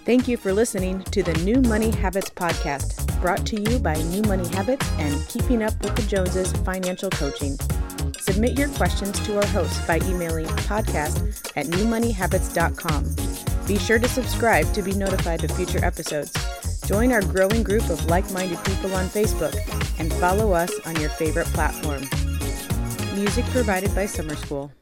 Thank 0.04 0.28
you 0.28 0.36
for 0.36 0.52
listening 0.52 1.02
to 1.02 1.22
the 1.22 1.34
New 1.40 1.60
Money 1.62 1.90
Habits 1.90 2.30
Podcast, 2.30 3.20
brought 3.20 3.44
to 3.46 3.60
you 3.60 3.80
by 3.80 3.94
New 3.94 4.22
Money 4.22 4.46
Habits 4.50 4.88
and 4.98 5.26
Keeping 5.28 5.64
Up 5.64 5.74
with 5.82 5.96
the 5.96 6.02
Joneses 6.02 6.52
Financial 6.52 7.10
Coaching. 7.10 7.58
Submit 8.26 8.58
your 8.58 8.68
questions 8.70 9.20
to 9.20 9.36
our 9.36 9.46
host 9.46 9.86
by 9.86 9.98
emailing 9.98 10.46
podcast 10.66 11.52
at 11.54 11.66
newmoneyhabits.com. 11.66 13.66
Be 13.68 13.78
sure 13.78 14.00
to 14.00 14.08
subscribe 14.08 14.72
to 14.74 14.82
be 14.82 14.94
notified 14.94 15.44
of 15.44 15.52
future 15.52 15.84
episodes. 15.84 16.32
Join 16.88 17.12
our 17.12 17.22
growing 17.22 17.62
group 17.62 17.88
of 17.88 18.04
like 18.06 18.28
minded 18.32 18.58
people 18.64 18.92
on 18.96 19.06
Facebook 19.06 19.54
and 20.00 20.12
follow 20.14 20.52
us 20.52 20.72
on 20.84 21.00
your 21.00 21.10
favorite 21.10 21.46
platform. 21.54 22.02
Music 23.14 23.44
provided 23.46 23.94
by 23.94 24.06
Summer 24.06 24.34
School. 24.34 24.72